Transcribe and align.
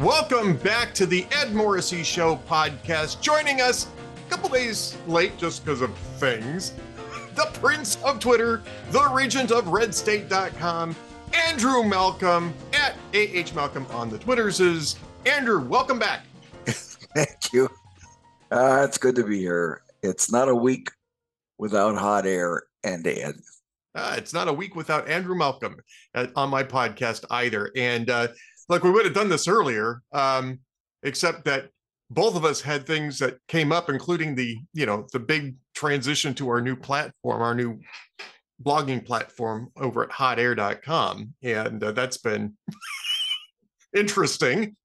Welcome 0.00 0.56
back 0.58 0.94
to 0.94 1.06
the 1.06 1.26
Ed 1.32 1.52
Morrissey 1.52 2.04
Show 2.04 2.36
podcast. 2.48 3.20
Joining 3.20 3.60
us 3.60 3.88
a 4.14 4.30
couple 4.30 4.48
days 4.48 4.96
late 5.08 5.36
just 5.36 5.64
because 5.64 5.80
of 5.80 5.92
things, 6.18 6.72
the 7.34 7.50
Prince 7.54 8.00
of 8.04 8.20
Twitter, 8.20 8.62
the 8.92 9.08
Regent 9.12 9.50
of 9.50 9.64
RedState.com, 9.64 10.94
Andrew 11.34 11.82
Malcolm 11.82 12.54
at 12.74 12.94
AH 13.12 13.52
Malcolm 13.56 13.86
on 13.90 14.08
the 14.08 14.18
Twitters. 14.18 14.60
Is 14.60 14.94
Andrew, 15.26 15.66
welcome 15.66 15.98
back. 15.98 16.22
Thank 16.66 17.52
you. 17.52 17.68
Uh, 18.52 18.86
it's 18.88 18.98
good 18.98 19.16
to 19.16 19.24
be 19.24 19.40
here. 19.40 19.82
It's 20.04 20.30
not 20.30 20.48
a 20.48 20.54
week 20.54 20.92
without 21.58 21.96
hot 21.96 22.24
air 22.24 22.62
and 22.84 23.04
Ed. 23.04 23.34
Uh, 23.96 24.14
it's 24.16 24.32
not 24.32 24.46
a 24.46 24.52
week 24.52 24.76
without 24.76 25.08
Andrew 25.08 25.34
Malcolm 25.36 25.76
uh, 26.14 26.28
on 26.36 26.50
my 26.50 26.62
podcast 26.62 27.24
either. 27.30 27.72
And 27.74 28.08
uh, 28.08 28.28
look, 28.68 28.82
we 28.82 28.90
would 28.90 29.04
have 29.04 29.14
done 29.14 29.28
this 29.28 29.48
earlier, 29.48 30.02
um, 30.12 30.60
except 31.02 31.44
that 31.44 31.70
both 32.10 32.36
of 32.36 32.44
us 32.44 32.60
had 32.60 32.86
things 32.86 33.18
that 33.18 33.38
came 33.48 33.72
up, 33.72 33.90
including 33.90 34.34
the 34.34 34.58
you 34.72 34.86
know 34.86 35.06
the 35.12 35.18
big 35.18 35.56
transition 35.74 36.34
to 36.34 36.48
our 36.48 36.60
new 36.60 36.76
platform, 36.76 37.42
our 37.42 37.54
new 37.54 37.78
blogging 38.62 39.04
platform 39.04 39.70
over 39.76 40.02
at 40.02 40.10
hotair.com, 40.10 41.34
and 41.42 41.84
uh, 41.84 41.92
that's 41.92 42.18
been 42.18 42.56
interesting. 43.96 44.76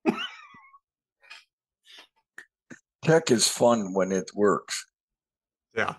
Tech 3.04 3.32
is 3.32 3.48
fun 3.48 3.94
when 3.94 4.12
it 4.12 4.32
works. 4.34 4.86
Yeah. 5.76 5.96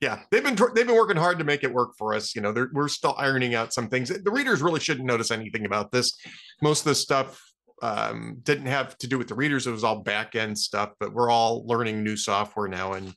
Yeah, 0.00 0.20
they've 0.30 0.42
been 0.42 0.56
they've 0.74 0.86
been 0.86 0.96
working 0.96 1.18
hard 1.18 1.38
to 1.40 1.44
make 1.44 1.62
it 1.62 1.72
work 1.72 1.92
for 1.98 2.14
us. 2.14 2.34
You 2.34 2.40
know, 2.40 2.54
we're 2.72 2.88
still 2.88 3.14
ironing 3.18 3.54
out 3.54 3.74
some 3.74 3.88
things. 3.88 4.08
The 4.08 4.30
readers 4.30 4.62
really 4.62 4.80
shouldn't 4.80 5.06
notice 5.06 5.30
anything 5.30 5.66
about 5.66 5.92
this. 5.92 6.18
Most 6.62 6.80
of 6.80 6.86
the 6.86 6.94
stuff 6.94 7.40
um, 7.82 8.38
didn't 8.42 8.66
have 8.66 8.96
to 8.98 9.06
do 9.06 9.18
with 9.18 9.28
the 9.28 9.34
readers; 9.34 9.66
it 9.66 9.72
was 9.72 9.84
all 9.84 10.00
back 10.00 10.34
end 10.34 10.56
stuff. 10.56 10.92
But 10.98 11.12
we're 11.12 11.30
all 11.30 11.66
learning 11.66 12.02
new 12.02 12.16
software 12.16 12.66
now, 12.66 12.94
and 12.94 13.14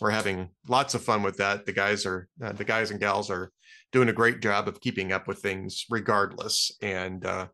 we're 0.00 0.10
having 0.10 0.50
lots 0.68 0.94
of 0.94 1.02
fun 1.02 1.24
with 1.24 1.38
that. 1.38 1.66
The 1.66 1.72
guys 1.72 2.06
are 2.06 2.28
uh, 2.42 2.52
the 2.52 2.64
guys 2.64 2.92
and 2.92 3.00
gals 3.00 3.28
are 3.28 3.50
doing 3.90 4.08
a 4.08 4.12
great 4.12 4.40
job 4.40 4.68
of 4.68 4.80
keeping 4.80 5.10
up 5.10 5.26
with 5.26 5.40
things, 5.40 5.84
regardless. 5.90 6.70
And 6.80 7.24
uh, 7.26 7.48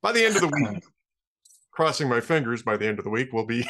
by 0.00 0.12
the 0.12 0.24
end 0.24 0.36
of 0.36 0.40
the 0.40 0.48
week, 0.48 0.82
crossing 1.72 2.08
my 2.08 2.22
fingers, 2.22 2.62
by 2.62 2.78
the 2.78 2.86
end 2.86 2.98
of 2.98 3.04
the 3.04 3.10
week, 3.10 3.34
we'll 3.34 3.44
be 3.44 3.68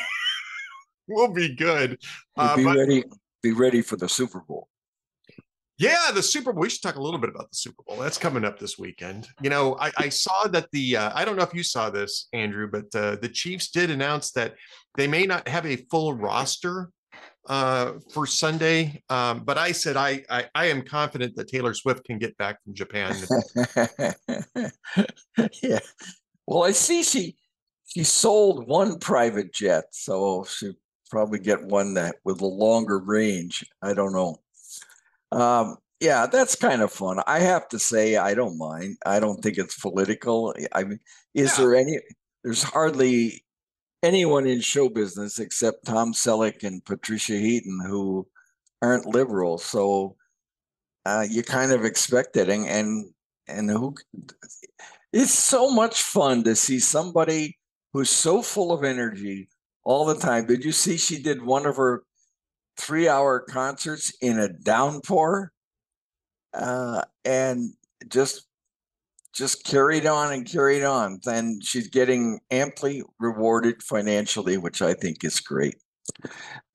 we'll 1.08 1.32
be 1.32 1.56
good. 1.56 1.98
Uh, 2.36 2.54
be 2.54 2.64
but, 2.64 2.76
ready 2.76 3.04
be 3.44 3.52
ready 3.52 3.82
for 3.82 3.96
the 3.96 4.08
Super 4.08 4.40
Bowl. 4.40 4.68
Yeah, 5.76 6.10
the 6.14 6.22
Super 6.22 6.52
Bowl. 6.52 6.62
We 6.62 6.70
should 6.70 6.82
talk 6.82 6.96
a 6.96 7.02
little 7.02 7.20
bit 7.20 7.30
about 7.30 7.50
the 7.50 7.56
Super 7.56 7.82
Bowl. 7.86 7.98
That's 7.98 8.16
coming 8.16 8.44
up 8.44 8.58
this 8.58 8.78
weekend. 8.78 9.28
You 9.42 9.50
know, 9.50 9.76
I, 9.78 9.92
I 9.98 10.08
saw 10.08 10.48
that 10.48 10.68
the 10.72 10.96
uh, 10.96 11.10
I 11.14 11.24
don't 11.24 11.36
know 11.36 11.42
if 11.42 11.52
you 11.52 11.62
saw 11.62 11.90
this, 11.90 12.28
Andrew, 12.32 12.68
but 12.70 12.86
uh, 12.94 13.16
the 13.16 13.28
Chiefs 13.28 13.70
did 13.70 13.90
announce 13.90 14.30
that 14.32 14.54
they 14.96 15.06
may 15.06 15.24
not 15.24 15.46
have 15.46 15.66
a 15.66 15.76
full 15.90 16.14
roster 16.14 16.90
uh, 17.48 17.92
for 18.12 18.26
Sunday. 18.26 19.02
Um, 19.10 19.44
but 19.44 19.58
I 19.58 19.72
said 19.72 19.96
I, 19.96 20.24
I, 20.30 20.46
I 20.54 20.66
am 20.66 20.82
confident 20.82 21.36
that 21.36 21.48
Taylor 21.48 21.74
Swift 21.74 22.04
can 22.04 22.18
get 22.18 22.36
back 22.38 22.62
from 22.62 22.74
Japan. 22.74 23.14
yeah. 25.62 25.80
Well, 26.46 26.64
I 26.64 26.70
see 26.70 27.02
she 27.02 27.36
she 27.84 28.04
sold 28.04 28.66
one 28.68 28.98
private 28.98 29.52
jet, 29.52 29.84
so 29.90 30.46
she 30.48 30.72
probably 31.14 31.38
get 31.38 31.62
one 31.62 31.94
that 31.94 32.16
with 32.24 32.40
a 32.40 32.46
longer 32.46 32.98
range. 32.98 33.64
I 33.80 33.94
don't 33.94 34.12
know. 34.12 34.40
Um, 35.30 35.76
yeah, 36.00 36.26
that's 36.26 36.56
kind 36.56 36.82
of 36.82 36.90
fun. 36.90 37.20
I 37.24 37.38
have 37.38 37.68
to 37.68 37.78
say, 37.78 38.16
I 38.16 38.34
don't 38.34 38.58
mind. 38.58 38.96
I 39.06 39.20
don't 39.20 39.40
think 39.40 39.56
it's 39.56 39.78
political. 39.78 40.52
I 40.72 40.82
mean, 40.82 40.98
is 41.32 41.56
yeah. 41.56 41.64
there 41.64 41.76
any? 41.76 42.00
There's 42.42 42.64
hardly 42.64 43.44
anyone 44.02 44.48
in 44.48 44.60
show 44.60 44.88
business 44.88 45.38
except 45.38 45.86
Tom 45.86 46.14
Selleck 46.14 46.64
and 46.64 46.84
Patricia 46.84 47.34
Heaton 47.34 47.78
who 47.86 48.26
aren't 48.82 49.06
liberal. 49.06 49.58
So 49.58 50.16
uh, 51.06 51.26
you 51.30 51.44
kind 51.44 51.70
of 51.70 51.84
expect 51.84 52.36
it, 52.36 52.48
and 52.48 52.66
and 52.66 53.10
and 53.46 53.70
who? 53.70 53.94
It's 55.12 55.32
so 55.32 55.70
much 55.70 56.02
fun 56.02 56.42
to 56.42 56.56
see 56.56 56.80
somebody 56.80 57.56
who's 57.92 58.10
so 58.10 58.42
full 58.42 58.72
of 58.72 58.82
energy 58.82 59.48
all 59.84 60.04
the 60.04 60.16
time. 60.16 60.46
Did 60.46 60.64
you 60.64 60.72
see 60.72 60.96
she 60.96 61.22
did 61.22 61.42
one 61.42 61.66
of 61.66 61.76
her 61.76 62.02
three 62.76 63.08
hour 63.08 63.40
concerts 63.40 64.12
in 64.20 64.38
a 64.38 64.48
downpour? 64.48 65.52
Uh, 66.52 67.02
and 67.24 67.72
just 68.08 68.46
just 69.34 69.64
carried 69.64 70.06
on 70.06 70.32
and 70.32 70.46
carried 70.46 70.84
on. 70.84 71.18
Then 71.24 71.60
she's 71.60 71.88
getting 71.88 72.40
amply 72.50 73.02
rewarded 73.18 73.82
financially, 73.82 74.56
which 74.56 74.80
I 74.80 74.94
think 74.94 75.24
is 75.24 75.40
great. 75.40 75.74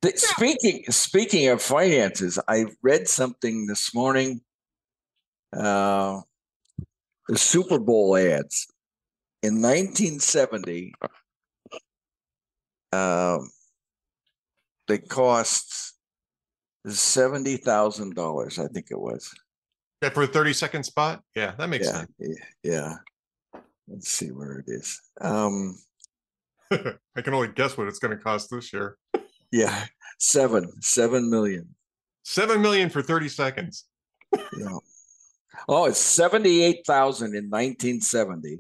The, 0.02 0.12
speaking 0.16 0.84
speaking 0.90 1.48
of 1.48 1.62
finances, 1.62 2.38
I 2.48 2.66
read 2.82 3.08
something 3.08 3.68
this 3.68 3.94
morning. 3.96 4.42
Uh, 5.54 6.22
the 7.28 7.38
Super 7.38 7.80
Bowl 7.80 8.18
ads 8.18 8.68
in 9.42 9.62
1970 9.62 10.94
um, 12.92 13.50
they 14.88 14.98
cost 14.98 15.94
seventy 16.88 17.58
thousand 17.58 18.16
dollars. 18.16 18.60
I 18.60 18.68
think 18.68 18.88
it 18.92 19.00
was. 19.00 19.34
Yeah, 20.02 20.10
for 20.10 20.24
a 20.24 20.28
thirty 20.28 20.54
second 20.54 20.84
spot. 20.84 21.22
Yeah, 21.36 21.54
that 21.58 21.70
makes 21.70 21.88
yeah, 21.88 21.94
sense. 21.94 22.12
Yeah. 22.64 22.94
Let's 23.88 24.10
see 24.10 24.28
where 24.28 24.60
it 24.60 24.66
is. 24.68 25.02
Um, 25.20 25.78
I 26.72 27.22
can 27.22 27.34
only 27.34 27.48
guess 27.50 27.76
what 27.78 27.88
it's 27.88 28.00
going 28.00 28.16
to 28.16 28.24
cost 28.24 28.50
this 28.52 28.72
year. 28.72 28.98
yeah, 29.52 29.86
seven, 30.20 30.72
seven 30.82 31.30
million. 31.30 31.76
Seven 32.24 32.62
million 32.62 32.90
for 32.90 33.02
thirty 33.02 33.30
seconds. 33.30 33.86
yeah. 34.36 34.78
Oh, 35.68 35.86
it's 35.86 36.00
seventy-eight 36.00 36.82
thousand 36.86 37.36
in 37.36 37.50
nineteen 37.50 38.02
seventy. 38.02 38.60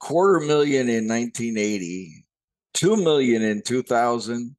Quarter 0.00 0.40
million 0.40 0.88
in 0.88 1.06
nineteen 1.06 1.58
eighty 1.58 2.24
2 2.74 2.96
million 2.96 3.42
in 3.42 3.62
2000 3.62 4.54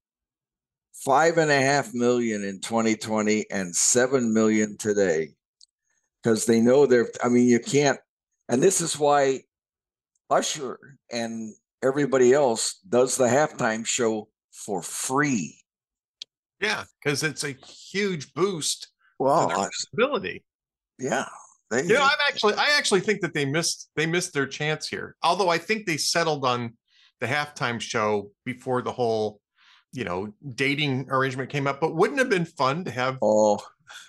five 0.99 1.37
and 1.37 1.49
a 1.49 1.61
half 1.61 1.93
million 1.93 2.43
in 2.43 2.59
2020 2.59 3.49
and 3.51 3.75
seven 3.75 4.33
million 4.33 4.77
today. 4.77 5.29
Because 6.21 6.45
they 6.45 6.59
know 6.59 6.85
they're 6.85 7.07
i 7.23 7.29
mean 7.29 7.47
you 7.47 7.59
can't 7.59 7.99
and 8.49 8.61
this 8.61 8.81
is 8.81 8.99
why 8.99 9.41
usher 10.29 10.77
and 11.11 11.53
everybody 11.81 12.33
else 12.33 12.79
does 12.89 13.15
the 13.15 13.25
halftime 13.25 13.85
show 13.85 14.27
for 14.51 14.81
free. 14.81 15.55
Yeah 16.59 16.83
because 17.01 17.23
it's 17.23 17.45
a 17.45 17.55
huge 17.65 18.33
boost 18.33 18.89
well 19.17 19.69
ability 19.93 20.43
yeah 20.97 21.25
they, 21.71 21.83
you 21.83 21.93
know 21.93 22.03
i'm 22.03 22.17
actually 22.27 22.53
i 22.55 22.67
actually 22.77 22.99
think 22.99 23.21
that 23.21 23.33
they 23.33 23.45
missed 23.45 23.89
they 23.95 24.05
missed 24.05 24.33
their 24.33 24.47
chance 24.47 24.87
here 24.87 25.15
although 25.23 25.49
i 25.49 25.57
think 25.57 25.85
they 25.85 25.95
settled 25.95 26.43
on 26.43 26.73
the 27.19 27.27
halftime 27.27 27.79
show 27.79 28.31
before 28.45 28.81
the 28.81 28.91
whole, 28.91 29.39
you 29.91 30.03
know, 30.03 30.33
dating 30.55 31.07
arrangement 31.09 31.49
came 31.49 31.67
up. 31.67 31.79
But 31.79 31.95
wouldn't 31.95 32.19
have 32.19 32.29
been 32.29 32.45
fun 32.45 32.83
to 32.85 32.91
have 32.91 33.17
oh 33.21 33.59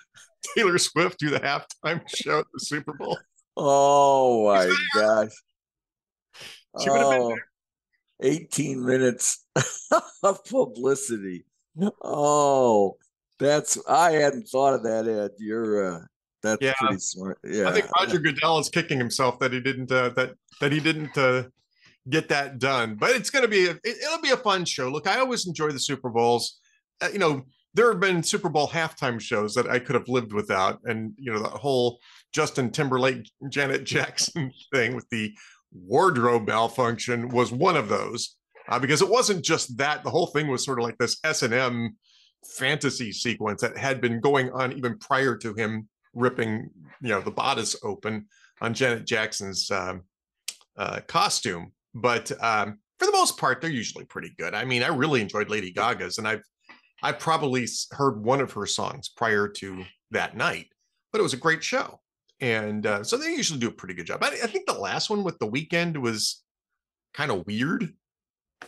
Taylor 0.55 0.77
Swift 0.77 1.19
do 1.19 1.29
the 1.29 1.39
halftime 1.39 2.01
show 2.07 2.39
at 2.39 2.45
the 2.53 2.59
Super 2.59 2.93
Bowl? 2.93 3.17
Oh 3.57 4.45
my 4.53 4.75
gosh. 4.95 5.31
She 6.81 6.89
would 6.89 7.01
have 7.01 7.11
been 7.11 7.21
oh, 7.21 7.27
there. 7.29 7.45
18 8.23 8.85
minutes 8.85 9.45
of 10.23 10.45
publicity. 10.45 11.45
Oh, 12.03 12.97
that's 13.39 13.77
I 13.87 14.11
hadn't 14.11 14.47
thought 14.47 14.75
of 14.75 14.83
that, 14.83 15.07
Ed. 15.07 15.31
You're 15.39 15.95
uh 15.95 15.99
that's 16.43 16.61
yeah. 16.61 16.73
pretty 16.79 16.99
smart. 16.99 17.39
Yeah. 17.43 17.69
I 17.69 17.71
think 17.71 17.87
Roger 17.99 18.19
Goodell 18.19 18.59
is 18.59 18.69
kicking 18.69 18.97
himself 18.97 19.39
that 19.39 19.53
he 19.53 19.59
didn't 19.59 19.91
uh, 19.91 20.09
that 20.09 20.33
that 20.59 20.71
he 20.71 20.79
didn't 20.79 21.15
uh, 21.17 21.43
get 22.09 22.29
that 22.29 22.59
done. 22.59 22.95
But 22.95 23.11
it's 23.11 23.29
going 23.29 23.43
to 23.43 23.49
be 23.49 23.67
a, 23.67 23.71
it, 23.83 23.97
will 24.09 24.21
be 24.21 24.31
a 24.31 24.37
fun 24.37 24.65
show. 24.65 24.89
Look, 24.89 25.07
I 25.07 25.19
always 25.19 25.47
enjoy 25.47 25.71
the 25.71 25.79
Super 25.79 26.09
Bowls. 26.09 26.59
Uh, 27.01 27.09
you 27.11 27.19
know, 27.19 27.43
there 27.73 27.89
have 27.89 27.99
been 27.99 28.23
Super 28.23 28.49
Bowl 28.49 28.67
halftime 28.67 29.19
shows 29.19 29.53
that 29.55 29.69
I 29.69 29.79
could 29.79 29.95
have 29.95 30.09
lived 30.09 30.33
without, 30.33 30.79
and 30.83 31.13
you 31.17 31.31
know 31.31 31.39
the 31.39 31.49
whole 31.49 31.99
Justin 32.33 32.69
Timberlake, 32.69 33.29
Janet 33.49 33.85
Jackson 33.85 34.51
thing 34.73 34.95
with 34.95 35.07
the 35.09 35.33
wardrobe 35.71 36.47
malfunction 36.47 37.29
was 37.29 37.51
one 37.51 37.77
of 37.77 37.87
those 37.87 38.35
uh, 38.67 38.77
because 38.77 39.01
it 39.01 39.09
wasn't 39.09 39.43
just 39.43 39.77
that. 39.77 40.03
The 40.03 40.09
whole 40.09 40.27
thing 40.27 40.47
was 40.47 40.65
sort 40.65 40.79
of 40.79 40.85
like 40.85 40.97
this 40.97 41.17
S 41.23 41.43
and 41.43 41.53
M 41.53 41.95
fantasy 42.57 43.11
sequence 43.11 43.61
that 43.61 43.77
had 43.77 44.01
been 44.01 44.19
going 44.19 44.51
on 44.51 44.73
even 44.73 44.97
prior 44.97 45.37
to 45.37 45.53
him 45.53 45.87
ripping, 46.13 46.69
you 47.01 47.09
know, 47.09 47.21
the 47.21 47.31
bodice 47.31 47.75
open 47.83 48.25
on 48.59 48.73
Janet 48.73 49.05
Jackson's 49.05 49.69
um, 49.71 50.03
uh, 50.77 50.99
costume 51.07 51.71
but 51.93 52.31
um, 52.43 52.79
for 52.99 53.05
the 53.05 53.11
most 53.11 53.37
part, 53.37 53.61
they're 53.61 53.69
usually 53.69 54.05
pretty 54.05 54.33
good. 54.37 54.53
I 54.53 54.65
mean, 54.65 54.83
I 54.83 54.87
really 54.87 55.21
enjoyed 55.21 55.49
Lady 55.49 55.71
Gaga's, 55.71 56.17
and 56.17 56.27
I've 56.27 56.43
I 57.03 57.11
probably 57.11 57.67
heard 57.91 58.23
one 58.23 58.41
of 58.41 58.51
her 58.53 58.65
songs 58.67 59.09
prior 59.09 59.47
to 59.47 59.83
that 60.11 60.37
night, 60.37 60.67
but 61.11 61.19
it 61.19 61.23
was 61.23 61.33
a 61.33 61.37
great 61.37 61.63
show, 61.63 61.99
and 62.39 62.85
uh, 62.85 63.03
so 63.03 63.17
they 63.17 63.31
usually 63.31 63.59
do 63.59 63.69
a 63.69 63.71
pretty 63.71 63.95
good 63.95 64.05
job. 64.05 64.23
I, 64.23 64.27
I 64.27 64.47
think 64.47 64.65
the 64.67 64.73
last 64.73 65.09
one 65.09 65.23
with 65.23 65.39
the 65.39 65.49
Weeknd 65.49 65.97
was 65.97 66.43
kind 67.13 67.31
of 67.31 67.45
weird, 67.47 67.93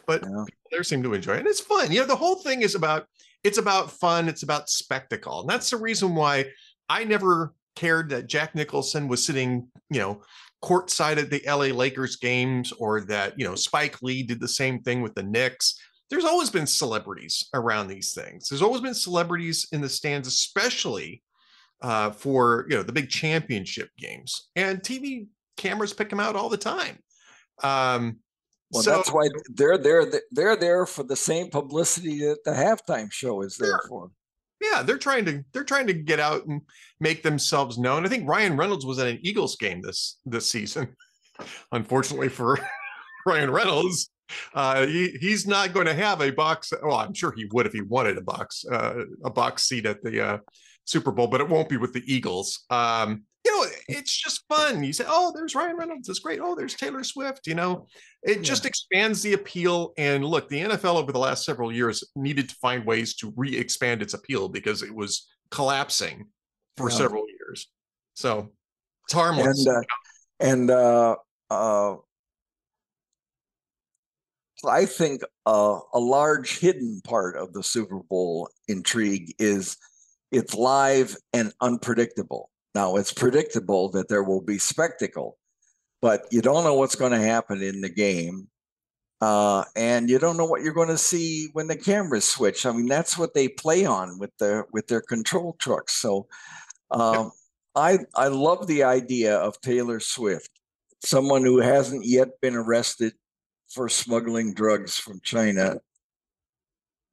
but 0.07 0.21
Yeah. 0.23 0.43
people 0.45 0.69
there 0.71 0.83
seem 0.83 1.03
to 1.03 1.13
enjoy 1.13 1.33
it. 1.35 1.39
And 1.39 1.47
it's 1.47 1.59
fun. 1.59 1.91
You 1.91 2.01
know, 2.01 2.07
the 2.07 2.15
whole 2.15 2.35
thing 2.41 2.61
is 2.63 2.75
about 2.75 3.07
it's 3.43 3.57
about 3.57 3.91
fun, 3.91 4.27
it's 4.27 4.43
about 4.43 4.69
spectacle. 4.69 5.41
And 5.41 5.49
that's 5.49 5.69
the 5.69 5.77
reason 5.77 6.15
why 6.15 6.45
I 6.89 7.03
never 7.03 7.53
cared 7.75 8.09
that 8.09 8.27
Jack 8.27 8.55
Nicholson 8.55 9.07
was 9.07 9.25
sitting, 9.25 9.67
you 9.89 9.99
know, 9.99 10.21
courtside 10.63 11.17
at 11.17 11.29
the 11.29 11.43
LA 11.45 11.75
Lakers 11.75 12.15
games 12.15 12.71
or 12.79 13.01
that, 13.01 13.37
you 13.37 13.45
know, 13.45 13.53
Spike 13.55 14.01
Lee 14.01 14.23
did 14.23 14.39
the 14.39 14.47
same 14.47 14.81
thing 14.81 15.01
with 15.01 15.13
the 15.13 15.23
Knicks. 15.23 15.77
There's 16.09 16.23
always 16.25 16.49
been 16.49 16.67
celebrities 16.67 17.49
around 17.53 17.87
these 17.87 18.13
things. 18.13 18.47
There's 18.47 18.61
always 18.61 18.81
been 18.81 18.93
celebrities 18.93 19.67
in 19.73 19.81
the 19.81 19.89
stands, 19.89 20.27
especially 20.27 21.21
uh, 21.81 22.11
for 22.11 22.65
you 22.69 22.77
know 22.77 22.83
the 22.83 22.93
big 22.93 23.09
championship 23.09 23.89
games, 23.97 24.49
and 24.55 24.79
TV 24.79 25.27
cameras 25.57 25.93
pick 25.93 26.09
them 26.09 26.19
out 26.19 26.35
all 26.35 26.49
the 26.49 26.57
time. 26.57 26.97
Um, 27.61 28.19
Well, 28.71 28.83
so 28.83 28.91
that's 28.91 29.11
why 29.11 29.27
they're 29.49 29.77
there. 29.77 30.05
They're 30.31 30.55
there 30.55 30.85
for 30.85 31.03
the 31.03 31.15
same 31.15 31.49
publicity 31.49 32.19
that 32.19 32.43
the 32.45 32.51
halftime 32.51 33.11
show 33.11 33.41
is 33.41 33.57
there 33.57 33.69
Sure. 33.69 33.85
for. 33.89 34.11
Yeah, 34.63 34.81
they're 34.81 34.97
trying 34.97 35.25
to 35.25 35.43
they're 35.51 35.63
trying 35.63 35.87
to 35.87 35.93
get 35.93 36.19
out 36.19 36.45
and 36.45 36.61
make 36.99 37.21
themselves 37.23 37.77
known. 37.77 38.05
I 38.05 38.09
think 38.09 38.27
Ryan 38.27 38.57
Reynolds 38.57 38.85
was 38.85 38.99
at 38.99 39.07
an 39.07 39.19
Eagles 39.21 39.55
game 39.57 39.81
this 39.81 40.17
this 40.25 40.49
season. 40.49 40.95
Unfortunately 41.71 42.29
for 42.29 42.59
Ryan 43.25 43.51
Reynolds, 43.51 44.09
uh, 44.53 44.85
he 44.85 45.09
he's 45.19 45.45
not 45.45 45.73
going 45.73 45.87
to 45.87 45.93
have 45.93 46.21
a 46.21 46.31
box. 46.31 46.71
Well, 46.81 46.97
I'm 46.97 47.13
sure 47.13 47.33
he 47.35 47.47
would 47.51 47.65
if 47.65 47.73
he 47.73 47.81
wanted 47.81 48.17
a 48.17 48.21
box 48.21 48.65
uh, 48.71 49.03
a 49.25 49.29
box 49.29 49.63
seat 49.63 49.85
at 49.85 50.01
the 50.01 50.25
uh, 50.25 50.37
Super 50.85 51.11
Bowl, 51.11 51.27
but 51.27 51.41
it 51.41 51.49
won't 51.49 51.69
be 51.69 51.77
with 51.77 51.93
the 51.93 52.03
Eagles. 52.05 52.65
Um, 52.69 53.23
know, 53.65 53.71
it's 53.87 54.15
just 54.15 54.43
fun. 54.47 54.83
You 54.83 54.93
say, 54.93 55.05
"Oh, 55.07 55.31
there's 55.35 55.55
Ryan 55.55 55.75
Reynolds. 55.77 56.09
It's 56.09 56.19
great. 56.19 56.39
Oh, 56.41 56.55
there's 56.55 56.75
Taylor 56.75 57.03
Swift." 57.03 57.47
You 57.47 57.55
know, 57.55 57.87
it 58.23 58.37
Yeah. 58.37 58.43
just 58.43 58.65
expands 58.65 59.21
the 59.21 59.33
appeal. 59.33 59.93
And 59.97 60.25
look, 60.25 60.49
the 60.49 60.61
NFL 60.61 60.97
over 60.97 61.11
the 61.11 61.19
last 61.19 61.45
several 61.45 61.71
years 61.71 62.03
needed 62.15 62.49
to 62.49 62.55
find 62.55 62.85
ways 62.85 63.15
to 63.17 63.33
re-expand 63.35 64.01
its 64.01 64.13
appeal 64.13 64.49
because 64.49 64.81
it 64.83 64.93
was 64.93 65.27
collapsing 65.51 66.27
for 66.77 66.89
Yeah. 66.89 66.97
several 66.97 67.25
years. 67.27 67.67
So 68.15 68.51
it's 69.05 69.13
harmless. 69.13 69.65
And 69.65 69.77
uh, 69.77 69.81
and 70.39 70.71
uh, 70.71 71.15
uh, 71.49 71.95
I 74.65 74.85
think 74.85 75.21
uh, 75.45 75.79
a 75.93 75.99
large 75.99 76.59
hidden 76.59 77.01
part 77.03 77.35
of 77.35 77.53
the 77.53 77.63
Super 77.63 77.99
Bowl 77.99 78.49
intrigue 78.67 79.35
is 79.39 79.77
it's 80.31 80.53
live 80.53 81.15
and 81.33 81.53
unpredictable. 81.61 82.49
Now 82.75 82.95
it's 82.95 83.13
predictable 83.13 83.89
that 83.89 84.07
there 84.07 84.23
will 84.23 84.41
be 84.41 84.57
spectacle, 84.57 85.37
but 86.01 86.25
you 86.31 86.41
don't 86.41 86.63
know 86.63 86.75
what's 86.75 86.95
going 86.95 87.11
to 87.11 87.19
happen 87.19 87.61
in 87.61 87.81
the 87.81 87.89
game. 87.89 88.47
Uh, 89.21 89.63
and 89.77 90.09
you 90.09 90.19
don't 90.19 90.35
know 90.35 90.45
what 90.45 90.63
you're 90.63 90.73
going 90.73 90.89
to 90.89 90.97
see 90.97 91.47
when 91.53 91.67
the 91.67 91.77
cameras 91.77 92.25
switch. 92.25 92.65
I 92.65 92.73
mean, 92.73 92.87
that's 92.87 93.17
what 93.17 93.33
they 93.33 93.47
play 93.47 93.85
on 93.85 94.19
with 94.19 94.31
their 94.37 94.67
with 94.73 94.87
their 94.87 95.01
control 95.01 95.55
trucks. 95.59 95.93
So, 95.93 96.27
um, 96.91 97.31
I 97.75 97.99
I 98.15 98.27
love 98.27 98.67
the 98.67 98.83
idea 98.83 99.37
of 99.37 99.61
Taylor 99.61 100.01
Swift, 100.01 100.49
someone 101.05 101.43
who 101.45 101.59
hasn't 101.59 102.05
yet 102.05 102.29
been 102.41 102.55
arrested 102.55 103.13
for 103.69 103.87
smuggling 103.87 104.53
drugs 104.53 104.97
from 104.97 105.21
China. 105.23 105.77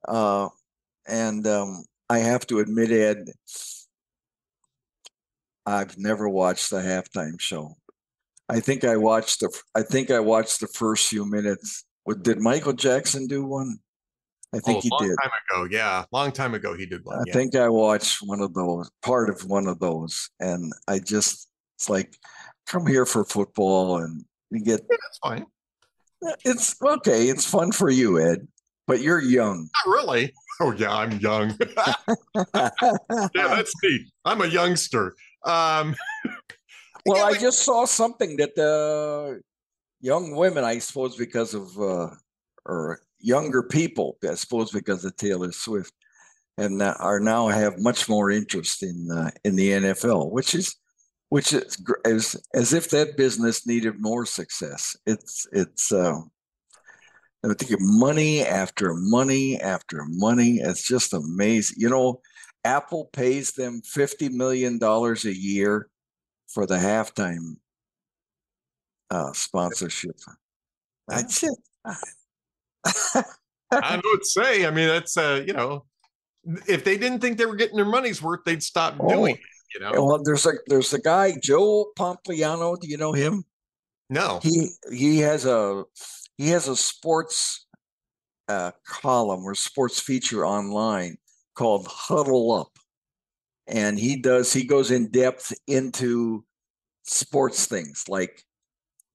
Uh, 0.05 0.49
and 1.07 1.47
um, 1.47 1.85
I 2.09 2.19
have 2.19 2.45
to 2.47 2.59
admit, 2.59 2.91
Ed, 2.91 3.29
I've 5.65 5.97
never 5.97 6.27
watched 6.27 6.69
the 6.69 6.77
halftime 6.77 7.39
show. 7.39 7.75
I 8.49 8.59
think 8.59 8.83
I 8.83 8.97
watched 8.97 9.39
the 9.39 9.61
I 9.75 9.81
think 9.81 10.11
I 10.11 10.19
watched 10.19 10.59
the 10.59 10.67
first 10.67 11.07
few 11.07 11.25
minutes. 11.25 11.85
What 12.03 12.23
did 12.23 12.39
Michael 12.39 12.73
Jackson 12.73 13.27
do 13.27 13.45
one? 13.45 13.77
I 14.53 14.59
think 14.59 14.79
oh, 14.79 14.81
he 14.81 14.89
long 14.89 15.07
did. 15.07 15.17
time 15.21 15.31
ago. 15.49 15.67
Yeah, 15.71 16.03
long 16.11 16.31
time 16.31 16.53
ago 16.53 16.75
he 16.75 16.85
did 16.85 17.05
one. 17.05 17.19
I 17.19 17.23
yeah. 17.27 17.33
think 17.33 17.55
I 17.55 17.69
watched 17.69 18.19
one 18.21 18.41
of 18.41 18.53
those, 18.53 18.89
part 19.01 19.29
of 19.29 19.45
one 19.45 19.67
of 19.67 19.79
those, 19.79 20.29
and 20.39 20.73
I 20.87 20.99
just 20.99 21.47
it's 21.77 21.89
like, 21.89 22.17
come 22.67 22.85
here 22.85 23.05
for 23.05 23.23
football, 23.23 23.97
and 23.97 24.25
you 24.49 24.59
get 24.59 24.81
Yeah, 24.89 24.97
that's 25.01 25.19
fine. 25.23 25.45
it's 26.43 26.75
okay. 26.83 27.29
It's 27.29 27.45
fun 27.45 27.71
for 27.71 27.89
you, 27.89 28.19
Ed, 28.19 28.45
but 28.87 28.99
you're 28.99 29.21
young. 29.21 29.69
Not 29.85 29.93
really. 29.93 30.33
Oh 30.59 30.73
yeah, 30.73 30.93
I'm 30.93 31.17
young. 31.19 31.57
yeah, 32.55 32.69
that's 33.33 33.73
me. 33.81 34.11
I'm 34.25 34.41
a 34.41 34.47
youngster. 34.47 35.15
Um, 35.45 35.95
well, 37.05 37.25
I 37.25 37.37
just 37.37 37.59
saw 37.59 37.85
something 37.85 38.37
that 38.37 38.55
the 38.55 39.41
young 40.01 40.35
women, 40.35 40.63
I 40.63 40.79
suppose, 40.79 41.15
because 41.15 41.53
of 41.53 41.79
uh, 41.79 42.09
or 42.65 42.99
younger 43.19 43.63
people, 43.63 44.17
I 44.27 44.35
suppose, 44.35 44.71
because 44.71 45.05
of 45.05 45.15
Taylor 45.15 45.51
Swift, 45.51 45.93
and 46.57 46.81
that 46.81 46.97
are 46.99 47.19
now 47.19 47.47
have 47.47 47.79
much 47.79 48.09
more 48.09 48.29
interest 48.31 48.83
in 48.83 49.09
uh, 49.11 49.31
in 49.43 49.55
the 49.55 49.69
NFL, 49.71 50.31
which 50.31 50.53
is 50.55 50.75
which 51.29 51.53
is 51.53 51.81
as 52.05 52.35
as 52.53 52.73
if 52.73 52.89
that 52.89 53.17
business 53.17 53.65
needed 53.65 53.95
more 53.99 54.25
success. 54.25 54.95
It's 55.05 55.47
it's. 55.51 55.91
Uh, 55.91 56.19
I 57.43 57.53
think 57.55 57.81
money 57.81 58.45
after 58.45 58.93
money 58.93 59.59
after 59.59 60.05
money. 60.07 60.59
It's 60.61 60.87
just 60.87 61.11
amazing. 61.13 61.77
You 61.79 61.89
know, 61.89 62.21
Apple 62.63 63.05
pays 63.13 63.51
them 63.53 63.81
fifty 63.81 64.29
million 64.29 64.77
dollars 64.77 65.25
a 65.25 65.35
year 65.35 65.89
for 66.47 66.65
the 66.65 66.75
halftime 66.77 67.57
uh, 69.09 69.31
sponsorship. 69.33 70.15
That's 71.07 71.43
it. 71.43 71.55
I 71.85 71.95
don't 73.71 74.03
know 74.03 74.09
what 74.11 74.21
to 74.21 74.25
say. 74.25 74.65
I 74.65 74.71
mean, 74.71 74.87
that's 74.87 75.17
uh, 75.17 75.43
you 75.45 75.53
know, 75.53 75.85
if 76.67 76.83
they 76.83 76.97
didn't 76.97 77.19
think 77.19 77.37
they 77.37 77.45
were 77.45 77.55
getting 77.55 77.75
their 77.77 77.85
money's 77.85 78.21
worth, 78.21 78.41
they'd 78.45 78.63
stop 78.63 78.95
Oh, 78.99 79.07
doing 79.09 79.35
it. 79.35 79.41
You 79.73 79.79
know, 79.79 79.91
well, 79.93 80.21
there's 80.23 80.45
a 80.45 80.51
there's 80.67 80.93
a 80.93 80.99
guy 80.99 81.33
Joe 81.41 81.91
Pompliano. 81.97 82.79
Do 82.79 82.87
you 82.87 82.97
know 82.97 83.13
him? 83.13 83.43
no. 84.09 84.39
He 84.43 84.67
he 84.91 85.19
has 85.19 85.45
a 85.45 85.85
he 86.37 86.49
has 86.49 86.67
a 86.67 86.75
sports 86.75 87.65
uh, 88.49 88.71
column 88.85 89.45
or 89.45 89.55
sports 89.55 89.99
feature 90.01 90.45
online 90.45 91.17
called 91.55 91.87
Huddle 91.87 92.51
Up, 92.51 92.77
and 93.67 93.97
he 93.99 94.15
does 94.17 94.53
he 94.53 94.63
goes 94.65 94.91
in 94.91 95.09
depth 95.11 95.53
into 95.67 96.45
sports 97.03 97.65
things 97.65 98.05
like. 98.07 98.43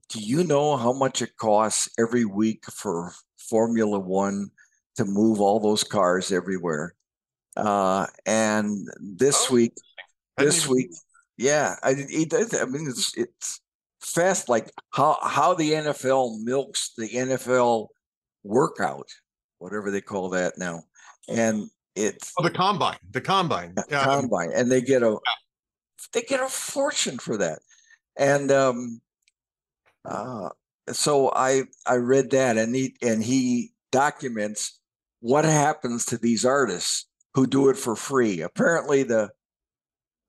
Do 0.08 0.20
you 0.20 0.44
know 0.44 0.76
how 0.76 0.92
much 0.92 1.20
it 1.20 1.36
costs 1.36 1.88
every 1.98 2.24
week 2.24 2.64
for 2.66 3.12
Formula 3.38 3.98
One 3.98 4.50
to 4.96 5.04
move 5.04 5.40
all 5.40 5.58
those 5.58 5.82
cars 5.82 6.30
everywhere? 6.30 6.94
Uh, 7.56 8.06
and 8.24 8.86
this 9.00 9.50
Oh, 9.50 9.54
week, 9.54 9.72
this 10.36 10.68
week, 10.68 10.90
yeah, 11.38 11.76
I 11.82 11.94
he 11.94 12.24
does. 12.24 12.54
I 12.54 12.64
mean, 12.66 12.86
it's 12.88 13.16
it's 13.16 13.60
fast. 14.00 14.48
Like 14.48 14.70
how 14.90 15.18
how 15.22 15.54
the 15.54 15.72
NFL 15.72 16.42
milks 16.44 16.92
the 16.96 17.08
NFL 17.08 17.88
workout, 18.44 19.08
whatever 19.58 19.90
they 19.90 20.00
call 20.00 20.30
that 20.30 20.58
now, 20.58 20.84
and 21.28 21.70
it's 21.96 22.32
Oh, 22.38 22.44
the 22.44 22.50
combine, 22.50 22.98
the 23.10 23.20
combine. 23.20 23.74
Yeah, 23.90 24.04
combine, 24.04 24.52
and 24.54 24.70
they 24.70 24.80
get 24.80 25.02
a 25.02 25.18
they 26.12 26.22
get 26.22 26.40
a 26.40 26.48
fortune 26.48 27.18
for 27.18 27.36
that, 27.38 27.60
and 28.16 28.52
um, 28.52 29.00
uh, 30.04 30.50
so 30.92 31.32
I 31.34 31.64
I 31.86 31.96
read 31.96 32.30
that, 32.30 32.56
and 32.58 32.74
he 32.74 32.96
and 33.02 33.24
he 33.24 33.72
documents 33.90 34.78
what 35.20 35.44
happens 35.44 36.04
to 36.06 36.18
these 36.18 36.44
artists 36.44 37.06
who 37.34 37.46
do 37.46 37.68
it 37.70 37.76
for 37.76 37.96
free. 37.96 38.42
Apparently, 38.42 39.02
the 39.02 39.30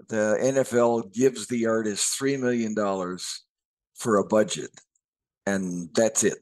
the 0.09 0.38
NFL 0.41 1.13
gives 1.13 1.47
the 1.47 1.65
artist 1.67 2.17
three 2.17 2.38
million 2.38 2.74
dollars 2.74 3.43
for 3.95 4.17
a 4.17 4.25
budget, 4.25 4.71
and 5.45 5.89
that's 5.93 6.24
it. 6.24 6.38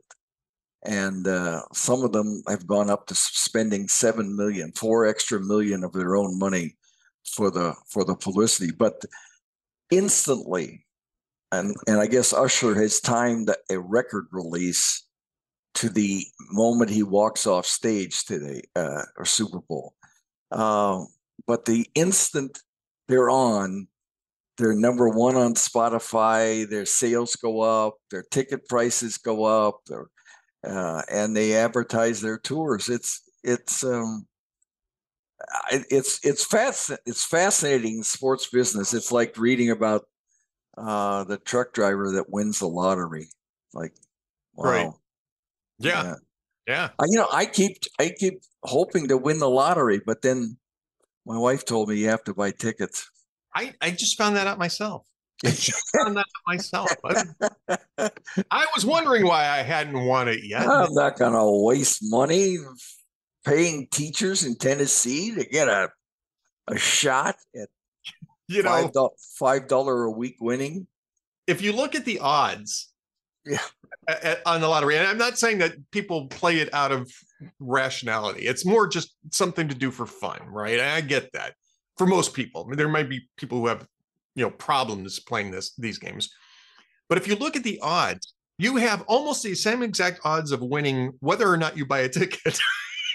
And 0.85 1.27
uh, 1.27 1.61
some 1.73 2.03
of 2.03 2.11
them 2.11 2.43
have 2.47 2.67
gone 2.67 2.89
up 2.89 3.07
to 3.07 3.15
spending 3.15 3.87
seven 3.87 4.35
million, 4.35 4.71
four 4.73 5.07
extra 5.07 5.39
million 5.39 5.83
of 5.83 5.93
their 5.93 6.15
own 6.15 6.37
money 6.37 6.75
for 7.33 7.49
the 7.49 7.75
for 7.89 8.05
the 8.05 8.15
publicity. 8.15 8.71
But 8.71 9.03
instantly, 9.91 10.85
and 11.51 11.75
and 11.87 11.99
I 11.99 12.07
guess 12.07 12.33
Usher 12.33 12.75
has 12.75 12.99
timed 12.99 13.49
a 13.69 13.79
record 13.79 14.27
release 14.31 15.05
to 15.75 15.89
the 15.89 16.25
moment 16.51 16.89
he 16.89 17.03
walks 17.03 17.45
off 17.45 17.65
stage 17.65 18.25
today 18.25 18.61
uh, 18.75 19.03
or 19.17 19.25
Super 19.25 19.59
Bowl. 19.59 19.93
Um, 20.51 21.07
but 21.47 21.65
the 21.65 21.85
instant 21.95 22.59
they're 23.07 23.29
on, 23.29 23.87
they're 24.57 24.73
number 24.73 25.09
one 25.09 25.35
on 25.35 25.53
Spotify. 25.53 26.67
Their 26.67 26.85
sales 26.85 27.35
go 27.35 27.61
up. 27.61 27.95
Their 28.09 28.23
ticket 28.23 28.67
prices 28.67 29.17
go 29.17 29.43
up. 29.43 29.81
Their, 29.87 30.07
uh, 30.65 31.01
and 31.09 31.35
they 31.35 31.55
advertise 31.55 32.21
their 32.21 32.37
tours. 32.37 32.89
It's 32.89 33.21
it's 33.43 33.83
um, 33.83 34.27
it's 35.71 36.25
it's 36.25 36.47
fasc- 36.47 36.97
it's 37.05 37.25
fascinating 37.25 38.03
sports 38.03 38.47
business. 38.47 38.93
It's 38.93 39.11
like 39.11 39.37
reading 39.37 39.69
about 39.69 40.07
uh, 40.77 41.23
the 41.23 41.37
truck 41.37 41.73
driver 41.73 42.11
that 42.13 42.29
wins 42.29 42.59
the 42.59 42.67
lottery. 42.67 43.27
Like, 43.73 43.93
wow. 44.55 44.71
Right. 44.71 44.91
Yeah. 45.79 46.15
Yeah. 46.67 46.89
I, 46.97 47.05
you 47.07 47.17
know, 47.17 47.27
I 47.31 47.45
keep 47.45 47.77
I 47.99 48.11
keep 48.17 48.41
hoping 48.63 49.07
to 49.09 49.17
win 49.17 49.39
the 49.39 49.49
lottery, 49.49 50.01
but 50.03 50.21
then 50.21 50.57
my 51.25 51.37
wife 51.37 51.65
told 51.65 51.89
me 51.89 51.97
you 51.97 52.09
have 52.09 52.23
to 52.25 52.33
buy 52.33 52.51
tickets. 52.51 53.09
I, 53.53 53.73
I 53.81 53.91
just 53.91 54.17
found 54.17 54.35
that 54.35 54.47
out 54.47 54.57
myself. 54.57 55.03
I 55.43 55.49
found 55.97 56.17
that 56.17 56.25
myself. 56.47 56.89
I, 58.51 58.65
was 58.75 58.85
wondering 58.85 59.25
why 59.25 59.47
I 59.47 59.57
hadn't 59.63 60.05
won 60.05 60.27
it 60.27 60.43
yet. 60.43 60.67
I'm 60.67 60.93
not 60.93 61.17
going 61.17 61.33
to 61.33 61.63
waste 61.65 61.99
money 62.03 62.57
paying 63.45 63.87
teachers 63.91 64.43
in 64.43 64.55
Tennessee 64.55 65.33
to 65.35 65.45
get 65.45 65.67
a 65.67 65.89
a 66.67 66.77
shot 66.77 67.35
at 67.55 67.69
You 68.47 68.63
know, 68.63 68.69
five 68.69 68.93
do- 68.93 69.09
five 69.37 69.67
dollar 69.67 70.03
a 70.05 70.11
week 70.11 70.37
winning. 70.39 70.87
if 71.47 71.61
you 71.61 71.73
look 71.73 71.93
at 71.95 72.05
the 72.05 72.19
odds 72.19 72.91
Yeah. 73.45 73.59
a- 74.07 74.31
a- 74.31 74.49
on 74.49 74.61
the 74.61 74.67
lottery, 74.67 74.97
and 74.97 75.07
I'm 75.07 75.17
not 75.17 75.37
saying 75.37 75.59
that 75.59 75.73
people 75.91 76.27
play 76.27 76.57
it 76.59 76.73
out 76.73 76.91
of 76.91 77.11
rationality, 77.59 78.43
it's 78.47 78.65
more 78.65 78.87
just 78.87 79.15
something 79.31 79.67
to 79.67 79.75
do 79.75 79.91
for 79.91 80.05
fun, 80.05 80.39
right? 80.47 80.79
I 80.79 81.01
get 81.01 81.31
that 81.33 81.53
for 81.97 82.07
most 82.07 82.33
people. 82.33 82.63
I 82.63 82.67
mean, 82.69 82.77
there 82.77 82.87
might 82.89 83.09
be 83.09 83.27
people 83.37 83.59
who 83.59 83.67
have, 83.67 83.87
you 84.35 84.43
know, 84.43 84.51
problems 84.51 85.19
playing 85.19 85.51
this 85.51 85.73
these 85.77 85.97
games. 85.97 86.29
But 87.09 87.17
if 87.17 87.27
you 87.27 87.35
look 87.35 87.55
at 87.55 87.63
the 87.63 87.79
odds, 87.81 88.33
you 88.57 88.77
have 88.77 89.03
almost 89.07 89.43
the 89.43 89.55
same 89.55 89.83
exact 89.83 90.21
odds 90.23 90.51
of 90.51 90.61
winning 90.61 91.13
whether 91.19 91.47
or 91.47 91.57
not 91.57 91.77
you 91.77 91.85
buy 91.85 91.99
a 91.99 92.09
ticket. 92.09 92.57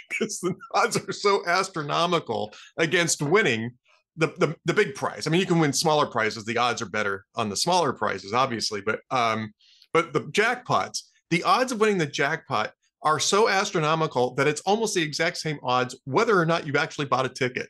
Because 0.09 0.41
the 0.41 0.55
odds 0.75 0.97
are 0.97 1.13
so 1.13 1.47
astronomical 1.47 2.53
against 2.77 3.23
winning 3.23 3.73
the, 4.17 4.29
the 4.39 4.57
the 4.65 4.75
big 4.75 4.95
prize. 4.95 5.27
I 5.27 5.31
mean, 5.31 5.41
you 5.41 5.47
can 5.47 5.61
win 5.61 5.73
smaller 5.73 6.07
prizes. 6.07 6.45
The 6.45 6.59
odds 6.59 6.83
are 6.83 6.89
better 6.89 7.25
on 7.37 7.49
the 7.49 7.57
smaller 7.57 7.93
prizes, 7.93 8.33
obviously, 8.33 8.81
but 8.81 9.01
um, 9.11 9.53
but 9.93 10.13
the 10.13 10.23
jackpots, 10.23 11.03
the 11.31 11.43
odds 11.45 11.73
of 11.73 11.81
winning 11.81 11.99
the 11.99 12.07
jackpot 12.07 12.73
are 13.03 13.19
so 13.19 13.49
astronomical 13.49 14.35
that 14.35 14.47
it's 14.47 14.61
almost 14.63 14.95
the 14.95 15.03
exact 15.03 15.39
same 15.39 15.59
odds 15.63 15.99
whether 16.05 16.39
or 16.39 16.45
not 16.45 16.67
you 16.67 16.77
actually 16.77 17.07
bought 17.07 17.25
a 17.25 17.31
ticket. 17.31 17.69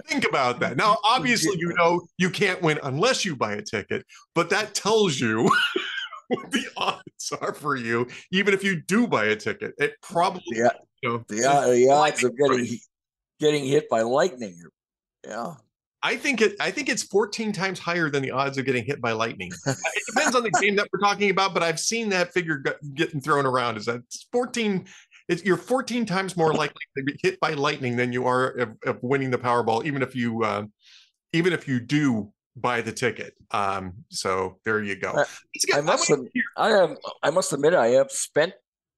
Think 0.06 0.24
about 0.28 0.60
that. 0.60 0.76
Now, 0.76 0.96
obviously, 1.04 1.56
you 1.58 1.72
know 1.76 2.00
you 2.18 2.30
can't 2.30 2.60
win 2.62 2.78
unless 2.82 3.24
you 3.24 3.36
buy 3.36 3.54
a 3.54 3.62
ticket, 3.62 4.04
but 4.34 4.50
that 4.50 4.74
tells 4.74 5.18
you 5.18 5.44
what 6.28 6.50
the 6.50 6.66
odds 6.76 7.32
are 7.40 7.54
for 7.54 7.76
you, 7.76 8.06
even 8.30 8.54
if 8.54 8.62
you 8.62 8.80
do 8.82 9.06
buy 9.06 9.26
a 9.26 9.36
ticket. 9.36 9.74
It 9.78 9.94
probably, 10.02 10.42
Yeah. 10.52 10.70
you 11.02 11.08
know, 11.10 11.24
the, 11.28 11.36
the 11.74 11.90
odds 11.90 12.22
of 12.24 12.36
getting 12.36 12.78
getting 13.40 13.64
hit 13.64 13.88
by 13.88 14.02
lightning. 14.02 14.60
Yeah. 15.26 15.54
I 16.00 16.16
think 16.16 16.40
it. 16.40 16.54
I 16.60 16.70
think 16.70 16.88
it's 16.88 17.02
14 17.02 17.50
times 17.52 17.80
higher 17.80 18.08
than 18.08 18.22
the 18.22 18.30
odds 18.30 18.56
of 18.56 18.64
getting 18.64 18.84
hit 18.84 19.00
by 19.00 19.10
lightning. 19.12 19.50
it 19.66 20.02
depends 20.06 20.36
on 20.36 20.44
the 20.44 20.50
game 20.60 20.76
that 20.76 20.86
we're 20.92 21.00
talking 21.00 21.30
about, 21.30 21.54
but 21.54 21.62
I've 21.64 21.80
seen 21.80 22.08
that 22.10 22.32
figure 22.32 22.62
getting 22.94 23.20
thrown 23.20 23.46
around. 23.46 23.76
Is 23.78 23.86
that 23.86 24.02
14? 24.30 24.84
It's, 25.28 25.44
you're 25.44 25.56
14 25.58 26.06
times 26.06 26.36
more 26.36 26.54
likely 26.54 26.80
to 26.96 27.04
be 27.04 27.18
hit 27.22 27.38
by 27.40 27.52
lightning 27.52 27.96
than 27.96 28.12
you 28.12 28.26
are 28.26 28.48
of, 28.48 28.70
of 28.86 28.98
winning 29.02 29.30
the 29.30 29.38
Powerball, 29.38 29.84
even 29.84 30.02
if 30.02 30.14
you, 30.16 30.42
uh, 30.42 30.64
even 31.32 31.52
if 31.52 31.68
you 31.68 31.80
do 31.80 32.32
buy 32.56 32.80
the 32.80 32.92
ticket. 32.92 33.34
Um, 33.50 33.92
so 34.10 34.58
there 34.64 34.82
you 34.82 34.96
go. 34.96 35.12
I- 35.16 35.78
I 35.78 35.80
must 35.82 36.08
wanna 36.08 36.22
have- 36.24 36.30
hear- 36.32 36.42
I 36.56 36.68
have. 36.70 36.96
I 37.22 37.30
must 37.30 37.52
admit, 37.52 37.74
I 37.74 37.88
have 37.88 38.10
spent 38.10 38.54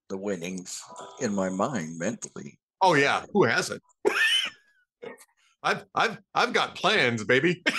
the 0.09 0.17
winnings 0.17 0.81
in 1.21 1.35
my 1.35 1.49
mind 1.49 1.99
mentally. 1.99 2.59
oh 2.81 2.95
yeah, 2.95 3.25
who 3.33 3.45
hasn't? 3.45 3.83
I've 5.63 5.85
I've 5.95 6.19
I've 6.35 6.53
got 6.55 6.75
plans, 6.75 7.23
baby. 7.25 7.63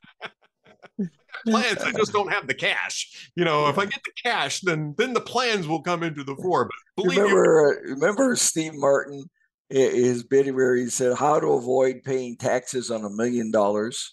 plans. 1.46 1.84
I 1.84 1.92
just 1.92 2.14
don't 2.14 2.32
have 2.32 2.48
the 2.48 2.54
cash. 2.54 3.32
You 3.36 3.46
know, 3.46 3.68
if 3.68 3.78
I 3.78 3.86
get 3.86 4.02
the 4.04 4.12
cash, 4.24 4.62
then 4.62 4.96
then 4.98 5.14
the 5.14 5.22
plans 5.22 5.68
will 5.68 5.82
come 5.82 6.04
into 6.04 6.24
the 6.24 6.36
fore. 6.36 6.66
But 6.66 7.04
believe 7.04 7.18
me, 7.20 7.24
remember, 7.24 7.82
remember 7.86 8.36
Steve 8.36 8.74
Martin, 8.76 9.26
his 9.70 10.24
bid 10.24 10.54
where 10.54 10.76
he 10.76 10.88
said, 10.90 11.18
"How 11.18 11.40
to 11.40 11.48
avoid 11.54 12.04
paying 12.04 12.38
taxes 12.38 12.92
on 12.92 13.04
a 13.06 13.10
million 13.10 13.52
dollars? 13.52 14.12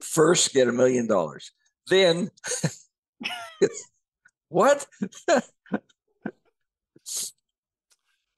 First, 0.00 0.52
get 0.54 0.68
a 0.68 0.72
million 0.72 1.06
dollars. 1.06 1.50
Then, 1.88 2.30
what? 4.48 4.86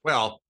well, 0.02 0.40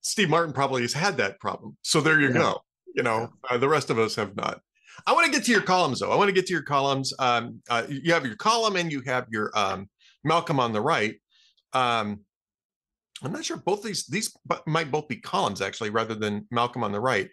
Steve 0.00 0.30
Martin 0.30 0.52
probably 0.54 0.82
has 0.82 0.92
had 0.92 1.16
that 1.18 1.38
problem. 1.40 1.76
So 1.82 2.00
there 2.00 2.20
you 2.20 2.28
Yeah. 2.28 2.34
go. 2.38 2.60
You 2.94 3.02
know, 3.02 3.32
uh, 3.48 3.58
the 3.58 3.68
rest 3.68 3.90
of 3.90 3.98
us 3.98 4.16
have 4.16 4.34
not. 4.34 4.60
I 5.06 5.12
want 5.12 5.26
to 5.26 5.32
get 5.32 5.44
to 5.44 5.52
your 5.52 5.62
columns 5.62 6.00
though. 6.00 6.10
I 6.10 6.16
want 6.16 6.28
to 6.28 6.34
get 6.34 6.46
to 6.46 6.52
your 6.52 6.62
columns. 6.62 7.12
Um, 7.18 7.62
uh, 7.70 7.84
you 7.88 8.12
have 8.12 8.26
your 8.26 8.36
column 8.36 8.76
and 8.76 8.90
you 8.90 9.00
have 9.02 9.26
your 9.30 9.50
um, 9.54 9.88
Malcolm 10.24 10.60
on 10.60 10.72
the 10.72 10.80
right. 10.80 11.14
Um, 11.72 12.20
I'm 13.22 13.32
not 13.32 13.44
sure 13.44 13.56
both 13.56 13.82
these 13.82 14.06
these 14.06 14.36
might 14.66 14.90
both 14.90 15.08
be 15.08 15.16
columns 15.16 15.60
actually, 15.60 15.90
rather 15.90 16.14
than 16.14 16.46
Malcolm 16.50 16.84
on 16.84 16.92
the 16.92 17.00
right. 17.00 17.28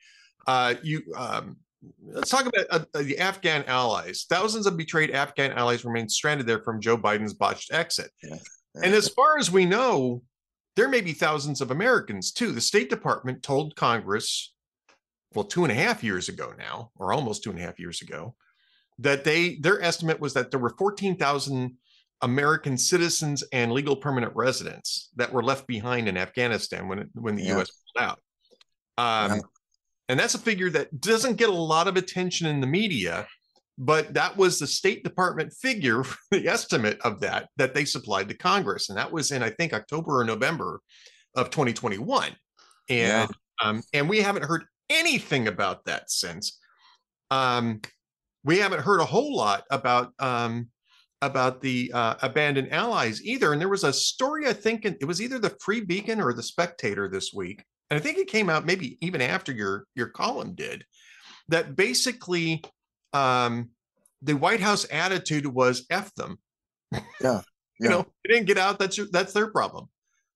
Uh, 0.48 0.75
you 0.84 1.01
um, 1.15 1.57
let's 2.03 2.29
talk 2.29 2.45
about 2.45 2.65
uh, 2.72 3.01
the 3.01 3.19
Afghan 3.19 3.63
allies. 3.67 4.25
Thousands 4.29 4.65
of 4.65 4.77
betrayed 4.77 5.12
Afghan 5.12 5.51
allies 5.51 5.86
remain 5.86 6.10
stranded 6.10 6.48
there 6.48 6.62
from 6.62 6.81
Joe 6.81 6.98
Biden's 6.98 7.34
botched 7.34 7.72
exit. 7.74 8.12
And 8.75 8.93
as 8.93 9.10
far 9.10 9.38
as 9.38 9.51
we 9.51 9.65
know, 9.65 10.22
there 10.75 10.89
may 10.89 11.01
be 11.01 11.13
thousands 11.13 11.62
of 11.62 11.72
Americans 11.72 12.31
too. 12.31 12.51
The 12.51 12.62
State 12.62 12.89
Department 12.89 13.43
told 13.43 13.75
Congress, 13.75 14.53
well, 15.34 15.46
two 15.46 15.63
and 15.63 15.72
a 15.72 15.75
half 15.75 16.03
years 16.03 16.29
ago 16.29 16.53
now, 16.58 16.91
or 16.98 17.13
almost 17.13 17.44
two 17.44 17.50
and 17.51 17.60
a 17.60 17.62
half 17.63 17.79
years 17.79 18.01
ago, 18.01 18.36
that 19.00 19.24
they 19.24 19.55
their 19.55 19.82
estimate 19.82 20.20
was 20.20 20.34
that 20.34 20.51
there 20.51 20.60
were 20.60 20.75
14,000 20.77 21.75
American 22.22 22.77
citizens 22.77 23.44
and 23.51 23.72
legal 23.74 23.96
permanent 23.96 24.34
residents 24.36 25.10
that 25.17 25.32
were 25.34 25.44
left 25.44 25.67
behind 25.67 26.08
in 26.08 26.17
Afghanistan 26.17 26.88
when 26.88 27.10
when 27.13 27.36
the 27.36 27.44
Yeah. 27.44 27.55
U.S. 27.58 27.72
pulled 27.96 28.05
out. 28.05 28.20
Um, 28.98 29.38
Yeah. 29.38 29.41
And 30.08 30.20
that's 30.20 30.36
a 30.36 30.39
figure 30.39 30.70
that 30.70 31.01
doesn't 31.01 31.38
get 31.38 31.50
a 31.50 31.53
lot 31.53 31.88
of 31.88 31.98
attention 31.98 32.46
in 32.46 32.62
the 32.62 32.67
media, 32.67 33.27
but 33.75 34.13
that 34.13 34.38
was 34.38 34.60
the 34.60 34.67
State 34.67 35.03
Department 35.03 35.51
figure, 35.51 36.03
the 36.32 36.48
estimate 36.48 37.00
of 37.03 37.20
that 37.22 37.50
that 37.58 37.74
they 37.74 37.86
supplied 37.86 38.29
to 38.29 38.38
Congress, 38.38 38.89
and 38.89 38.98
that 39.00 39.12
was 39.12 39.32
in 39.32 39.41
I 39.44 39.50
think 39.50 39.74
October 39.74 40.20
or 40.20 40.24
November 40.24 40.79
of 41.36 41.50
2021, 41.50 42.27
and 42.27 42.36
Yeah. 42.89 43.27
um, 43.63 43.82
and 43.94 44.08
we 44.08 44.22
haven't 44.22 44.46
heard 44.46 44.65
anything 44.89 45.48
about 45.48 45.86
that 45.86 46.10
since. 46.10 46.60
Um, 47.32 47.82
we 48.44 48.60
haven't 48.60 48.82
heard 48.82 49.00
a 49.00 49.06
whole 49.06 49.36
lot 49.36 49.63
about 49.72 50.13
um, 50.20 50.68
about 51.22 51.62
the 51.62 51.92
uh, 51.94 52.15
abandoned 52.22 52.72
allies 52.72 53.24
either. 53.24 53.51
And 53.51 53.60
there 53.60 53.70
was 53.70 53.84
a 53.84 53.94
story 53.94 54.48
I 54.48 54.54
think 54.54 54.86
in- 54.86 54.98
it 55.01 55.06
was 55.06 55.22
either 55.22 55.39
the 55.39 55.56
Free 55.60 55.82
Beacon 55.82 56.22
or 56.22 56.34
the 56.34 56.44
Spectator 56.44 57.10
this 57.10 57.34
week, 57.34 57.63
and 57.89 58.00
I 58.00 58.01
think 58.01 58.18
it 58.18 58.27
came 58.27 58.50
out 58.50 58.65
maybe 58.65 58.98
even 59.01 59.22
after 59.22 59.51
your 59.51 59.86
your 59.96 60.08
column 60.08 60.54
did, 60.54 60.86
that 61.50 61.75
basically 61.75 62.63
um, 63.13 63.70
the 64.22 64.34
White 64.34 64.62
House 64.62 64.86
attitude 64.92 65.48
was 65.48 65.86
"f 65.89 66.13
them." 66.15 66.38
Yeah, 67.20 67.42
you 67.80 67.89
know, 67.89 68.06
they 68.24 68.34
didn't 68.34 68.48
get 68.48 68.58
out. 68.58 68.80
That's 68.80 68.98
your, 68.98 69.08
that's 69.12 69.34
their 69.34 69.48
problem. 69.48 69.89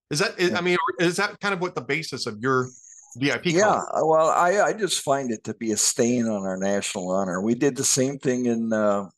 Is 0.09 0.19
that? 0.19 0.35
I 0.55 0.61
mean, 0.61 0.77
is 0.99 1.17
that 1.17 1.39
kind 1.39 1.53
of 1.53 1.61
what 1.61 1.75
the 1.75 1.81
basis 1.81 2.25
of 2.25 2.39
your 2.39 2.69
VIP? 3.17 3.47
Yeah, 3.47 3.81
well, 4.01 4.29
I, 4.29 4.61
I 4.61 4.73
just 4.73 5.01
find 5.01 5.31
it 5.31 5.43
to 5.45 5.53
be 5.53 5.71
a 5.71 5.77
stain 5.77 6.27
on 6.27 6.43
our 6.43 6.57
national 6.57 7.11
honor. 7.11 7.41
We 7.41 7.55
did 7.55 7.75
the 7.75 7.83
same 7.83 8.19
thing 8.19 8.45
in 8.45 8.71
uh, 8.73 9.09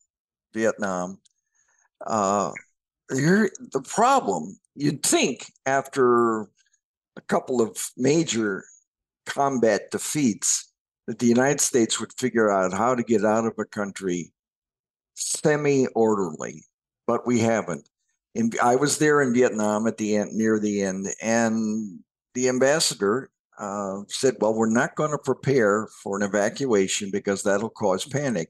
Vietnam. 0.53 1.19
Uh, 2.05 2.51
here, 3.13 3.49
the 3.71 3.81
problem 3.81 4.59
you'd 4.75 5.03
think 5.03 5.51
after 5.65 6.43
a 7.17 7.21
couple 7.27 7.61
of 7.61 7.77
major 7.97 8.63
combat 9.25 9.91
defeats 9.91 10.71
that 11.07 11.19
the 11.19 11.27
United 11.27 11.59
States 11.59 11.99
would 11.99 12.13
figure 12.17 12.49
out 12.49 12.73
how 12.73 12.95
to 12.95 13.03
get 13.03 13.25
out 13.25 13.45
of 13.45 13.53
a 13.57 13.65
country 13.65 14.31
semi-orderly, 15.15 16.63
but 17.05 17.27
we 17.27 17.39
haven't. 17.39 17.87
In, 18.33 18.51
I 18.63 18.77
was 18.77 18.97
there 18.97 19.21
in 19.21 19.33
Vietnam 19.33 19.87
at 19.87 19.97
the 19.97 20.15
end, 20.15 20.33
near 20.33 20.57
the 20.57 20.83
end, 20.83 21.07
and 21.21 21.99
the 22.33 22.47
ambassador 22.47 23.29
uh, 23.61 24.01
said, 24.07 24.35
"Well, 24.39 24.55
we're 24.55 24.69
not 24.69 24.95
going 24.95 25.11
to 25.11 25.19
prepare 25.19 25.87
for 26.03 26.17
an 26.17 26.23
evacuation 26.23 27.11
because 27.11 27.43
that'll 27.43 27.69
cause 27.69 28.05
panic," 28.05 28.49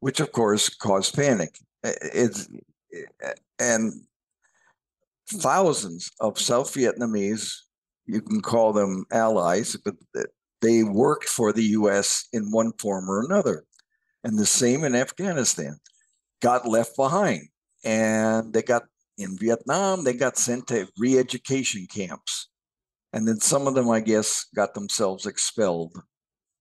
which, 0.00 0.18
of 0.20 0.32
course, 0.32 0.68
caused 0.68 1.14
panic. 1.14 1.54
It's 1.84 2.48
and 3.60 3.92
thousands 5.30 6.10
of 6.20 6.38
South 6.38 6.74
Vietnamese, 6.74 7.52
you 8.06 8.20
can 8.20 8.40
call 8.40 8.72
them 8.72 9.04
allies, 9.12 9.76
but 9.76 9.94
they 10.60 10.82
worked 10.82 11.28
for 11.28 11.52
the 11.52 11.64
U.S. 11.78 12.26
in 12.32 12.50
one 12.50 12.72
form 12.80 13.08
or 13.08 13.24
another, 13.24 13.64
and 14.24 14.36
the 14.36 14.46
same 14.46 14.82
in 14.82 14.96
Afghanistan, 14.96 15.78
got 16.42 16.66
left 16.66 16.96
behind, 16.96 17.48
and 17.84 18.52
they 18.52 18.62
got 18.62 18.82
in 19.16 19.38
Vietnam. 19.38 20.02
They 20.02 20.14
got 20.14 20.38
sent 20.38 20.66
to 20.68 20.88
re-education 20.98 21.86
camps 21.86 22.48
and 23.12 23.26
then 23.26 23.40
some 23.40 23.66
of 23.66 23.74
them, 23.74 23.90
I 23.90 24.00
guess, 24.00 24.46
got 24.54 24.74
themselves 24.74 25.26
expelled, 25.26 25.96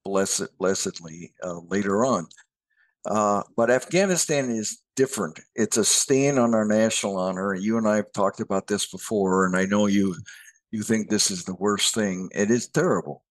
blessed, 0.05 0.57
blessedly, 0.57 1.33
uh, 1.43 1.59
later 1.67 2.05
on. 2.05 2.27
Uh, 3.05 3.43
but 3.55 3.69
Afghanistan 3.69 4.49
is 4.49 4.81
different. 4.95 5.39
It's 5.55 5.77
a 5.77 5.85
stain 5.85 6.37
on 6.37 6.53
our 6.53 6.65
national 6.65 7.17
honor. 7.17 7.53
You 7.53 7.77
and 7.77 7.87
I 7.87 7.97
have 7.97 8.11
talked 8.13 8.39
about 8.39 8.67
this 8.67 8.89
before, 8.89 9.45
and 9.45 9.55
I 9.55 9.65
know 9.65 9.87
you 9.87 10.15
you 10.71 10.83
think 10.83 11.09
this 11.09 11.31
is 11.31 11.45
the 11.45 11.55
worst 11.55 11.93
thing. 11.93 12.29
It 12.35 12.51
is 12.51 12.67
terrible. 12.67 13.23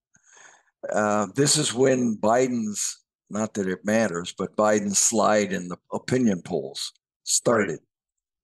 Uh, 0.90 1.26
this 1.34 1.58
is 1.58 1.74
when 1.74 2.16
Biden's 2.16 2.98
not 3.28 3.54
that 3.54 3.68
it 3.68 3.84
matters, 3.84 4.32
but 4.38 4.56
Biden's 4.56 4.98
slide 4.98 5.52
in 5.52 5.68
the 5.68 5.76
opinion 5.92 6.40
polls 6.42 6.92
started. 7.24 7.80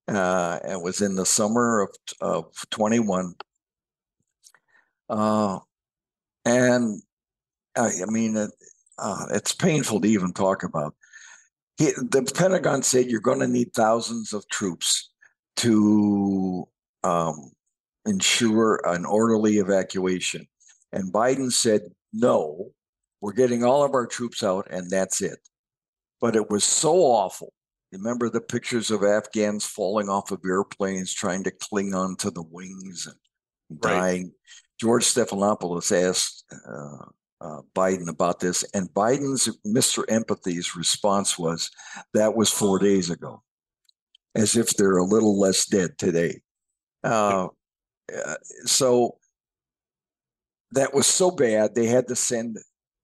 Uh, 0.08 0.58
it 0.64 0.82
was 0.82 1.00
in 1.00 1.14
the 1.14 1.24
summer 1.24 1.80
of 1.80 1.90
of 2.20 2.52
21. 2.70 3.34
Uh, 5.08 5.58
and 6.44 7.02
I, 7.76 7.90
I 8.02 8.10
mean, 8.10 8.36
it, 8.36 8.50
uh, 8.98 9.26
it's 9.30 9.54
painful 9.54 10.00
to 10.00 10.08
even 10.08 10.32
talk 10.32 10.62
about. 10.62 10.94
He, 11.76 11.86
the 11.96 12.30
Pentagon 12.34 12.82
said 12.82 13.06
you're 13.06 13.20
going 13.20 13.40
to 13.40 13.48
need 13.48 13.72
thousands 13.72 14.32
of 14.32 14.48
troops 14.48 15.10
to 15.56 16.68
um, 17.02 17.52
ensure 18.06 18.80
an 18.84 19.04
orderly 19.04 19.58
evacuation. 19.58 20.46
And 20.92 21.12
Biden 21.12 21.50
said, 21.50 21.82
no, 22.12 22.72
we're 23.20 23.32
getting 23.32 23.64
all 23.64 23.84
of 23.84 23.94
our 23.94 24.06
troops 24.06 24.42
out 24.42 24.66
and 24.70 24.90
that's 24.90 25.22
it. 25.22 25.38
But 26.20 26.36
it 26.36 26.50
was 26.50 26.64
so 26.64 26.94
awful. 26.96 27.52
Remember 27.90 28.30
the 28.30 28.40
pictures 28.40 28.90
of 28.90 29.02
Afghans 29.02 29.66
falling 29.66 30.08
off 30.08 30.30
of 30.30 30.40
airplanes, 30.44 31.12
trying 31.12 31.44
to 31.44 31.50
cling 31.50 31.94
on 31.94 32.16
to 32.16 32.30
the 32.30 32.42
wings 32.42 33.06
and 33.06 33.80
dying. 33.80 34.24
Right. 34.24 34.32
George 34.82 35.04
Stephanopoulos 35.04 35.92
asked 35.92 36.44
uh, 36.68 37.04
uh, 37.40 37.60
Biden 37.72 38.08
about 38.08 38.40
this, 38.40 38.64
and 38.74 38.92
Biden's 38.92 39.48
Mr. 39.64 40.02
Empathy's 40.08 40.74
response 40.74 41.38
was, 41.38 41.70
"That 42.14 42.34
was 42.34 42.50
four 42.50 42.80
days 42.80 43.08
ago," 43.08 43.44
as 44.34 44.56
if 44.56 44.70
they're 44.70 44.96
a 44.96 45.04
little 45.04 45.38
less 45.38 45.66
dead 45.66 45.98
today. 45.98 46.40
Uh, 47.04 47.46
uh, 48.12 48.34
so 48.64 49.18
that 50.72 50.92
was 50.92 51.06
so 51.06 51.30
bad 51.30 51.76
they 51.76 51.86
had 51.86 52.08
to 52.08 52.16
send 52.16 52.58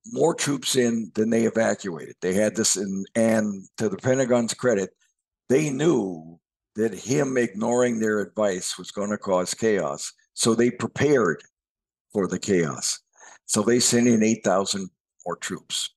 more 0.06 0.35
troops 0.35 0.75
in 0.75 1.12
than 1.14 1.30
they 1.30 1.44
evacuated. 1.44 2.16
They 2.20 2.35
had 2.35 2.56
this 2.56 2.76
in, 2.76 3.04
and 3.14 3.68
to 3.76 3.88
the 3.88 3.99
Pentagon's 3.99 4.52
credit, 4.52 4.90
they 5.49 5.70
knew 5.70 6.40
that 6.75 6.92
him 6.92 7.37
ignoring 7.37 8.00
their 8.00 8.18
advice 8.18 8.76
was 8.76 8.90
going 8.90 9.11
to 9.11 9.18
cause 9.18 9.54
chaos. 9.54 10.12
So 10.35 10.56
they 10.56 10.73
prepared 10.73 11.44
for 12.12 12.26
the 12.26 12.38
chaos. 12.38 13.00
So 13.46 13.62
they 13.62 13.80
sent 13.80 14.08
in 14.08 14.22
8,000 14.22 14.88
more 15.26 15.36
troops. 15.36 15.90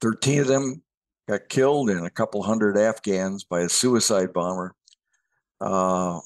13 0.00 0.40
of 0.40 0.46
them 0.46 0.82
got 1.28 1.48
killed 1.48 1.90
and 1.90 2.06
a 2.06 2.10
couple 2.10 2.42
hundred 2.42 2.76
Afghans 2.76 3.44
by 3.44 3.60
a 3.60 3.68
suicide 3.68 4.32
bomber. 4.32 4.74
Uh, 5.60 6.20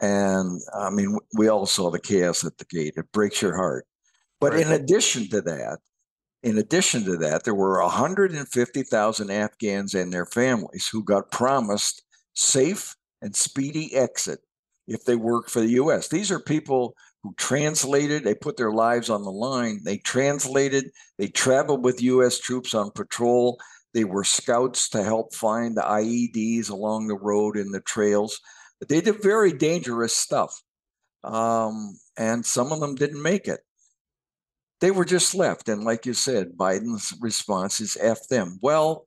and 0.00 0.60
I 0.74 0.90
mean, 0.90 1.18
we 1.34 1.48
all 1.48 1.66
saw 1.66 1.90
the 1.90 2.00
chaos 2.00 2.44
at 2.44 2.56
the 2.58 2.64
gate. 2.64 2.94
It 2.96 3.10
breaks 3.12 3.42
your 3.42 3.56
heart. 3.56 3.86
But 4.40 4.52
right. 4.52 4.66
in 4.66 4.72
addition 4.72 5.28
to 5.30 5.40
that, 5.42 5.78
in 6.42 6.58
addition 6.58 7.04
to 7.04 7.16
that, 7.16 7.44
there 7.44 7.54
were 7.54 7.82
150,000 7.82 9.30
Afghans 9.30 9.94
and 9.94 10.12
their 10.12 10.26
families 10.26 10.88
who 10.90 11.02
got 11.02 11.32
promised 11.32 12.02
safe 12.34 12.94
and 13.20 13.34
speedy 13.34 13.94
exit 13.96 14.38
if 14.86 15.04
they 15.04 15.16
work 15.16 15.48
for 15.48 15.60
the 15.60 15.72
US. 15.72 16.08
These 16.08 16.30
are 16.30 16.38
people 16.38 16.94
who 17.22 17.34
translated, 17.36 18.24
they 18.24 18.34
put 18.34 18.56
their 18.56 18.72
lives 18.72 19.10
on 19.10 19.24
the 19.24 19.30
line. 19.30 19.80
They 19.84 19.98
translated, 19.98 20.90
they 21.18 21.28
traveled 21.28 21.84
with 21.84 22.02
US 22.02 22.38
troops 22.38 22.74
on 22.74 22.90
patrol. 22.90 23.58
They 23.94 24.04
were 24.04 24.24
scouts 24.24 24.88
to 24.90 25.02
help 25.02 25.34
find 25.34 25.76
the 25.76 25.82
IEDs 25.82 26.70
along 26.70 27.08
the 27.08 27.16
road 27.16 27.56
in 27.56 27.72
the 27.72 27.80
trails. 27.80 28.40
They 28.88 29.00
did 29.00 29.22
very 29.22 29.52
dangerous 29.52 30.14
stuff. 30.14 30.62
Um, 31.24 31.98
and 32.16 32.46
some 32.46 32.72
of 32.72 32.80
them 32.80 32.94
didn't 32.94 33.22
make 33.22 33.48
it. 33.48 33.60
They 34.80 34.92
were 34.92 35.04
just 35.04 35.34
left. 35.34 35.68
And 35.68 35.82
like 35.82 36.06
you 36.06 36.14
said, 36.14 36.56
Biden's 36.56 37.12
response 37.20 37.80
is 37.80 37.96
F 38.00 38.28
them. 38.28 38.58
Well, 38.62 39.04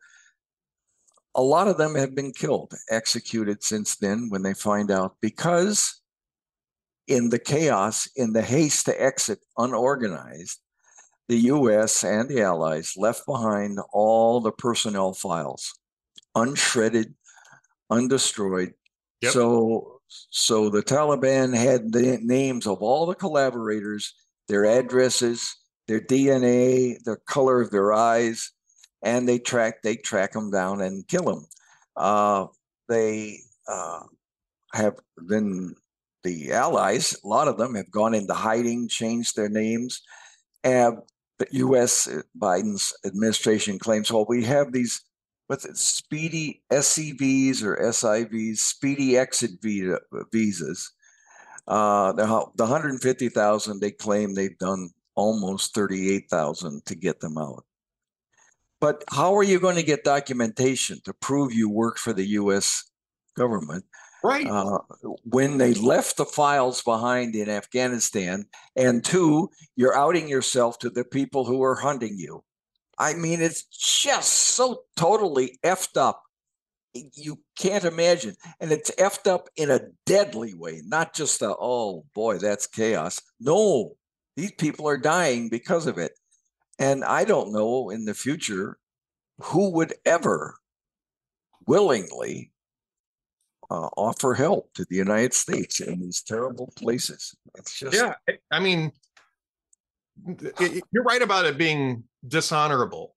a 1.34 1.42
lot 1.42 1.70
of 1.70 1.78
them 1.78 1.96
have 1.96 2.14
been 2.14 2.34
killed, 2.34 2.74
executed 2.90 3.64
since 3.64 3.96
then 3.96 4.28
when 4.30 4.44
they 4.44 4.54
find 4.54 4.92
out 4.92 5.16
because 5.22 6.01
in 7.12 7.30
the 7.30 7.40
chaos, 7.40 8.08
in 8.16 8.32
the 8.32 8.42
haste 8.42 8.86
to 8.86 9.04
exit 9.04 9.40
unorganized, 9.58 10.60
the 11.28 11.38
US 11.38 12.04
and 12.06 12.30
the 12.30 12.42
Allies 12.42 12.94
left 12.96 13.26
behind 13.26 13.80
all 13.92 14.40
the 14.40 14.52
personnel 14.52 15.14
files, 15.14 15.74
unshredded, 16.36 17.14
undestroyed. 17.92 18.74
Yep. 19.22 19.34
So, 19.34 20.02
so 20.08 20.70
the 20.70 20.82
Taliban 20.82 21.54
had 21.54 21.92
the 21.92 22.18
names 22.22 22.66
of 22.66 22.82
all 22.82 23.06
the 23.06 23.16
collaborators, 23.16 24.14
their 24.48 24.66
addresses, 24.66 25.56
their 25.88 26.02
DNA, 26.02 26.98
the 27.04 27.18
color 27.28 27.62
of 27.62 27.72
their 27.72 27.92
eyes, 27.92 28.52
and 29.04 29.28
they 29.28 29.40
track 29.40 29.82
they 29.84 29.98
track 29.98 30.32
them 30.32 30.50
down 30.50 30.80
and 30.82 31.08
kill 31.08 31.24
them. 31.24 31.46
Uh, 31.98 32.48
they 32.88 33.40
uh, 33.68 34.04
have 34.74 34.96
then 35.18 35.76
the 36.24 36.52
allies, 36.52 37.16
a 37.24 37.28
lot 37.28 37.48
of 37.48 37.58
them 37.58 37.76
have 37.76 37.92
gone 37.92 38.14
into 38.14 38.34
hiding, 38.34 38.88
changed 38.88 39.36
their 39.36 39.50
names. 39.50 40.02
And 40.64 41.00
the 41.40 41.48
U.S. 41.52 42.08
Uh, 42.08 42.22
Biden's 42.38 42.94
administration 43.06 43.80
claims, 43.80 44.12
well, 44.12 44.26
we 44.28 44.44
have 44.44 44.72
these 44.72 45.02
what's 45.48 45.66
it, 45.66 45.78
speedy 45.78 46.62
SCVs 46.72 47.64
or 47.64 47.76
SIVs, 47.76 48.58
speedy 48.58 49.18
exit 49.18 49.52
visa, 49.62 50.00
visas. 50.32 50.92
Uh, 51.68 52.14
the 52.14 52.26
150,000 52.26 53.80
they 53.80 53.92
claim 53.92 54.34
they've 54.34 54.58
done 54.58 54.90
almost 55.16 55.76
38,000 55.76 56.86
to 56.86 56.96
get 56.96 57.20
them 57.20 57.38
out. 57.38 57.66
But 58.80 59.04
how 59.10 59.36
are 59.36 59.44
you 59.44 59.60
going 59.60 59.76
to 59.76 59.84
get 59.84 60.04
documentation 60.04 61.02
to 61.06 61.14
prove 61.14 61.54
you 61.54 61.70
work 61.70 61.98
for 61.98 62.14
the 62.14 62.26
U.S. 62.30 62.90
government 63.36 63.86
Right. 64.24 64.48
Uh, 64.48 64.80
when 65.24 65.58
they 65.58 65.74
left 65.74 66.18
the 66.18 66.26
files 66.26 66.84
behind 66.84 67.36
in 67.36 67.50
Afghanistan, 67.50 68.46
and 68.76 69.04
two, 69.04 69.50
you're 69.76 69.98
outing 69.98 70.28
yourself 70.28 70.78
to 70.80 70.90
the 70.90 71.04
people 71.04 71.46
who 71.46 71.64
are 71.64 71.76
hunting 71.76 72.18
you. 72.18 72.44
I 73.00 73.16
mean, 73.16 73.42
it's 73.42 73.64
just 73.64 74.32
so 74.32 74.84
totally 74.96 75.58
effed 75.64 75.98
up. 75.98 76.22
You 76.94 77.40
can't 77.58 77.86
imagine. 77.86 78.36
And 78.60 78.72
it's 78.72 78.92
effed 78.92 79.28
up 79.28 79.48
in 79.56 79.72
a 79.72 79.88
deadly 80.06 80.54
way, 80.54 80.82
not 80.86 81.16
just 81.16 81.42
a, 81.42 81.56
oh 81.60 82.06
boy, 82.14 82.38
that's 82.38 82.68
chaos. 82.68 83.20
No, 83.40 83.96
these 84.36 84.52
people 84.52 84.88
are 84.88 84.98
dying 84.98 85.50
because 85.50 85.88
of 85.88 85.98
it. 85.98 86.12
And 86.78 87.04
I 87.04 87.24
don't 87.24 87.54
know 87.54 87.90
in 87.90 88.06
the 88.06 88.14
future 88.14 88.78
who 89.40 89.72
would 89.72 89.94
ever 90.06 90.56
willingly 91.66 92.52
uh, 93.72 93.88
offer 93.96 94.34
help 94.34 94.74
to 94.74 94.86
the 94.90 94.98
United 94.98 95.34
States 95.34 95.80
in 95.80 96.02
these 96.02 96.22
terrible 96.22 96.74
places. 96.76 97.34
It's 97.56 97.80
just 97.80 97.96
yeah. 97.96 98.16
I 98.52 98.60
mean, 98.60 98.92
it, 100.28 100.84
you're 100.92 101.04
right 101.04 101.22
about 101.22 101.46
it 101.46 101.58
being 101.58 102.04
dishonorable. 102.28 103.16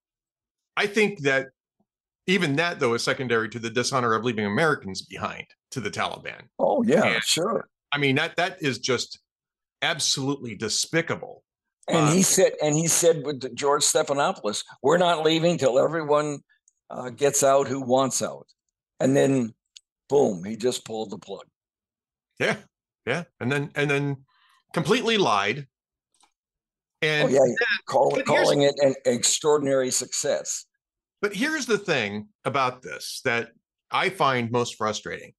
I 0.77 0.87
think 0.87 1.23
that 1.23 1.49
even 2.29 2.55
that 2.57 2.79
though 2.79 2.95
is 2.95 3.03
secondary 3.03 3.49
to 3.49 3.59
the 3.59 3.69
dishonor 3.69 4.15
of 4.15 4.25
leaving 4.25 4.47
Americans 4.47 5.03
behind 5.03 5.47
to 5.73 5.81
the 5.81 5.91
Taliban. 5.91 6.43
Oh 6.61 6.85
yeah, 6.85 7.05
and, 7.05 7.25
sure. 7.25 7.69
I 7.93 7.99
mean 7.99 8.15
that 8.15 8.37
that 8.37 8.63
is 8.63 8.79
just 8.79 9.19
absolutely 9.83 10.55
despicable. 10.55 11.43
And 11.89 11.99
uh, 11.99 12.13
he 12.13 12.23
said, 12.23 12.53
and 12.63 12.77
he 12.77 12.87
said 12.87 13.25
with 13.25 13.55
George 13.57 13.83
Stephanopoulos, 13.83 14.63
"We're 14.85 14.99
not 14.99 15.25
leaving 15.25 15.59
till 15.59 15.81
everyone 15.81 16.39
uh, 16.91 17.11
gets 17.11 17.43
out 17.43 17.67
who 17.67 17.81
wants 17.81 18.23
out." 18.23 18.47
And 19.01 19.17
then 19.17 19.53
boom, 20.09 20.45
he 20.45 20.57
just 20.57 20.85
pulled 20.85 21.11
the 21.11 21.19
plug. 21.19 21.47
Yeah, 22.39 22.57
yeah, 23.07 23.25
and 23.41 23.51
then 23.51 23.71
and 23.75 23.91
then 23.91 24.25
completely 24.73 25.17
lied. 25.17 25.67
Oh, 27.03 27.07
and 27.07 27.29
oh, 27.29 27.33
yeah, 27.33 27.55
call, 27.87 28.19
calling 28.23 28.63
it 28.63 28.75
an 28.79 28.95
extraordinary 29.05 29.91
success. 29.91 30.65
But 31.21 31.35
here's 31.35 31.67
the 31.67 31.79
thing 31.79 32.29
about 32.45 32.83
this 32.83 33.21
that 33.25 33.51
I 33.91 34.09
find 34.09 34.51
most 34.51 34.77
frustrating 34.77 35.33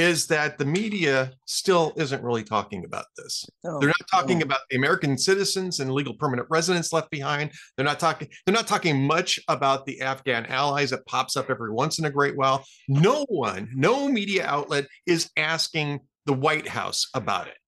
is 0.00 0.26
that 0.28 0.56
the 0.56 0.64
media 0.64 1.32
still 1.44 1.92
isn't 1.96 2.22
really 2.22 2.42
talking 2.42 2.84
about 2.84 3.04
this. 3.16 3.44
They're 3.62 3.88
not 3.88 4.08
talking 4.10 4.42
about 4.42 4.60
the 4.70 4.76
American 4.76 5.18
citizens 5.18 5.80
and 5.80 5.92
legal 5.92 6.14
permanent 6.14 6.48
residents 6.50 6.92
left 6.92 7.10
behind. 7.10 7.52
They're 7.76 7.84
not 7.84 8.00
talking 8.00 8.28
they're 8.44 8.54
not 8.54 8.66
talking 8.66 9.06
much 9.06 9.38
about 9.48 9.84
the 9.84 10.00
Afghan 10.00 10.46
allies 10.46 10.90
that 10.90 11.06
pops 11.06 11.36
up 11.36 11.50
every 11.50 11.70
once 11.70 11.98
in 11.98 12.06
a 12.06 12.10
great 12.10 12.36
while. 12.36 12.64
No 12.88 13.26
one, 13.28 13.68
no 13.74 14.08
media 14.08 14.46
outlet 14.46 14.86
is 15.06 15.30
asking 15.36 16.00
the 16.24 16.32
White 16.32 16.68
House 16.68 17.06
about 17.14 17.48
it. 17.48 17.58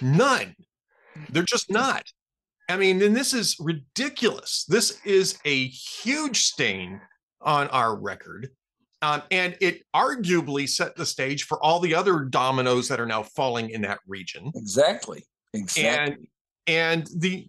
None. 0.00 0.54
They're 1.30 1.42
just 1.42 1.70
not. 1.70 2.04
I 2.68 2.76
mean, 2.76 3.02
and 3.02 3.16
this 3.16 3.32
is 3.32 3.56
ridiculous. 3.58 4.64
This 4.68 4.98
is 5.04 5.38
a 5.44 5.66
huge 5.66 6.42
stain 6.44 7.00
on 7.40 7.68
our 7.68 7.96
record. 7.96 8.50
Um, 9.02 9.22
and 9.32 9.56
it 9.60 9.82
arguably 9.94 10.68
set 10.68 10.94
the 10.94 11.04
stage 11.04 11.44
for 11.44 11.62
all 11.62 11.80
the 11.80 11.94
other 11.94 12.20
dominoes 12.20 12.88
that 12.88 13.00
are 13.00 13.06
now 13.06 13.24
falling 13.24 13.70
in 13.70 13.82
that 13.82 13.98
region. 14.06 14.52
Exactly. 14.54 15.26
Exactly. 15.52 16.14
And 16.14 16.26
and 16.68 17.08
the 17.16 17.46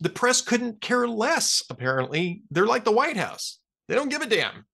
the 0.00 0.08
press 0.08 0.40
couldn't 0.40 0.80
care 0.80 1.06
less, 1.06 1.62
apparently. 1.70 2.42
They're 2.50 2.66
like 2.66 2.84
the 2.84 2.92
White 2.92 3.16
House. 3.16 3.58
They 3.88 3.94
don't 3.94 4.08
give 4.08 4.22
a 4.22 4.26
damn 4.26 4.64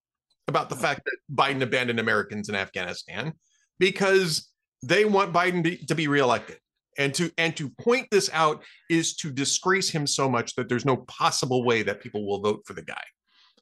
about 0.49 0.69
the 0.69 0.77
fact 0.77 1.03
that 1.05 1.17
Biden 1.35 1.63
abandoned 1.63 1.99
Americans 1.99 2.49
in 2.49 2.55
Afghanistan 2.55 3.33
because 3.79 4.51
they 4.83 5.05
want 5.05 5.33
Biden 5.33 5.65
to, 5.65 5.87
to 5.87 5.95
be 5.95 6.09
reelected. 6.09 6.59
And 6.97 7.13
to 7.15 7.33
and 7.39 7.57
to 7.57 7.71
point 7.71 8.07
this 8.13 8.31
out 8.33 8.63
is 8.89 9.17
to 9.17 9.33
disgrace 9.33 9.91
him 9.91 10.07
so 10.07 10.29
much 10.29 10.55
that 10.55 10.69
there's 10.69 10.85
no 10.85 10.99
possible 11.09 11.65
way 11.65 11.83
that 11.83 12.01
people 12.01 12.25
will 12.25 12.41
vote 12.41 12.61
for 12.65 12.75
the 12.75 12.83
guy. 12.83 13.03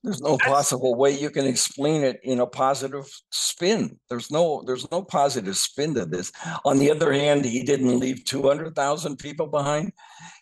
There's 0.03 0.21
no 0.21 0.37
possible 0.37 0.97
way 0.97 1.13
you 1.13 1.31
can 1.31 1.47
explain 1.47 2.03
it 2.03 2.19
in 2.25 2.41
a 2.41 2.47
positive 2.47 3.07
spin. 3.31 3.99
There's 4.09 4.33
no 4.33 4.65
there's 4.67 4.91
no 4.91 5.03
positive 5.03 5.57
spin 5.57 5.95
to 5.95 6.05
this. 6.05 6.33
On 6.65 6.79
the 6.79 6.91
other 6.91 7.13
hand, 7.13 7.45
he 7.45 7.63
didn't 7.63 8.01
leave 8.01 8.25
200,000 8.25 9.17
people 9.17 9.47
behind. 9.47 9.93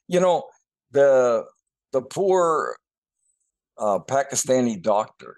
You 0.08 0.20
know, 0.20 0.44
the 0.92 1.44
the 1.92 2.00
poor 2.00 2.76
uh, 3.76 3.98
Pakistani 3.98 4.80
doctor 4.80 5.36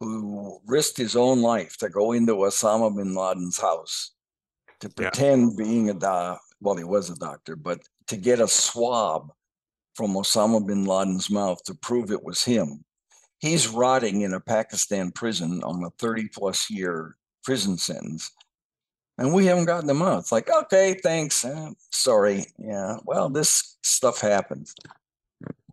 who 0.00 0.58
risked 0.66 0.96
his 0.96 1.14
own 1.14 1.42
life 1.42 1.76
to 1.76 1.90
go 1.90 2.12
into 2.12 2.34
Osama 2.34 2.94
bin 2.96 3.14
Laden's 3.14 3.60
house 3.60 4.12
to 4.80 4.88
pretend 4.88 5.52
yeah. 5.52 5.64
being 5.64 5.90
a 5.90 5.94
doc. 5.94 6.40
Well, 6.60 6.76
he 6.76 6.84
was 6.84 7.10
a 7.10 7.16
doctor, 7.16 7.54
but 7.54 7.80
to 8.06 8.16
get 8.16 8.40
a 8.40 8.48
swab 8.48 9.30
from 9.94 10.14
Osama 10.14 10.66
bin 10.66 10.86
Laden's 10.86 11.30
mouth 11.30 11.62
to 11.64 11.74
prove 11.74 12.10
it 12.10 12.24
was 12.24 12.42
him 12.42 12.82
he's 13.42 13.68
rotting 13.68 14.22
in 14.22 14.32
a 14.32 14.40
Pakistan 14.40 15.10
prison 15.10 15.62
on 15.64 15.84
a 15.84 15.90
30 15.98 16.28
plus 16.28 16.70
year 16.70 17.16
prison 17.44 17.76
sentence. 17.76 18.30
And 19.18 19.34
we 19.34 19.44
haven't 19.46 19.66
gotten 19.66 19.90
him 19.90 20.00
out. 20.00 20.20
It's 20.20 20.32
like, 20.32 20.48
okay, 20.48 20.94
thanks. 21.02 21.44
Uh, 21.44 21.72
sorry. 21.90 22.46
Yeah. 22.56 22.96
Well, 23.04 23.28
this 23.28 23.76
stuff 23.82 24.20
happens. 24.20 24.74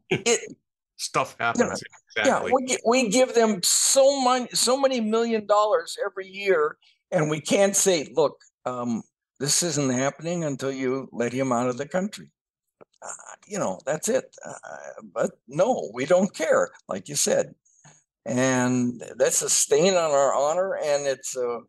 It 0.10 0.55
stuff 0.97 1.38
happens. 1.39 1.62
You 1.62 2.25
know, 2.25 2.25
exactly. 2.25 2.51
Yeah, 2.51 2.77
we, 2.84 3.03
we 3.03 3.10
give 3.10 3.34
them 3.34 3.62
so 3.63 4.19
much, 4.19 4.53
so 4.55 4.77
many 4.77 4.99
million 4.99 5.45
dollars 5.45 5.97
every 6.03 6.27
year, 6.27 6.77
and 7.12 7.29
we 7.29 7.39
can't 7.39 7.75
say, 7.75 8.12
look, 8.15 8.41
um, 8.65 9.03
this 9.39 9.63
isn't 9.63 9.91
happening 9.91 10.43
until 10.43 10.71
you 10.71 11.08
let 11.13 11.32
him 11.32 11.51
out 11.51 11.69
of 11.69 11.77
the 11.77 11.88
country 11.88 12.32
uh, 13.01 13.35
you 13.47 13.59
know, 13.59 13.79
that's 13.85 14.09
it. 14.09 14.35
Uh, 14.45 14.53
but 15.13 15.31
no, 15.47 15.89
we 15.93 16.05
don't 16.05 16.33
care, 16.33 16.69
like 16.88 17.07
you 17.07 17.15
said. 17.15 17.53
And 18.25 19.01
that's 19.15 19.41
a 19.41 19.49
stain 19.49 19.93
on 19.93 20.12
our 20.12 20.33
honor, 20.33 20.75
and 20.75 21.07
it's 21.07 21.35
a, 21.35 21.59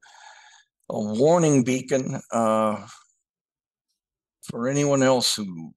a 0.90 1.00
warning 1.00 1.62
beacon 1.62 2.20
uh, 2.32 2.86
for 4.42 4.68
anyone 4.68 5.02
else 5.02 5.36
who 5.36 5.72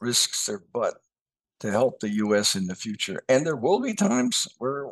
risks 0.00 0.46
their 0.46 0.62
butt 0.72 0.94
to 1.60 1.70
help 1.70 2.00
the 2.00 2.10
U.S. 2.10 2.54
in 2.54 2.66
the 2.66 2.74
future. 2.74 3.22
And 3.28 3.44
there 3.44 3.56
will 3.56 3.80
be 3.80 3.94
times 3.94 4.46
where 4.58 4.90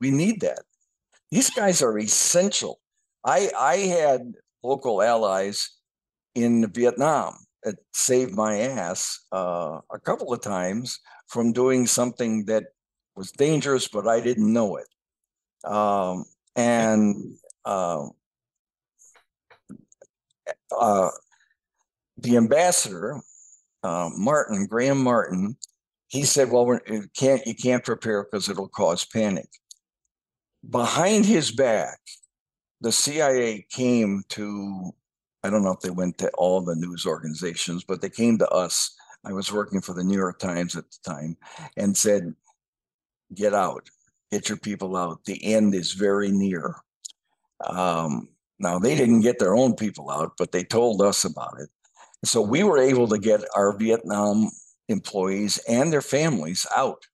we 0.00 0.10
need 0.10 0.40
that. 0.42 0.60
These 1.30 1.50
guys 1.50 1.82
are 1.82 1.98
essential. 1.98 2.80
I 3.24 3.50
I 3.58 3.76
had 3.76 4.34
local 4.62 5.02
allies 5.02 5.70
in 6.34 6.70
Vietnam 6.70 7.34
it 7.64 7.76
saved 7.92 8.34
my 8.34 8.60
ass 8.60 9.20
uh, 9.32 9.80
a 9.92 9.98
couple 9.98 10.32
of 10.32 10.40
times 10.40 11.00
from 11.28 11.52
doing 11.52 11.86
something 11.86 12.44
that 12.46 12.64
was 13.16 13.30
dangerous, 13.32 13.88
but 13.88 14.08
I 14.08 14.20
didn't 14.20 14.52
know 14.52 14.76
it. 14.76 14.88
Um, 15.64 16.24
and 16.56 17.36
uh, 17.64 18.06
uh, 20.76 21.10
the 22.16 22.36
ambassador, 22.36 23.20
uh, 23.82 24.10
Martin 24.16 24.66
Graham 24.66 25.02
Martin, 25.02 25.56
he 26.08 26.24
said, 26.24 26.50
"Well, 26.50 26.78
you 26.88 27.08
can't 27.16 27.46
you 27.46 27.54
can't 27.54 27.84
prepare 27.84 28.24
because 28.24 28.48
it'll 28.48 28.68
cause 28.68 29.04
panic." 29.04 29.48
Behind 30.68 31.24
his 31.24 31.50
back, 31.50 31.98
the 32.80 32.92
CIA 32.92 33.66
came 33.70 34.22
to 34.30 34.92
I 35.44 35.50
don't 35.50 35.64
know 35.64 35.72
if 35.72 35.80
they 35.80 35.90
went 35.90 36.18
to 36.18 36.30
all 36.34 36.60
the 36.60 36.76
news 36.76 37.04
organizations, 37.06 37.84
but 37.84 38.00
they 38.00 38.10
came 38.10 38.38
to 38.38 38.48
us. 38.50 38.94
I 39.24 39.32
was 39.32 39.52
working 39.52 39.80
for 39.80 39.92
the 39.92 40.04
New 40.04 40.16
York 40.16 40.38
Times 40.38 40.76
at 40.76 40.84
the 40.90 40.98
time 41.04 41.36
and 41.76 41.96
said, 41.96 42.34
get 43.34 43.54
out, 43.54 43.88
get 44.30 44.48
your 44.48 44.58
people 44.58 44.96
out. 44.96 45.24
The 45.24 45.44
end 45.44 45.74
is 45.74 45.92
very 45.92 46.30
near. 46.30 46.76
Um, 47.66 48.28
now, 48.58 48.78
they 48.78 48.94
didn't 48.94 49.22
get 49.22 49.38
their 49.38 49.56
own 49.56 49.74
people 49.74 50.10
out, 50.10 50.32
but 50.38 50.52
they 50.52 50.64
told 50.64 51.02
us 51.02 51.24
about 51.24 51.54
it. 51.60 51.68
So 52.24 52.40
we 52.40 52.62
were 52.62 52.78
able 52.78 53.08
to 53.08 53.18
get 53.18 53.44
our 53.56 53.76
Vietnam 53.76 54.50
employees 54.88 55.58
and 55.68 55.92
their 55.92 56.02
families 56.02 56.66
out. 56.76 57.04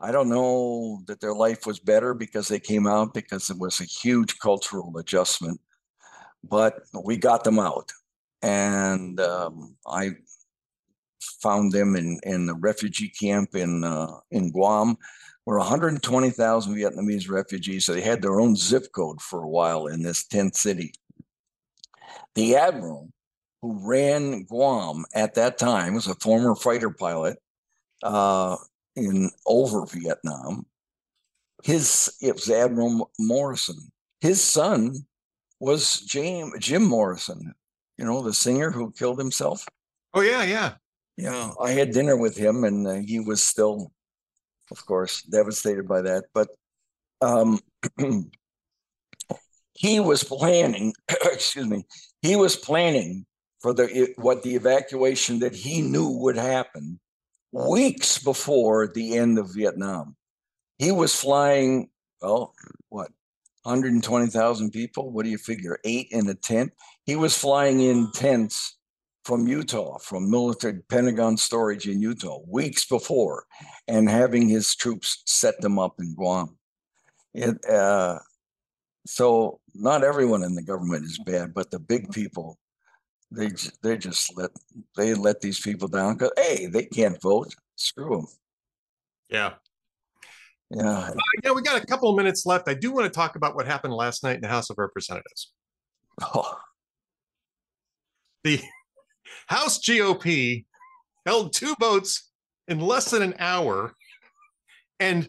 I 0.00 0.12
don't 0.12 0.28
know 0.28 1.00
that 1.06 1.20
their 1.20 1.34
life 1.34 1.64
was 1.64 1.78
better 1.78 2.12
because 2.12 2.48
they 2.48 2.60
came 2.60 2.86
out 2.86 3.14
because 3.14 3.48
it 3.48 3.58
was 3.58 3.80
a 3.80 3.84
huge 3.84 4.38
cultural 4.38 4.98
adjustment 4.98 5.58
but 6.48 6.82
we 7.04 7.16
got 7.16 7.44
them 7.44 7.58
out. 7.58 7.92
And 8.42 9.18
um, 9.20 9.76
I 9.86 10.10
found 11.20 11.72
them 11.72 11.96
in, 11.96 12.20
in 12.24 12.46
the 12.46 12.54
refugee 12.54 13.08
camp 13.08 13.54
in, 13.54 13.84
uh, 13.84 14.18
in 14.30 14.50
Guam, 14.50 14.98
where 15.44 15.58
120,000 15.58 16.74
Vietnamese 16.74 17.30
refugees, 17.30 17.84
so 17.84 17.92
they 17.92 18.00
had 18.00 18.22
their 18.22 18.40
own 18.40 18.56
zip 18.56 18.92
code 18.92 19.20
for 19.20 19.42
a 19.42 19.48
while 19.48 19.86
in 19.86 20.02
this 20.02 20.24
tent 20.24 20.56
city. 20.56 20.92
The 22.34 22.56
admiral 22.56 23.10
who 23.62 23.88
ran 23.88 24.42
Guam 24.44 25.06
at 25.14 25.34
that 25.34 25.56
time 25.56 25.94
was 25.94 26.06
a 26.06 26.14
former 26.16 26.54
fighter 26.54 26.90
pilot 26.90 27.38
uh, 28.02 28.56
in 28.94 29.30
over 29.46 29.86
Vietnam. 29.86 30.66
His 31.62 32.14
it 32.20 32.34
was 32.34 32.50
Admiral 32.50 33.10
Morrison. 33.18 33.90
His 34.20 34.42
son 34.42 35.06
was 35.64 36.00
James 36.00 36.52
Jim 36.58 36.84
Morrison, 36.84 37.54
you 37.96 38.04
know, 38.04 38.22
the 38.22 38.34
singer 38.34 38.70
who 38.70 38.92
killed 38.92 39.18
himself. 39.18 39.66
Oh 40.12 40.20
yeah, 40.20 40.42
yeah, 40.42 40.74
yeah. 41.16 41.50
I 41.60 41.70
had 41.70 41.92
dinner 41.92 42.16
with 42.16 42.36
him, 42.36 42.64
and 42.64 42.86
uh, 42.86 42.94
he 42.94 43.18
was 43.18 43.42
still, 43.42 43.90
of 44.70 44.84
course, 44.84 45.22
devastated 45.22 45.88
by 45.88 46.02
that. 46.02 46.24
But 46.34 46.48
um, 47.22 47.60
he 49.72 50.00
was 50.00 50.22
planning. 50.22 50.92
excuse 51.08 51.66
me. 51.66 51.86
He 52.20 52.36
was 52.36 52.56
planning 52.56 53.24
for 53.60 53.72
the 53.72 54.12
what 54.16 54.42
the 54.42 54.54
evacuation 54.54 55.38
that 55.38 55.54
he 55.54 55.80
knew 55.80 56.08
would 56.08 56.36
happen 56.36 57.00
weeks 57.52 58.18
before 58.18 58.88
the 58.88 59.16
end 59.16 59.38
of 59.38 59.54
Vietnam. 59.54 60.14
He 60.78 60.92
was 60.92 61.18
flying. 61.18 61.88
Well, 62.20 62.54
what 62.88 63.10
120,000 63.64 64.70
people. 64.70 65.10
What 65.10 65.24
do 65.24 65.30
you 65.30 65.38
figure? 65.38 65.78
Eight 65.84 66.08
in 66.10 66.28
a 66.28 66.34
tent. 66.34 66.72
He 67.04 67.16
was 67.16 67.36
flying 67.36 67.80
in 67.80 68.10
tents 68.12 68.76
from 69.24 69.48
Utah, 69.48 69.98
from 69.98 70.30
military 70.30 70.80
Pentagon 70.90 71.36
storage 71.36 71.88
in 71.88 72.00
Utah, 72.00 72.40
weeks 72.46 72.84
before, 72.84 73.44
and 73.88 74.08
having 74.08 74.48
his 74.48 74.74
troops 74.74 75.22
set 75.24 75.60
them 75.62 75.78
up 75.78 75.94
in 75.98 76.14
Guam. 76.14 76.58
It, 77.32 77.64
uh, 77.68 78.18
so 79.06 79.60
not 79.74 80.04
everyone 80.04 80.42
in 80.42 80.54
the 80.54 80.62
government 80.62 81.04
is 81.04 81.18
bad, 81.18 81.54
but 81.54 81.70
the 81.70 81.78
big 81.78 82.10
people, 82.12 82.58
they 83.30 83.50
they 83.82 83.96
just 83.96 84.36
let 84.36 84.50
they 84.96 85.14
let 85.14 85.40
these 85.40 85.60
people 85.60 85.88
down 85.88 86.14
because 86.14 86.30
hey, 86.36 86.66
they 86.66 86.84
can't 86.84 87.20
vote. 87.20 87.54
Screw 87.76 88.16
them. 88.16 88.26
Yeah, 89.28 89.54
yeah. 90.74 90.98
Uh, 90.98 91.14
yeah, 91.42 91.52
we 91.52 91.62
got 91.62 91.82
a 91.82 91.86
couple 91.86 92.10
of 92.10 92.16
minutes 92.16 92.46
left. 92.46 92.68
I 92.68 92.74
do 92.74 92.92
want 92.92 93.04
to 93.04 93.10
talk 93.10 93.36
about 93.36 93.54
what 93.54 93.66
happened 93.66 93.94
last 93.94 94.22
night 94.22 94.36
in 94.36 94.40
the 94.40 94.48
House 94.48 94.70
of 94.70 94.78
Representatives. 94.78 95.52
Oh. 96.20 96.58
The 98.42 98.60
House 99.46 99.78
GOP 99.78 100.64
held 101.26 101.52
two 101.52 101.74
votes 101.80 102.30
in 102.68 102.80
less 102.80 103.10
than 103.10 103.22
an 103.22 103.34
hour 103.38 103.94
and 105.00 105.28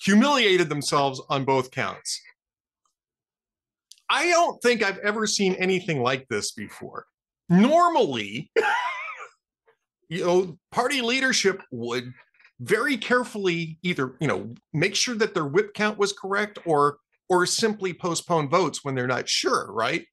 humiliated 0.00 0.68
themselves 0.68 1.20
on 1.28 1.44
both 1.44 1.70
counts. 1.70 2.20
I 4.10 4.26
don't 4.26 4.60
think 4.60 4.82
I've 4.82 4.98
ever 4.98 5.26
seen 5.26 5.54
anything 5.54 6.02
like 6.02 6.28
this 6.28 6.52
before. 6.52 7.06
Normally, 7.48 8.50
you 10.08 10.24
know, 10.24 10.58
party 10.70 11.00
leadership 11.00 11.62
would 11.70 12.12
very 12.62 12.96
carefully 12.96 13.78
either 13.82 14.14
you 14.20 14.28
know 14.28 14.54
make 14.72 14.94
sure 14.94 15.14
that 15.14 15.34
their 15.34 15.46
whip 15.46 15.74
count 15.74 15.98
was 15.98 16.12
correct 16.12 16.58
or 16.64 16.98
or 17.28 17.46
simply 17.46 17.92
postpone 17.92 18.48
votes 18.48 18.84
when 18.84 18.94
they're 18.94 19.06
not 19.06 19.28
sure 19.28 19.72
right 19.72 20.06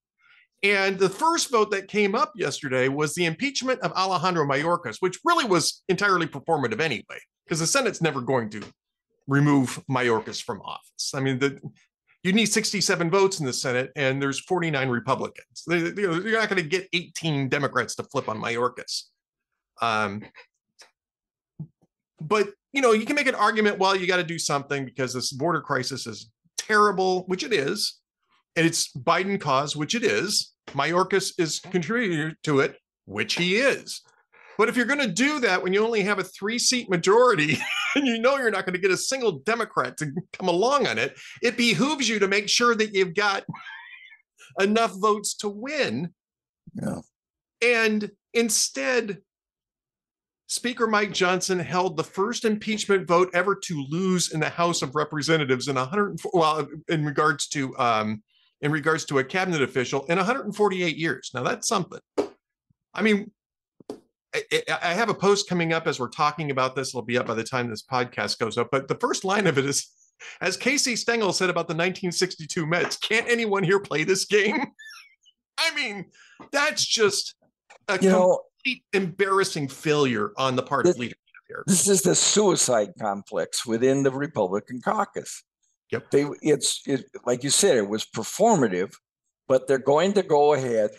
and 0.62 1.00
the 1.00 1.10
first 1.10 1.52
vote 1.52 1.72
that 1.72 1.88
came 1.88 2.16
up 2.16 2.34
yesterday 2.36 2.88
was 2.88 3.14
the 3.14 3.26
impeachment 3.26 3.80
of 3.82 3.92
alejandro 3.94 4.46
mayorkas 4.46 4.98
which 5.00 5.20
really 5.24 5.46
was 5.46 5.84
entirely 5.90 6.26
performative 6.26 6.80
anyway 6.80 7.20
because 7.46 7.60
the 7.60 7.68
senate's 7.68 8.02
never 8.02 8.22
going 8.22 8.50
to 8.50 8.62
remove 9.30 9.82
Mayorkas 9.90 10.44
from 10.44 10.62
office. 10.62 11.14
I 11.14 11.22
mean, 11.22 11.40
the 11.40 11.62
you 12.24 12.34
need 12.34 12.48
67 12.48 13.10
votes 13.10 13.40
in 13.40 13.46
the 13.46 13.54
Senate, 13.54 13.92
and 13.96 14.22
there's 14.22 14.42
49 14.42 14.90
Republicans. 14.90 15.64
They, 15.66 15.78
you're 15.78 16.34
not 16.34 16.50
going 16.50 16.62
to 16.62 16.68
get 16.68 16.90
18 16.92 17.48
Democrats 17.48 17.96
to 17.96 18.04
flip 18.04 18.28
on 18.28 18.42
Mayorkas. 18.42 19.04
Um, 19.82 20.24
but 22.22 22.50
you 22.74 22.82
know, 22.82 22.92
you 22.92 23.06
can 23.06 23.16
make 23.16 23.28
an 23.28 23.36
argument. 23.36 23.80
Well, 23.80 23.96
you 23.96 24.08
got 24.08 24.18
to 24.18 24.24
do 24.24 24.38
something 24.38 24.86
because 24.86 25.14
this 25.14 25.32
border 25.32 25.62
crisis 25.62 26.06
is 26.06 26.30
terrible, 26.58 27.24
which 27.26 27.44
it 27.44 27.52
is, 27.52 28.00
and 28.56 28.66
it's 28.66 28.92
Biden 28.94 29.40
cause, 29.40 29.76
which 29.76 29.96
it 29.96 30.04
is. 30.04 30.54
Mayorkas 30.68 31.34
is 31.40 31.60
contributing 31.60 32.36
to 32.44 32.60
it, 32.60 32.78
which 33.06 33.36
he 33.36 33.56
is. 33.56 34.02
But 34.58 34.68
if 34.68 34.76
you're 34.76 34.86
going 34.86 35.00
to 35.00 35.08
do 35.08 35.40
that 35.40 35.64
when 35.64 35.72
you 35.72 35.84
only 35.84 36.02
have 36.02 36.20
a 36.20 36.24
three 36.24 36.60
seat 36.60 36.90
majority 36.90 37.58
and 37.96 38.06
you 38.06 38.20
know 38.20 38.38
you're 38.38 38.52
not 38.52 38.66
going 38.66 38.74
to 38.74 38.82
get 38.82 38.92
a 38.92 38.98
single 38.98 39.40
Democrat 39.40 39.98
to 39.98 40.12
come 40.34 40.50
along 40.50 40.86
on 40.86 40.98
it, 40.98 41.18
it 41.42 41.58
behooves 41.58 42.10
you 42.10 42.20
to 42.20 42.28
make 42.28 42.50
sure 42.50 42.76
that 42.76 42.94
you've 42.94 43.16
got 43.16 43.46
enough 44.60 44.92
votes 45.00 45.34
to 45.36 45.50
win. 45.50 46.14
Yeah. 46.74 47.00
And 47.62 48.12
instead, 48.34 49.20
Speaker 50.50 50.88
Mike 50.88 51.14
Johnson 51.14 51.60
held 51.60 51.96
the 51.96 52.04
first 52.04 52.44
impeachment 52.44 53.08
vote 53.08 53.30
ever 53.36 53.56
to 53.56 53.86
lose 53.88 54.34
in 54.34 54.40
the 54.40 54.50
House 54.50 54.82
of 54.82 54.96
Representatives 54.96 55.68
in 55.68 55.76
104 55.76 56.32
well 56.34 56.68
in 56.88 57.06
regards 57.06 57.48
to 57.50 57.78
um 57.78 58.24
in 58.62 58.72
regards 58.72 59.06
to 59.06 59.20
a 59.20 59.24
cabinet 59.24 59.62
official 59.62 60.06
in 60.08 60.18
148 60.18 60.98
years. 60.98 61.32
Now 61.36 61.44
that's 61.44 61.68
something. 61.68 62.00
I 62.96 63.02
mean, 63.04 63.32
I, 64.34 64.42
I 64.82 64.94
have 64.94 65.10
a 65.10 65.14
post 65.14 65.48
coming 65.48 65.72
up 65.72 65.86
as 65.86 66.00
we're 66.00 66.10
talking 66.10 66.50
about 66.50 66.76
this. 66.76 66.90
It'll 66.90 67.04
be 67.04 67.20
up 67.20 67.28
by 67.28 67.36
the 67.36 67.44
time 67.44 67.70
this 67.70 67.84
podcast 67.84 68.40
goes 68.40 68.58
up. 68.58 68.70
But 68.72 68.88
the 68.88 68.96
first 68.96 69.24
line 69.24 69.46
of 69.46 69.60
it 69.60 69.66
is, 69.66 69.88
as 70.42 70.58
Casey 70.58 70.96
Stengel 70.96 71.32
said 71.32 71.52
about 71.52 71.68
the 71.68 71.76
1962 71.76 72.66
Mets, 72.66 72.98
can't 72.98 73.30
anyone 73.30 73.64
here 73.64 73.80
play 73.80 74.04
this 74.04 74.26
game? 74.26 74.66
I 75.60 75.76
mean, 75.76 76.06
that's 76.52 76.84
just 76.84 77.36
a 77.88 78.00
You 78.02 78.10
know, 78.10 78.20
complete 78.20 78.49
embarrassing 78.94 79.68
failure 79.68 80.32
on 80.38 80.56
the 80.56 80.64
part 80.64 80.86
This- 80.86 80.96
of 80.96 81.00
leadership 81.00 81.20
here. 81.48 81.64
this 81.68 81.88
is 81.88 82.02
the 82.02 82.16
suicide 82.16 82.90
complex 83.00 83.66
within 83.66 84.04
the 84.04 84.12
Republican 84.12 84.82
caucus. 84.82 85.44
Yep. 85.92 86.12
They, 86.12 86.26
it's, 86.42 86.82
it, 86.86 87.06
like 87.26 87.44
you 87.44 87.50
said, 87.50 87.76
it 87.78 87.88
was 87.90 88.06
performative, 88.06 88.94
but 89.48 89.68
they're 89.68 89.80
going 89.80 90.14
to 90.14 90.22
go 90.24 90.54
ahead 90.54 90.92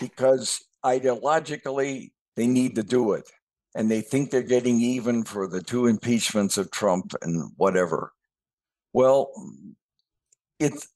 because 0.00 0.64
ideologically 0.84 2.12
they 2.36 2.46
need 2.46 2.76
to 2.76 2.82
do 2.82 3.12
it. 3.14 3.28
And 3.74 3.90
they 3.90 4.00
think 4.02 4.30
they're 4.30 4.42
getting 4.42 4.80
even 4.80 5.24
for 5.24 5.48
the 5.48 5.62
two 5.62 5.86
impeachments 5.86 6.58
of 6.58 6.70
Trump 6.70 7.14
and 7.22 7.50
whatever. 7.56 8.12
Well, 8.92 9.32
it's 10.60 10.86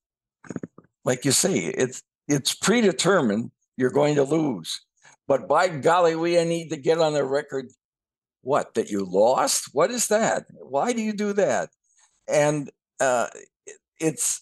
like 1.05 1.25
you 1.25 1.33
say, 1.33 1.55
it's 1.57 2.03
it's 2.29 2.55
predetermined 2.55 3.51
you're 3.79 3.91
going 3.91 4.15
to 4.17 4.25
lose. 4.25 4.81
But 5.29 5.49
by 5.49 5.69
golly, 5.69 6.15
we 6.15 6.43
need 6.45 6.69
to 6.71 6.77
get 6.77 6.99
on 6.99 7.15
the 7.15 7.25
record. 7.25 7.67
What 8.43 8.75
that 8.75 8.91
you 8.91 9.05
lost? 9.05 9.71
What 9.73 9.91
is 9.91 10.07
that? 10.09 10.45
Why 10.53 10.93
do 10.93 11.03
you 11.03 11.13
do 11.13 11.33
that? 11.33 11.71
And 12.29 12.71
uh 13.01 13.27
it's 14.01 14.41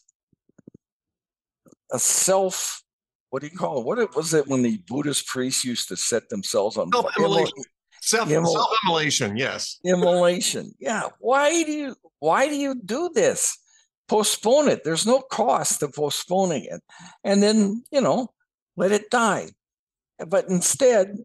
a 1.93 1.99
self 1.99 2.83
what 3.31 3.41
do 3.43 3.49
you 3.49 3.57
call 3.57 3.81
it? 3.81 3.87
What 3.87 3.99
it 3.99 4.15
was 4.15 4.33
it 4.35 4.47
when 4.47 4.63
the 4.63 4.79
buddhist 4.87 5.27
priests 5.27 5.65
used 5.65 5.89
to 5.89 5.97
set 5.97 6.29
themselves 6.29 6.77
on 6.77 6.93
Self-immolation. 6.93 7.59
Self, 8.01 8.29
Yeah, 8.29 8.39
well- 8.39 8.53
self-immolation, 8.55 9.37
yes. 9.37 9.81
immolation. 9.85 10.73
Yeah 10.79 11.09
why 11.19 11.51
do 11.65 11.73
you 11.73 11.97
why 12.21 12.47
do 12.49 12.57
you 12.57 12.75
do 12.85 13.11
this? 13.15 13.57
Postpone 14.07 14.69
it. 14.69 14.85
There's 14.85 15.07
no 15.07 15.21
cost 15.21 15.81
to 15.81 15.89
postponing 15.89 16.65
it. 16.65 16.83
And 17.25 17.43
then 17.43 17.85
you 17.91 18.03
know 18.03 18.29
let 18.77 18.93
it 18.93 19.09
die 19.11 19.49
but 20.19 20.49
instead 20.49 21.17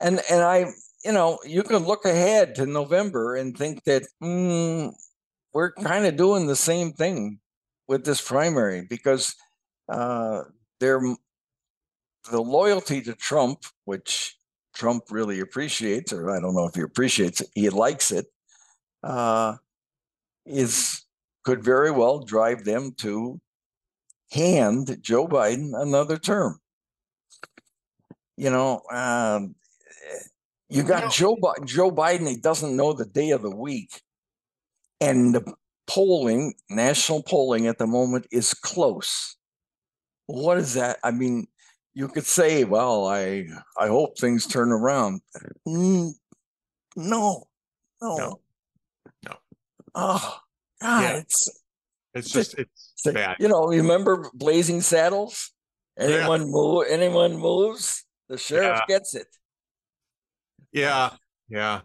and 0.00 0.20
and 0.30 0.42
i 0.42 0.66
you 1.04 1.12
know 1.12 1.38
you 1.44 1.62
can 1.62 1.84
look 1.84 2.04
ahead 2.04 2.54
to 2.54 2.66
november 2.66 3.36
and 3.36 3.56
think 3.56 3.84
that 3.84 4.02
mm, 4.22 4.92
we're 5.52 5.72
kind 5.72 6.06
of 6.06 6.16
doing 6.16 6.46
the 6.46 6.56
same 6.56 6.92
thing 6.92 7.38
with 7.86 8.04
this 8.04 8.20
primary 8.20 8.86
because 8.88 9.34
uh 9.88 10.42
they're 10.80 11.02
the 12.30 12.40
loyalty 12.40 13.00
to 13.00 13.14
trump 13.14 13.64
which 13.84 14.36
trump 14.74 15.04
really 15.10 15.40
appreciates 15.40 16.12
or 16.12 16.30
i 16.30 16.40
don't 16.40 16.54
know 16.54 16.66
if 16.66 16.74
he 16.74 16.82
appreciates 16.82 17.40
it 17.40 17.48
he 17.54 17.68
likes 17.70 18.10
it 18.10 18.26
uh 19.02 19.56
is 20.46 21.02
could 21.44 21.62
very 21.62 21.90
well 21.90 22.20
drive 22.20 22.64
them 22.64 22.92
to 22.96 23.40
hand 24.30 24.98
joe 25.00 25.26
biden 25.26 25.70
another 25.74 26.18
term 26.18 26.60
you 28.38 28.50
know 28.50 28.80
um 28.92 29.54
you 30.70 30.82
got 30.82 31.04
know- 31.04 31.10
Joe 31.10 31.36
Bi- 31.40 31.64
Joe 31.64 31.90
Biden. 31.90 32.28
He 32.28 32.36
doesn't 32.36 32.76
know 32.76 32.92
the 32.92 33.06
day 33.06 33.30
of 33.30 33.42
the 33.42 33.54
week, 33.54 34.00
and 35.00 35.34
the 35.34 35.54
polling, 35.86 36.54
national 36.70 37.22
polling 37.22 37.66
at 37.66 37.78
the 37.78 37.86
moment 37.86 38.26
is 38.30 38.52
close. 38.54 39.36
What 40.26 40.58
is 40.58 40.74
that? 40.74 40.98
I 41.02 41.10
mean, 41.10 41.46
you 41.94 42.06
could 42.08 42.26
say, 42.26 42.64
"Well, 42.64 43.06
I 43.06 43.46
I 43.78 43.88
hope 43.88 44.18
things 44.18 44.46
turn 44.46 44.70
around." 44.72 45.22
Mm, 45.66 46.12
no, 46.96 47.48
no, 48.02 48.16
No. 48.16 48.40
No. 49.24 49.34
Oh 49.94 50.38
God, 50.82 51.02
Yeah. 51.02 51.16
it's 51.16 51.48
It's 52.14 52.30
just 52.30 52.54
it's 52.58 52.92
it's 53.06 53.14
bad. 53.14 53.36
You 53.40 53.48
know, 53.48 53.64
remember 53.68 54.30
Blazing 54.34 54.82
Saddles? 54.82 55.50
Yeah. 55.98 56.04
Anyone 56.06 56.50
move? 56.50 56.84
Anyone 56.90 57.36
moves? 57.38 58.04
The 58.28 58.38
sheriff 58.38 58.80
gets 58.88 59.14
it. 59.14 59.26
Yeah, 60.72 61.10
yeah. 61.48 61.80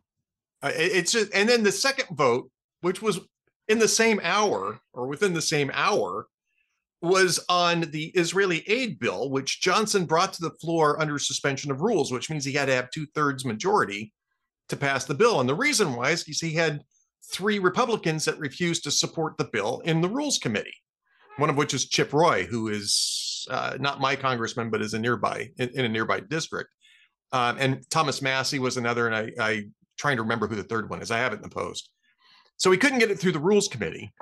It's 0.63 1.11
just, 1.11 1.33
and 1.33 1.47
then 1.47 1.63
the 1.63 1.71
second 1.71 2.15
vote, 2.15 2.49
which 2.81 3.01
was 3.01 3.19
in 3.67 3.79
the 3.79 3.87
same 3.87 4.19
hour 4.23 4.79
or 4.93 5.07
within 5.07 5.33
the 5.33 5.41
same 5.41 5.71
hour, 5.73 6.27
was 7.01 7.39
on 7.49 7.81
the 7.91 8.05
Israeli 8.15 8.63
aid 8.67 8.97
bill, 8.99 9.29
which 9.29 9.61
Johnson 9.61 10.05
brought 10.05 10.33
to 10.33 10.41
the 10.41 10.55
floor 10.61 11.01
under 11.01 11.19
suspension 11.19 11.69
of 11.69 11.81
rules, 11.81 12.11
which 12.11 12.29
means 12.29 12.45
he 12.45 12.53
had 12.53 12.67
to 12.67 12.75
have 12.75 12.91
two 12.91 13.05
thirds 13.07 13.43
majority 13.43 14.13
to 14.69 14.77
pass 14.77 15.03
the 15.03 15.13
bill. 15.13 15.41
And 15.41 15.49
the 15.49 15.55
reason 15.55 15.95
why 15.95 16.11
is 16.11 16.23
because 16.23 16.39
he 16.39 16.53
had 16.53 16.81
three 17.31 17.59
Republicans 17.59 18.23
that 18.25 18.39
refused 18.39 18.83
to 18.83 18.91
support 18.91 19.37
the 19.37 19.49
bill 19.51 19.81
in 19.83 19.99
the 19.99 20.09
Rules 20.09 20.37
Committee. 20.37 20.75
One 21.37 21.49
of 21.49 21.57
which 21.57 21.73
is 21.73 21.85
Chip 21.87 22.13
Roy, 22.13 22.45
who 22.45 22.69
is 22.69 23.45
uh, 23.49 23.77
not 23.79 23.99
my 23.99 24.15
congressman, 24.15 24.69
but 24.69 24.81
is 24.81 24.93
a 24.93 24.99
nearby 24.99 25.49
in, 25.57 25.69
in 25.69 25.85
a 25.85 25.89
nearby 25.89 26.19
district. 26.19 26.69
Um, 27.31 27.57
and 27.59 27.89
Thomas 27.89 28.21
Massie 28.21 28.59
was 28.59 28.77
another, 28.77 29.07
and 29.07 29.15
I, 29.15 29.31
I 29.39 29.63
trying 29.97 30.17
to 30.17 30.23
remember 30.23 30.47
who 30.47 30.55
the 30.55 30.63
third 30.63 30.89
one 30.89 31.01
is. 31.01 31.11
I 31.11 31.17
have 31.17 31.33
it 31.33 31.37
in 31.37 31.41
the 31.41 31.49
post. 31.49 31.89
So 32.57 32.69
we 32.69 32.77
couldn't 32.77 32.99
get 32.99 33.11
it 33.11 33.19
through 33.19 33.31
the 33.31 33.39
Rules 33.39 33.67
Committee. 33.67 34.13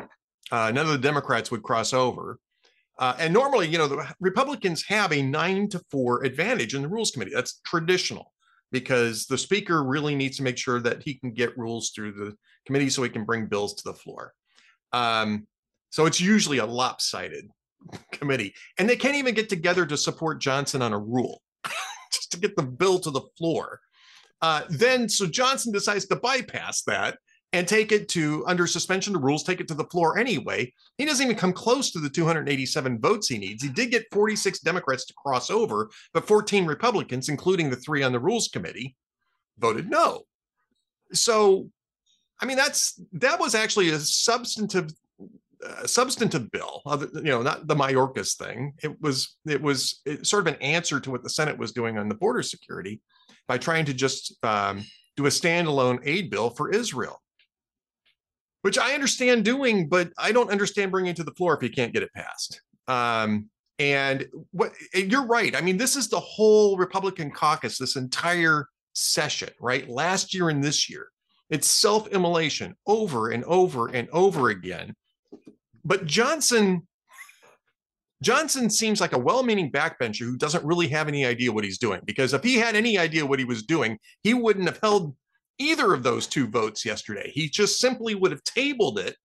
Uh, 0.52 0.72
none 0.72 0.86
of 0.86 0.92
the 0.92 0.98
Democrats 0.98 1.52
would 1.52 1.64
cross 1.64 1.94
over. 1.94 2.40
Uh, 2.98 3.16
and 3.20 3.34
normally, 3.34 3.68
you 3.68 3.78
know, 3.78 3.88
the 3.88 4.06
Republicans 4.20 4.84
have 4.88 5.12
a 5.12 5.22
nine 5.22 5.68
to 5.70 5.82
four 5.90 6.24
advantage 6.24 6.76
in 6.76 6.82
the 6.82 6.88
Rules 6.88 7.12
Committee. 7.12 7.32
That's 7.34 7.60
traditional 7.66 8.32
because 8.72 9.26
the 9.26 9.38
Speaker 9.38 9.84
really 9.84 10.16
needs 10.16 10.38
to 10.38 10.44
make 10.44 10.58
sure 10.58 10.80
that 10.80 11.04
he 11.04 11.16
can 11.16 11.32
get 11.32 11.58
rules 11.58 11.92
through 11.92 12.14
the 12.14 12.36
committee 12.66 12.90
so 12.90 13.04
he 13.04 13.10
can 13.10 13.26
bring 13.26 13.48
bills 13.48 13.74
to 13.76 13.84
the 13.84 13.94
floor. 13.94 14.34
Um, 14.94 15.48
so 15.92 16.06
it's 16.06 16.20
usually 16.20 16.58
a 16.58 16.66
lopsided 16.66 17.50
committee, 18.12 18.54
and 18.80 18.90
they 18.90 18.96
can't 18.96 19.16
even 19.16 19.36
get 19.36 19.50
together 19.50 19.86
to 19.86 19.98
support 19.98 20.42
Johnson 20.42 20.82
on 20.82 20.94
a 20.94 21.00
rule 21.00 21.42
just 22.12 22.32
to 22.32 22.40
get 22.40 22.56
the 22.56 22.64
bill 22.64 23.00
to 23.00 23.12
the 23.12 23.22
floor. 23.38 23.80
Uh, 24.42 24.64
then, 24.70 25.08
so 25.08 25.28
Johnson 25.28 25.72
decides 25.72 26.06
to 26.08 26.16
bypass 26.16 26.82
that 26.84 27.18
and 27.54 27.68
take 27.68 27.92
it 27.92 28.08
to 28.10 28.44
under 28.48 28.66
suspension 28.66 29.16
of 29.16 29.24
rules, 29.24 29.44
take 29.44 29.60
it 29.60 29.68
to 29.68 29.74
the 29.74 29.86
floor 29.86 30.18
anyway. 30.18 30.72
He 30.98 31.06
doesn't 31.06 31.24
even 31.24 31.38
come 31.38 31.54
close 31.54 31.92
to 31.92 32.00
the 32.00 32.10
287 32.10 33.00
votes 33.00 33.28
he 33.28 33.38
needs. 33.38 33.62
He 33.62 33.70
did 33.70 33.92
get 33.92 34.06
46 34.12 34.60
Democrats 34.62 35.06
to 35.08 35.14
cross 35.14 35.50
over, 35.50 35.90
but 36.14 36.28
14 36.28 36.66
Republicans, 36.66 37.30
including 37.30 37.70
the 37.70 37.76
three 37.76 38.04
on 38.04 38.14
the 38.14 38.20
Rules 38.20 38.48
Committee, 38.48 38.96
voted 39.60 39.90
no. 39.90 40.24
So, 41.12 41.70
I 42.40 42.46
mean, 42.46 42.58
that's 42.58 43.00
that 43.14 43.40
was 43.40 43.54
actually 43.54 43.90
a 43.90 44.00
substantive 44.00 44.90
substantive 45.86 46.52
bill 46.52 46.82
other 46.86 47.08
you 47.14 47.24
know 47.24 47.42
not 47.42 47.68
the 47.68 47.76
mayorkas 47.76 48.36
thing. 48.36 48.74
It 48.84 49.00
was 49.02 49.38
it 49.46 49.62
was 49.62 50.02
it, 50.06 50.26
sort 50.26 50.48
of 50.48 50.54
an 50.54 50.62
answer 50.62 51.00
to 51.00 51.12
what 51.12 51.24
the 51.24 51.30
senate 51.30 51.58
was 51.58 51.72
doing 51.72 51.98
on 51.98 52.10
the 52.10 52.16
border 52.16 52.44
security 52.44 53.02
by 53.48 53.58
trying 53.58 53.86
to 53.86 53.94
just 53.94 54.36
um, 54.44 54.84
do 55.18 55.26
a 55.26 55.30
standalone 55.30 56.00
aid 56.04 56.30
bill 56.30 56.50
for 56.50 56.72
israel 56.72 57.22
which 58.62 58.78
i 58.78 58.94
understand 58.94 59.44
doing 59.46 59.88
but 59.88 60.12
i 60.18 60.32
don't 60.32 60.52
understand 60.52 60.92
bringing 60.92 61.12
it 61.12 61.18
to 61.18 61.24
the 61.24 61.34
floor 61.34 61.56
if 61.56 61.64
you 61.64 61.70
can't 61.70 61.94
get 61.94 62.04
it 62.04 62.14
passed. 62.14 62.62
Um, 62.88 63.50
and 63.80 64.28
what 64.52 64.74
you're 64.94 65.26
right. 65.26 65.56
I 65.56 65.62
mean 65.62 65.78
this 65.78 65.96
is 65.96 66.08
the 66.08 66.20
whole 66.20 66.78
republican 66.78 67.32
caucus 67.32 67.78
this 67.78 67.96
entire 67.96 68.68
session 68.94 69.50
right? 69.60 69.88
Last 69.90 70.34
year 70.34 70.50
and 70.50 70.64
this 70.64 70.90
year. 70.90 71.08
It's 71.50 71.68
self-immolation 71.68 72.76
over 72.88 73.32
and 73.32 73.44
over 73.44 73.88
and 73.88 74.08
over 74.12 74.50
again. 74.50 74.96
But 75.84 76.06
Johnson 76.06 76.88
Johnson 78.22 78.70
seems 78.70 79.02
like 79.02 79.14
a 79.14 79.20
well-meaning 79.20 79.72
backbencher 79.72 80.26
who 80.26 80.38
doesn't 80.38 80.64
really 80.64 80.88
have 80.90 81.08
any 81.08 81.26
idea 81.26 81.52
what 81.52 81.64
he's 81.64 81.80
doing. 81.80 82.02
Because 82.06 82.34
if 82.34 82.44
he 82.44 82.56
had 82.56 82.76
any 82.76 82.98
idea 82.98 83.26
what 83.26 83.40
he 83.40 83.46
was 83.46 83.64
doing, 83.64 83.98
he 84.22 84.36
wouldn't 84.36 84.68
have 84.68 84.80
held 84.82 85.16
either 85.58 85.94
of 85.94 86.04
those 86.04 86.28
two 86.28 86.48
votes 86.48 86.86
yesterday. 86.86 87.32
He 87.34 87.50
just 87.50 87.80
simply 87.80 88.14
would 88.14 88.32
have 88.32 88.44
tabled 88.44 89.00
it 89.00 89.16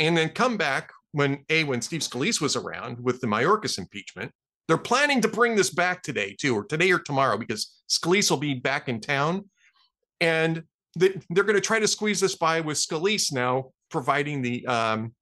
and 0.00 0.16
then 0.16 0.30
come 0.30 0.56
back 0.56 0.90
when 1.12 1.44
a 1.50 1.64
when 1.64 1.82
Steve 1.82 2.00
Scalise 2.00 2.40
was 2.40 2.56
around 2.56 2.98
with 3.00 3.20
the 3.20 3.26
Mayorkas 3.26 3.78
impeachment. 3.78 4.32
They're 4.66 4.78
planning 4.78 5.20
to 5.22 5.28
bring 5.28 5.56
this 5.56 5.70
back 5.70 6.02
today 6.02 6.36
too, 6.38 6.56
or 6.56 6.64
today 6.64 6.92
or 6.92 7.00
tomorrow, 7.00 7.36
because 7.36 7.82
Scalise 7.88 8.30
will 8.30 8.38
be 8.38 8.54
back 8.54 8.88
in 8.88 9.00
town, 9.00 9.50
and 10.20 10.62
they, 10.96 11.08
are 11.36 11.42
going 11.42 11.54
to 11.54 11.60
try 11.60 11.80
to 11.80 11.88
squeeze 11.88 12.20
this 12.20 12.36
by 12.36 12.60
with 12.60 12.76
Scalise 12.76 13.32
now 13.32 13.70
providing 13.90 14.42
the 14.42 14.64
um, 14.66 15.12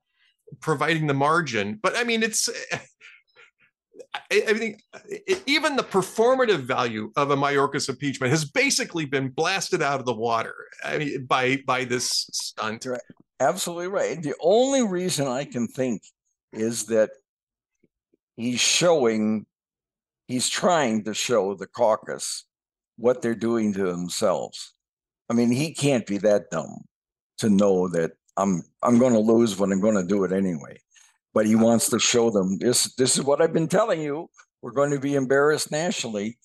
providing 0.60 1.06
the 1.06 1.14
margin. 1.14 1.78
But 1.82 1.96
I 1.96 2.04
mean, 2.04 2.22
it's 2.22 2.48
I, 4.14 4.42
I 4.48 4.54
think 4.54 4.82
even 5.46 5.76
the 5.76 5.82
performative 5.82 6.60
value 6.60 7.12
of 7.16 7.30
a 7.30 7.36
Mayorkas 7.36 7.88
impeachment 7.88 8.30
has 8.30 8.44
basically 8.44 9.04
been 9.04 9.28
blasted 9.28 9.82
out 9.82 10.00
of 10.00 10.06
the 10.06 10.14
water. 10.14 10.54
I 10.84 10.98
mean, 10.98 11.26
by 11.26 11.58
by 11.66 11.84
this 11.84 12.28
stunt. 12.32 12.86
Right. 12.86 13.00
Absolutely 13.40 13.88
right. 13.88 14.20
The 14.20 14.34
only 14.40 14.82
reason 14.82 15.28
I 15.28 15.44
can 15.44 15.68
think 15.68 16.02
is 16.52 16.86
that 16.86 17.10
he's 18.36 18.60
showing, 18.60 19.46
he's 20.26 20.48
trying 20.48 21.04
to 21.04 21.14
show 21.14 21.54
the 21.54 21.66
caucus 21.66 22.44
what 22.96 23.22
they're 23.22 23.36
doing 23.36 23.72
to 23.74 23.84
themselves. 23.84 24.74
I 25.30 25.34
mean, 25.34 25.52
he 25.52 25.72
can't 25.72 26.06
be 26.06 26.18
that 26.18 26.50
dumb 26.50 26.84
to 27.38 27.48
know 27.48 27.88
that 27.90 28.12
I'm 28.38 28.62
I'm 28.82 28.98
going 28.98 29.12
to 29.12 29.18
lose, 29.18 29.54
but 29.54 29.70
I'm 29.70 29.80
going 29.80 29.96
to 29.96 30.06
do 30.06 30.24
it 30.24 30.32
anyway. 30.32 30.80
But 31.34 31.46
he 31.46 31.56
wants 31.56 31.90
to 31.90 31.98
show 31.98 32.30
them 32.30 32.58
this. 32.58 32.94
This 32.94 33.18
is 33.18 33.24
what 33.24 33.42
I've 33.42 33.52
been 33.52 33.68
telling 33.68 34.00
you. 34.00 34.30
We're 34.62 34.72
going 34.72 34.90
to 34.92 35.00
be 35.00 35.14
embarrassed 35.14 35.70
nationally, 35.70 36.38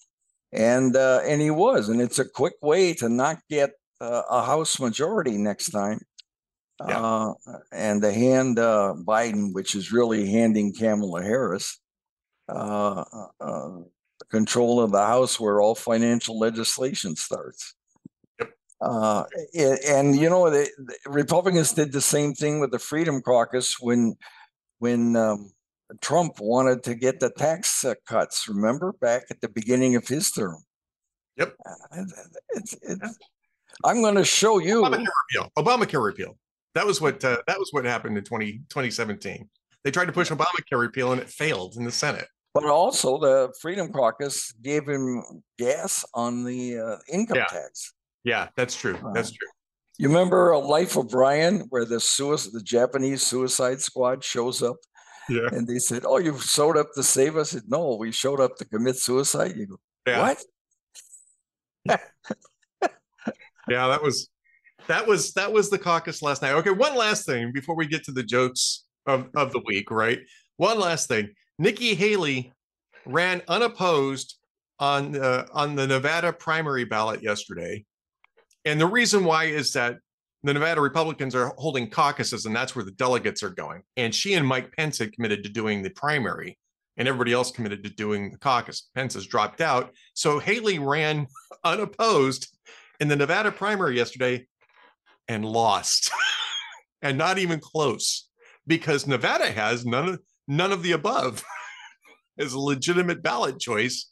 and 0.51 0.95
uh, 0.95 1.21
and 1.23 1.41
he 1.41 1.51
was, 1.51 1.89
and 1.89 2.01
it's 2.01 2.19
a 2.19 2.25
quick 2.27 2.55
way 2.61 2.93
to 2.95 3.09
not 3.09 3.39
get 3.49 3.71
uh, 4.01 4.23
a 4.29 4.43
House 4.43 4.79
majority 4.79 5.37
next 5.37 5.69
time. 5.69 5.99
Yeah. 6.87 6.99
Uh, 6.99 7.33
and 7.71 8.01
to 8.01 8.11
hand 8.11 8.59
uh, 8.59 8.95
Biden, 8.97 9.53
which 9.53 9.75
is 9.75 9.93
really 9.93 10.29
handing 10.29 10.73
Kamala 10.73 11.21
Harris 11.21 11.79
uh, 12.49 13.03
uh, 13.13 13.27
uh 13.39 13.71
control 14.29 14.81
of 14.81 14.91
the 14.91 15.05
House, 15.05 15.39
where 15.39 15.61
all 15.61 15.75
financial 15.75 16.39
legislation 16.39 17.15
starts. 17.15 17.75
Uh, 18.83 19.23
and 19.87 20.15
you 20.19 20.29
know, 20.29 20.49
the, 20.49 20.69
the, 20.77 21.09
Republicans 21.09 21.71
did 21.71 21.93
the 21.93 22.01
same 22.01 22.33
thing 22.33 22.59
with 22.59 22.71
the 22.71 22.79
Freedom 22.79 23.21
Caucus 23.21 23.79
when 23.79 24.15
when 24.79 25.15
um, 25.15 25.53
Trump 26.01 26.39
wanted 26.39 26.83
to 26.83 26.95
get 26.95 27.21
the 27.21 27.29
tax 27.29 27.85
uh, 27.85 27.93
cuts. 28.05 28.49
Remember 28.49 28.93
back 28.99 29.23
at 29.31 29.39
the 29.39 29.47
beginning 29.47 29.95
of 29.95 30.05
his 30.05 30.31
term. 30.31 30.57
Yep. 31.37 31.55
Uh, 31.65 32.03
it's, 32.55 32.75
it's, 32.81 33.19
I'm 33.85 34.01
going 34.01 34.15
to 34.15 34.25
show 34.25 34.59
you 34.59 34.81
Obamacare 34.81 35.07
repeal. 35.31 35.51
Obamacare 35.57 36.03
repeal. 36.03 36.37
That 36.75 36.85
was 36.85 36.99
what 36.99 37.23
uh, 37.23 37.37
that 37.47 37.57
was 37.57 37.69
what 37.71 37.85
happened 37.85 38.17
in 38.17 38.23
20, 38.25 38.51
2017. 38.69 39.47
They 39.85 39.91
tried 39.91 40.05
to 40.05 40.11
push 40.11 40.29
Obamacare 40.29 40.79
repeal 40.79 41.13
and 41.13 41.21
it 41.21 41.29
failed 41.29 41.75
in 41.77 41.85
the 41.85 41.91
Senate. 41.91 42.27
But 42.53 42.65
also, 42.65 43.17
the 43.17 43.53
Freedom 43.61 43.91
Caucus 43.91 44.51
gave 44.61 44.87
him 44.87 45.23
gas 45.57 46.05
on 46.13 46.43
the 46.43 46.77
uh, 46.77 46.95
income 47.11 47.37
yeah. 47.37 47.45
tax. 47.45 47.93
Yeah, 48.23 48.47
that's 48.55 48.75
true. 48.75 48.97
That's 49.13 49.31
true. 49.31 49.47
You 49.97 50.07
remember 50.07 50.51
a 50.51 50.59
Life 50.59 50.97
of 50.97 51.09
Brian, 51.09 51.65
where 51.69 51.85
the 51.85 51.99
suicide, 51.99 52.53
the 52.53 52.63
Japanese 52.63 53.21
Suicide 53.21 53.79
Squad 53.79 54.23
shows 54.23 54.63
up, 54.63 54.77
yeah, 55.29 55.47
and 55.51 55.67
they 55.67 55.77
said, 55.77 56.03
"Oh, 56.05 56.17
you 56.17 56.37
showed 56.39 56.77
up 56.77 56.87
to 56.95 57.03
save 57.03 57.37
us." 57.37 57.53
I 57.53 57.59
said, 57.59 57.69
"No, 57.69 57.95
we 57.95 58.11
showed 58.11 58.39
up 58.39 58.55
to 58.57 58.65
commit 58.65 58.97
suicide." 58.97 59.55
You 59.55 59.67
go, 59.67 59.79
yeah. 60.07 60.21
"What?" 60.21 60.43
yeah, 63.69 63.87
that 63.87 64.01
was 64.01 64.29
that 64.87 65.05
was 65.05 65.33
that 65.33 65.51
was 65.51 65.69
the 65.69 65.77
caucus 65.77 66.21
last 66.21 66.41
night. 66.41 66.53
Okay, 66.53 66.71
one 66.71 66.95
last 66.95 67.25
thing 67.25 67.51
before 67.51 67.75
we 67.75 67.85
get 67.85 68.03
to 68.05 68.11
the 68.11 68.23
jokes 68.23 68.85
of 69.05 69.29
of 69.35 69.51
the 69.51 69.61
week. 69.65 69.91
Right, 69.91 70.21
one 70.57 70.79
last 70.79 71.07
thing. 71.07 71.29
Nikki 71.59 71.93
Haley 71.93 72.51
ran 73.05 73.43
unopposed 73.47 74.37
on 74.79 75.15
uh, 75.15 75.45
on 75.53 75.75
the 75.75 75.85
Nevada 75.85 76.33
primary 76.33 76.83
ballot 76.83 77.21
yesterday 77.21 77.85
and 78.65 78.79
the 78.79 78.87
reason 78.87 79.25
why 79.25 79.45
is 79.45 79.73
that 79.73 79.97
the 80.43 80.53
Nevada 80.53 80.81
Republicans 80.81 81.35
are 81.35 81.53
holding 81.57 81.89
caucuses, 81.89 82.45
and 82.45 82.55
that's 82.55 82.75
where 82.75 82.83
the 82.83 82.91
delegates 82.91 83.43
are 83.43 83.49
going. 83.49 83.81
And 83.95 84.13
she 84.13 84.33
and 84.33 84.45
Mike 84.45 84.75
Pence 84.75 84.97
had 84.97 85.13
committed 85.13 85.43
to 85.43 85.49
doing 85.49 85.81
the 85.81 85.89
primary, 85.89 86.57
and 86.97 87.07
everybody 87.07 87.31
else 87.31 87.51
committed 87.51 87.83
to 87.83 87.89
doing 87.89 88.29
the 88.29 88.37
caucus. 88.37 88.89
Pence 88.93 89.13
has 89.13 89.25
dropped 89.25 89.61
out. 89.61 89.93
So 90.13 90.39
Haley 90.39 90.79
ran 90.79 91.27
unopposed 91.63 92.49
in 92.99 93.07
the 93.07 93.15
Nevada 93.15 93.51
primary 93.51 93.95
yesterday 93.95 94.45
and 95.29 95.45
lost, 95.45 96.11
and 97.01 97.17
not 97.17 97.37
even 97.37 97.59
close, 97.59 98.27
because 98.67 99.07
Nevada 99.07 99.49
has 99.49 99.85
none 99.85 100.09
of 100.09 100.19
none 100.45 100.73
of 100.73 100.83
the 100.83 100.91
above 100.91 101.41
as 102.37 102.51
a 102.51 102.59
legitimate 102.59 103.23
ballot 103.23 103.59
choice. 103.59 104.09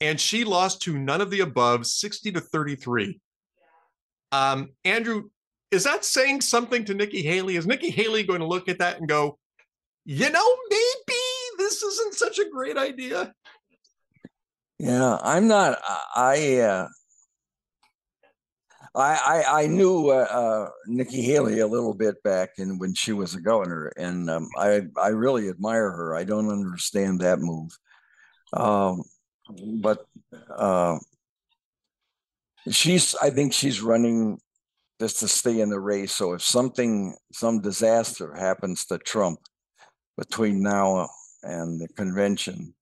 And 0.00 0.20
she 0.20 0.44
lost 0.44 0.82
to 0.82 0.98
none 0.98 1.20
of 1.20 1.30
the 1.30 1.40
above, 1.40 1.86
60 1.86 2.32
to 2.32 2.40
33. 2.40 3.18
Um, 4.32 4.70
Andrew, 4.84 5.30
is 5.70 5.84
that 5.84 6.04
saying 6.04 6.40
something 6.40 6.84
to 6.84 6.94
Nikki 6.94 7.22
Haley? 7.22 7.56
Is 7.56 7.66
Nikki 7.66 7.90
Haley 7.90 8.22
going 8.22 8.40
to 8.40 8.46
look 8.46 8.68
at 8.68 8.78
that 8.78 8.98
and 8.98 9.08
go, 9.08 9.38
you 10.04 10.30
know, 10.30 10.56
maybe 10.70 11.20
this 11.58 11.82
isn't 11.82 12.14
such 12.14 12.38
a 12.38 12.48
great 12.48 12.76
idea? 12.76 13.32
Yeah, 14.78 15.18
I'm 15.22 15.48
not. 15.48 15.78
I 16.14 16.58
uh, 16.60 16.88
I, 18.96 19.42
I, 19.46 19.62
I 19.62 19.66
knew 19.66 20.08
uh, 20.08 20.26
uh, 20.30 20.70
Nikki 20.86 21.20
Haley 21.22 21.60
a 21.60 21.66
little 21.66 21.92
bit 21.92 22.22
back 22.22 22.50
in 22.58 22.78
when 22.78 22.94
she 22.94 23.12
was 23.12 23.34
a 23.34 23.40
governor, 23.40 23.92
and 23.96 24.30
um, 24.30 24.48
I 24.56 24.82
I 25.00 25.08
really 25.08 25.48
admire 25.50 25.90
her. 25.90 26.14
I 26.16 26.24
don't 26.24 26.50
understand 26.50 27.20
that 27.20 27.40
move, 27.40 27.76
um, 28.54 29.02
but 29.80 30.06
uh, 30.50 30.98
she's 32.70 33.14
i 33.22 33.30
think 33.30 33.52
she's 33.52 33.80
running 33.80 34.38
just 35.00 35.20
to 35.20 35.28
stay 35.28 35.60
in 35.60 35.68
the 35.68 35.80
race. 35.80 36.12
So 36.12 36.32
if 36.32 36.42
something 36.42 37.16
some 37.32 37.60
disaster 37.60 38.34
happens 38.34 38.86
to 38.86 38.98
trump 38.98 39.40
between 40.16 40.62
now 40.62 41.08
and 41.42 41.80
the 41.80 41.88
convention 41.88 42.74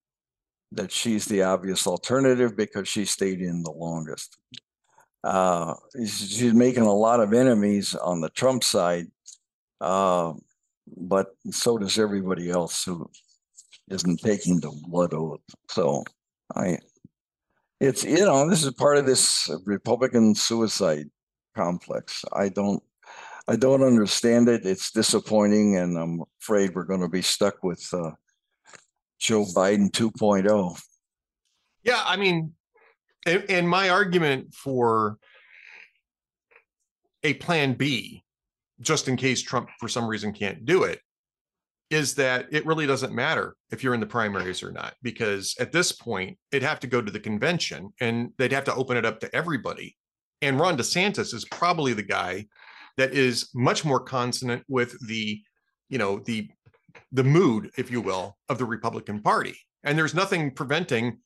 that 0.73 0.93
she's 0.93 1.27
the 1.27 1.43
obvious 1.43 1.87
alternative 1.87 2.57
because 2.57 2.89
she 2.89 3.05
stayed 3.05 3.41
in 3.41 3.63
the 3.63 3.71
longest. 3.71 4.37
Uh, 5.23 5.75
she's 6.05 6.53
making 6.53 6.83
a 6.83 6.93
lot 6.93 7.21
of 7.21 7.33
enemies 7.33 7.95
on 7.95 8.21
the 8.21 8.29
trump 8.31 8.63
side 8.63 9.07
uh, 9.81 10.33
but 10.97 11.29
so 11.51 11.79
does 11.79 11.99
everybody 11.99 12.51
else 12.51 12.85
who 12.85 13.11
isn't 13.91 14.21
taking 14.21 14.61
the 14.61 14.71
blood 14.87 15.15
oath. 15.15 15.41
So 15.71 16.05
i 16.55 16.79
it's 17.81 18.05
you 18.05 18.25
know 18.25 18.49
this 18.49 18.65
is 18.65 18.73
part 18.75 18.99
of 18.99 19.07
this 19.07 19.51
republican 19.65 20.35
suicide 20.35 21.07
complex. 21.55 22.25
I 22.33 22.49
don't 22.49 22.83
i 23.49 23.57
don't 23.57 23.83
understand 23.83 24.49
it. 24.49 24.65
It's 24.65 24.91
disappointing 24.91 25.77
and 25.77 25.99
i'm 25.99 26.23
afraid 26.41 26.75
we're 26.75 26.85
going 26.85 27.01
to 27.01 27.09
be 27.09 27.23
stuck 27.23 27.63
with 27.63 27.87
uh, 27.93 28.13
joe 29.19 29.45
biden 29.55 29.91
2.0 29.91 30.83
yeah 31.83 32.03
i 32.05 32.17
mean 32.17 32.53
and, 33.27 33.45
and 33.49 33.69
my 33.69 33.91
argument 33.91 34.53
for 34.53 35.19
a 37.23 37.35
plan 37.35 37.75
b 37.75 38.25
just 38.81 39.09
in 39.09 39.17
case 39.17 39.41
trump 39.41 39.71
for 39.79 39.89
some 39.89 40.07
reason 40.07 40.33
can't 40.33 40.67
do 40.67 40.83
it 40.83 41.01
is 41.95 42.15
that 42.15 42.47
it 42.51 42.67
really 42.67 42.87
doesn't 42.87 43.15
matter 43.15 43.57
if 43.71 43.83
you're 43.83 43.95
in 43.95 44.01
the 44.01 44.07
primaries 44.07 44.63
or 44.63 44.73
not, 44.73 44.95
because 45.03 45.55
at 45.61 45.73
this 45.73 45.93
point, 45.93 46.37
it'd 46.51 46.69
have 46.69 46.81
to 46.81 46.87
go 46.87 47.01
to 47.01 47.13
the 47.13 47.21
convention 47.21 47.93
and 48.01 48.31
they'd 48.37 48.53
have 48.53 48.65
to 48.65 48.75
open 48.75 48.97
it 48.97 49.07
up 49.07 49.21
to 49.21 49.35
everybody. 49.35 49.97
And 50.43 50.59
Ron 50.59 50.77
DeSantis 50.77 51.33
is 51.33 51.45
probably 51.47 51.93
the 51.95 52.03
guy 52.03 52.47
that 52.97 53.13
is 53.13 53.51
much 53.55 53.85
more 53.85 54.01
consonant 54.01 54.65
with 54.69 54.97
the, 55.07 55.41
you 55.89 55.99
know, 55.99 56.19
the 56.19 56.51
the 57.13 57.25
mood, 57.25 57.71
if 57.77 57.91
you 57.91 58.01
will, 58.01 58.37
of 58.49 58.59
the 58.59 58.65
Republican 58.65 59.21
Party. 59.21 59.57
And 59.85 59.97
there's 59.97 60.15
nothing 60.15 60.51
preventing 60.51 61.19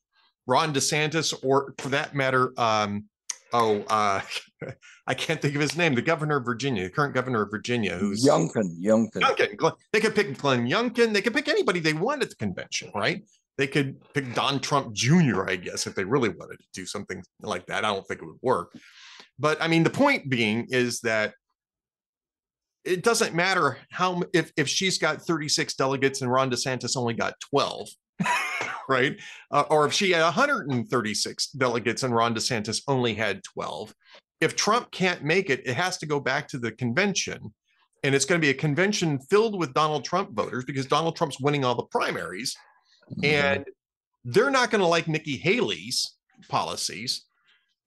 Ron 0.45 0.73
DeSantis, 0.73 1.33
or 1.43 1.73
for 1.79 1.89
that 1.89 2.15
matter, 2.15 2.53
um, 2.57 3.05
oh, 3.53 3.81
uh, 3.89 4.21
I 5.07 5.13
can't 5.13 5.41
think 5.41 5.55
of 5.55 5.61
his 5.61 5.75
name, 5.75 5.95
the 5.95 6.01
governor 6.01 6.37
of 6.37 6.45
Virginia, 6.45 6.83
the 6.83 6.89
current 6.89 7.13
governor 7.13 7.43
of 7.43 7.51
Virginia, 7.51 7.97
who's 7.97 8.25
Youngkin. 8.25 8.79
Youngkin. 8.79 9.21
Youngkin. 9.21 9.73
They 9.91 9.99
could 9.99 10.15
pick 10.15 10.37
Glenn 10.37 10.67
Youngkin. 10.67 11.13
They 11.13 11.21
could 11.21 11.33
pick 11.33 11.47
anybody 11.47 11.79
they 11.79 11.93
want 11.93 12.21
at 12.21 12.29
the 12.29 12.35
convention, 12.35 12.91
right? 12.93 13.23
They 13.57 13.67
could 13.67 13.97
pick 14.13 14.33
Don 14.33 14.59
Trump 14.59 14.93
Jr., 14.93 15.49
I 15.49 15.57
guess, 15.57 15.85
if 15.85 15.95
they 15.95 16.05
really 16.05 16.29
wanted 16.29 16.59
to 16.59 16.65
do 16.73 16.85
something 16.85 17.21
like 17.41 17.65
that. 17.65 17.83
I 17.83 17.93
don't 17.93 18.07
think 18.07 18.21
it 18.21 18.25
would 18.25 18.39
work. 18.41 18.73
but 19.37 19.61
I 19.61 19.67
mean, 19.67 19.83
the 19.83 19.89
point 19.89 20.29
being 20.29 20.67
is 20.69 21.01
that 21.01 21.33
it 22.85 23.03
doesn't 23.03 23.35
matter 23.35 23.77
how 23.91 24.23
if 24.33 24.51
if 24.55 24.69
she's 24.69 24.97
got 24.97 25.21
36 25.21 25.73
delegates 25.73 26.21
and 26.21 26.31
Ron 26.31 26.49
DeSantis 26.49 26.95
only 26.95 27.13
got 27.13 27.33
12, 27.49 27.89
right? 28.89 29.19
Uh, 29.51 29.63
or 29.69 29.85
if 29.85 29.93
she 29.93 30.11
had 30.11 30.23
136 30.23 31.51
delegates 31.51 32.03
and 32.03 32.13
Ron 32.13 32.35
DeSantis 32.35 32.81
only 32.87 33.13
had 33.13 33.43
12. 33.43 33.93
If 34.41 34.55
Trump 34.55 34.91
can't 34.91 35.23
make 35.23 35.49
it, 35.49 35.61
it 35.65 35.75
has 35.75 35.97
to 35.99 36.05
go 36.05 36.19
back 36.19 36.47
to 36.49 36.57
the 36.57 36.71
convention. 36.71 37.53
And 38.03 38.15
it's 38.15 38.25
going 38.25 38.39
to 38.39 38.45
be 38.45 38.51
a 38.51 38.55
convention 38.55 39.19
filled 39.29 39.59
with 39.59 39.73
Donald 39.73 40.05
Trump 40.05 40.31
voters 40.31 40.63
because 40.63 40.85
Donald 40.85 41.15
Trump's 41.15 41.39
winning 41.39 41.65
all 41.65 41.75
the 41.75 41.83
primaries. 41.83 42.55
Mm-hmm. 43.11 43.25
And 43.25 43.65
they're 44.23 44.49
not 44.49 44.71
going 44.71 44.81
to 44.81 44.87
like 44.87 45.07
Nikki 45.07 45.37
Haley's 45.37 46.15
policies 46.47 47.25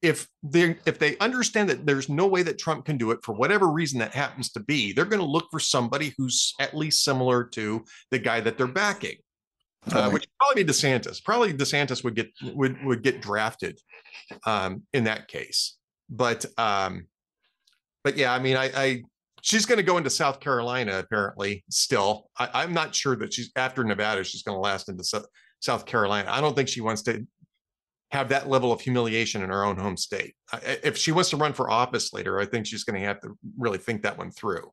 if 0.02 0.28
they 0.42 0.76
if 0.84 0.98
they 0.98 1.16
understand 1.18 1.68
that 1.70 1.86
there's 1.86 2.08
no 2.08 2.26
way 2.26 2.42
that 2.42 2.58
Trump 2.58 2.84
can 2.84 2.98
do 2.98 3.12
it 3.12 3.20
for 3.22 3.32
whatever 3.32 3.68
reason 3.68 4.00
that 4.00 4.12
happens 4.12 4.50
to 4.50 4.60
be, 4.60 4.92
they're 4.92 5.04
going 5.04 5.22
to 5.22 5.26
look 5.26 5.46
for 5.50 5.60
somebody 5.60 6.12
who's 6.18 6.54
at 6.60 6.76
least 6.76 7.04
similar 7.04 7.44
to 7.44 7.84
the 8.10 8.18
guy 8.18 8.40
that 8.40 8.58
they're 8.58 8.66
backing, 8.66 9.16
uh, 9.90 10.10
which 10.10 10.26
probably 10.38 10.64
be 10.64 10.70
DeSantis. 10.70 11.22
Probably 11.24 11.52
DeSantis 11.52 12.04
would 12.04 12.14
get 12.14 12.30
would 12.54 12.82
would 12.84 13.02
get 13.02 13.20
drafted 13.20 13.80
um, 14.46 14.82
in 14.92 15.04
that 15.04 15.28
case. 15.28 15.76
But 16.08 16.46
um, 16.58 17.06
but 18.04 18.16
yeah, 18.16 18.32
I 18.32 18.38
mean, 18.38 18.56
I, 18.56 18.70
I 18.74 19.02
she's 19.42 19.66
going 19.66 19.78
to 19.78 19.82
go 19.82 19.96
into 19.96 20.10
South 20.10 20.40
Carolina 20.40 20.98
apparently. 20.98 21.64
Still, 21.68 22.30
I, 22.36 22.62
am 22.62 22.72
not 22.72 22.94
sure 22.94 23.16
that 23.16 23.34
she's 23.34 23.50
after 23.56 23.82
Nevada. 23.84 24.22
She's 24.24 24.42
going 24.42 24.56
to 24.56 24.60
last 24.60 24.88
into 24.88 25.04
South 25.60 25.86
Carolina. 25.86 26.28
I 26.30 26.40
don't 26.40 26.54
think 26.54 26.68
she 26.68 26.80
wants 26.80 27.02
to 27.02 27.26
have 28.12 28.28
that 28.28 28.48
level 28.48 28.72
of 28.72 28.80
humiliation 28.80 29.42
in 29.42 29.48
her 29.48 29.64
own 29.64 29.76
home 29.76 29.96
state. 29.96 30.34
If 30.62 30.98
she 30.98 31.12
wants 31.12 31.30
to 31.30 31.36
run 31.36 31.54
for 31.54 31.70
office 31.70 32.12
later, 32.12 32.38
I 32.38 32.44
think 32.44 32.66
she's 32.66 32.84
going 32.84 33.00
to 33.00 33.06
have 33.06 33.20
to 33.22 33.36
really 33.58 33.78
think 33.78 34.02
that 34.02 34.18
one 34.18 34.30
through. 34.30 34.70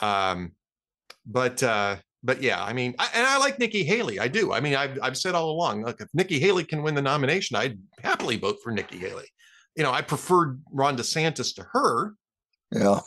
Um, 0.00 0.52
but 1.26 1.62
uh, 1.62 1.96
but 2.24 2.42
yeah, 2.42 2.64
I 2.64 2.72
mean, 2.72 2.94
I, 2.98 3.08
and 3.14 3.26
I 3.26 3.36
like 3.36 3.58
Nikki 3.58 3.84
Haley. 3.84 4.18
I 4.18 4.28
do. 4.28 4.52
I 4.52 4.60
mean, 4.60 4.74
I've 4.74 4.98
I've 5.02 5.16
said 5.16 5.34
all 5.34 5.50
along, 5.50 5.82
like 5.82 6.00
if 6.00 6.08
Nikki 6.14 6.40
Haley 6.40 6.64
can 6.64 6.82
win 6.82 6.94
the 6.94 7.02
nomination, 7.02 7.54
I'd 7.54 7.78
happily 8.02 8.38
vote 8.38 8.56
for 8.64 8.72
Nikki 8.72 8.96
Haley. 8.96 9.26
You 9.76 9.82
know, 9.82 9.92
I 9.92 10.00
preferred 10.00 10.62
Ron 10.72 10.96
DeSantis 10.96 11.54
to 11.56 11.66
her. 11.72 12.14
Yeah. 12.72 13.00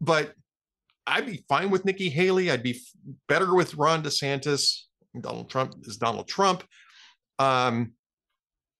But 0.00 0.32
I'd 1.06 1.26
be 1.26 1.44
fine 1.48 1.70
with 1.70 1.84
Nikki 1.84 2.08
Haley. 2.08 2.50
I'd 2.50 2.62
be 2.62 2.80
better 3.28 3.54
with 3.54 3.74
Ron 3.74 4.02
DeSantis. 4.02 4.82
Donald 5.20 5.50
Trump 5.50 5.74
is 5.82 5.98
Donald 5.98 6.28
Trump. 6.28 6.64
Um, 7.38 7.92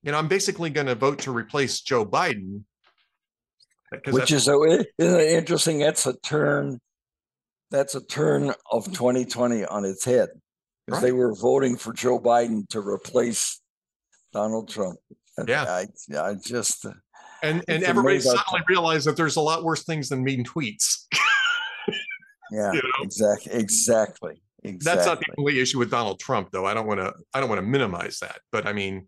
you 0.02 0.12
know, 0.12 0.18
I'm 0.18 0.28
basically 0.28 0.70
going 0.70 0.86
to 0.86 0.94
vote 0.94 1.18
to 1.20 1.32
replace 1.32 1.80
Joe 1.80 2.06
Biden. 2.06 2.62
Which 4.06 4.32
is 4.32 4.48
a, 4.48 4.86
interesting. 4.98 5.78
That's 5.80 6.06
a 6.06 6.16
turn. 6.20 6.78
That's 7.70 7.94
a 7.94 8.04
turn 8.04 8.52
of 8.72 8.86
2020 8.86 9.64
on 9.66 9.84
its 9.84 10.04
head 10.04 10.30
because 10.86 11.02
right. 11.02 11.08
they 11.08 11.12
were 11.12 11.34
voting 11.34 11.76
for 11.76 11.92
Joe 11.92 12.18
Biden 12.18 12.66
to 12.70 12.80
replace 12.80 13.60
Donald 14.32 14.68
Trump. 14.68 14.98
Yeah, 15.46 15.64
I, 15.64 15.86
I 16.18 16.34
just 16.34 16.84
uh, 16.86 16.92
and 17.42 17.64
and 17.68 17.82
everybody 17.84 18.20
suddenly 18.20 18.62
realized 18.68 19.06
that 19.06 19.16
there's 19.16 19.36
a 19.36 19.40
lot 19.40 19.62
worse 19.64 19.84
things 19.84 20.08
than 20.08 20.24
mean 20.24 20.44
tweets. 20.44 21.04
yeah, 22.50 22.72
you 22.72 22.82
know? 22.82 23.02
exactly, 23.02 23.52
exactly, 23.52 24.42
exactly. 24.64 24.96
That's 24.96 25.06
not 25.06 25.20
the 25.20 25.26
only 25.38 25.60
issue 25.60 25.78
with 25.78 25.90
Donald 25.90 26.18
Trump, 26.18 26.50
though. 26.50 26.66
I 26.66 26.74
don't 26.74 26.86
want 26.86 27.00
to. 27.00 27.12
I 27.34 27.40
don't 27.40 27.48
want 27.48 27.60
to 27.60 27.66
minimize 27.66 28.18
that, 28.20 28.40
but 28.50 28.66
I 28.66 28.72
mean, 28.72 29.06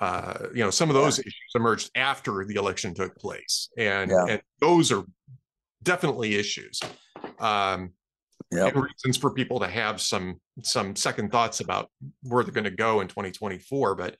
uh, 0.00 0.46
you 0.54 0.64
know, 0.64 0.70
some 0.70 0.88
of 0.88 0.94
those 0.94 1.18
yeah. 1.18 1.22
issues 1.22 1.52
emerged 1.54 1.90
after 1.94 2.44
the 2.46 2.54
election 2.54 2.94
took 2.94 3.14
place, 3.16 3.68
and 3.76 4.10
yeah. 4.10 4.24
and 4.28 4.42
those 4.60 4.90
are 4.90 5.04
definitely 5.82 6.36
issues. 6.36 6.80
Um, 7.42 7.92
yep. 8.52 8.74
and 8.74 8.84
reasons 8.84 9.16
for 9.16 9.32
people 9.32 9.60
to 9.60 9.68
have 9.68 10.00
some 10.00 10.40
some 10.62 10.94
second 10.96 11.30
thoughts 11.30 11.60
about 11.60 11.90
where 12.22 12.44
they're 12.44 12.52
going 12.52 12.64
to 12.64 12.70
go 12.70 13.00
in 13.00 13.08
2024. 13.08 13.94
But 13.94 14.16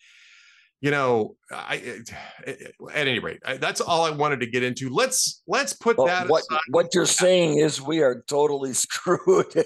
you 0.80 0.90
know, 0.90 1.36
I 1.52 2.00
at 2.48 3.06
any 3.06 3.20
rate, 3.20 3.38
that's 3.60 3.80
all 3.80 4.04
I 4.04 4.10
wanted 4.10 4.40
to 4.40 4.46
get 4.46 4.64
into. 4.64 4.90
Let's 4.90 5.42
let's 5.46 5.72
put 5.72 5.96
well, 5.96 6.08
that. 6.08 6.28
What 6.28 6.42
aside. 6.50 6.60
what 6.70 6.92
you're 6.92 7.06
saying 7.06 7.58
is 7.58 7.80
we 7.80 8.00
are 8.02 8.24
totally 8.26 8.72
screwed. 8.72 9.64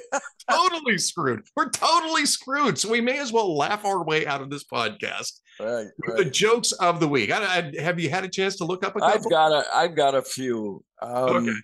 totally 0.50 0.98
screwed. 0.98 1.42
We're 1.56 1.70
totally 1.70 2.26
screwed. 2.26 2.78
So 2.78 2.90
we 2.90 3.00
may 3.00 3.18
as 3.18 3.32
well 3.32 3.56
laugh 3.56 3.86
our 3.86 4.04
way 4.04 4.26
out 4.26 4.42
of 4.42 4.50
this 4.50 4.64
podcast. 4.64 5.40
Right, 5.58 5.86
right. 6.06 6.18
The 6.18 6.26
jokes 6.26 6.72
of 6.72 7.00
the 7.00 7.08
week. 7.08 7.32
I, 7.32 7.72
I, 7.78 7.80
have 7.80 7.98
you 7.98 8.10
had 8.10 8.24
a 8.24 8.28
chance 8.28 8.56
to 8.56 8.66
look 8.66 8.84
up 8.84 8.94
a 8.94 9.00
couple? 9.00 9.14
I've 9.14 9.30
got 9.30 9.52
a 9.52 9.64
I've 9.74 9.96
got 9.96 10.14
a 10.14 10.20
few. 10.20 10.84
Um, 11.00 11.48
okay. 11.48 11.56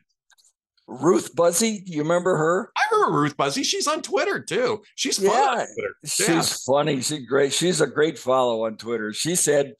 Ruth 1.00 1.34
Buzzi. 1.34 1.82
you 1.86 2.02
remember 2.02 2.36
her? 2.36 2.70
I 2.76 2.82
remember 2.94 3.20
Ruth 3.20 3.36
Buzzi. 3.36 3.64
She's 3.64 3.86
on 3.86 4.02
Twitter 4.02 4.40
too. 4.40 4.82
She's 4.94 5.18
yeah, 5.18 5.64
she's 6.04 6.28
yeah. 6.28 6.42
funny. 6.66 7.00
She's 7.00 7.26
great. 7.26 7.52
She's 7.52 7.80
a 7.80 7.86
great 7.86 8.18
follow 8.18 8.66
on 8.66 8.76
Twitter. 8.76 9.12
She 9.12 9.34
said, 9.34 9.74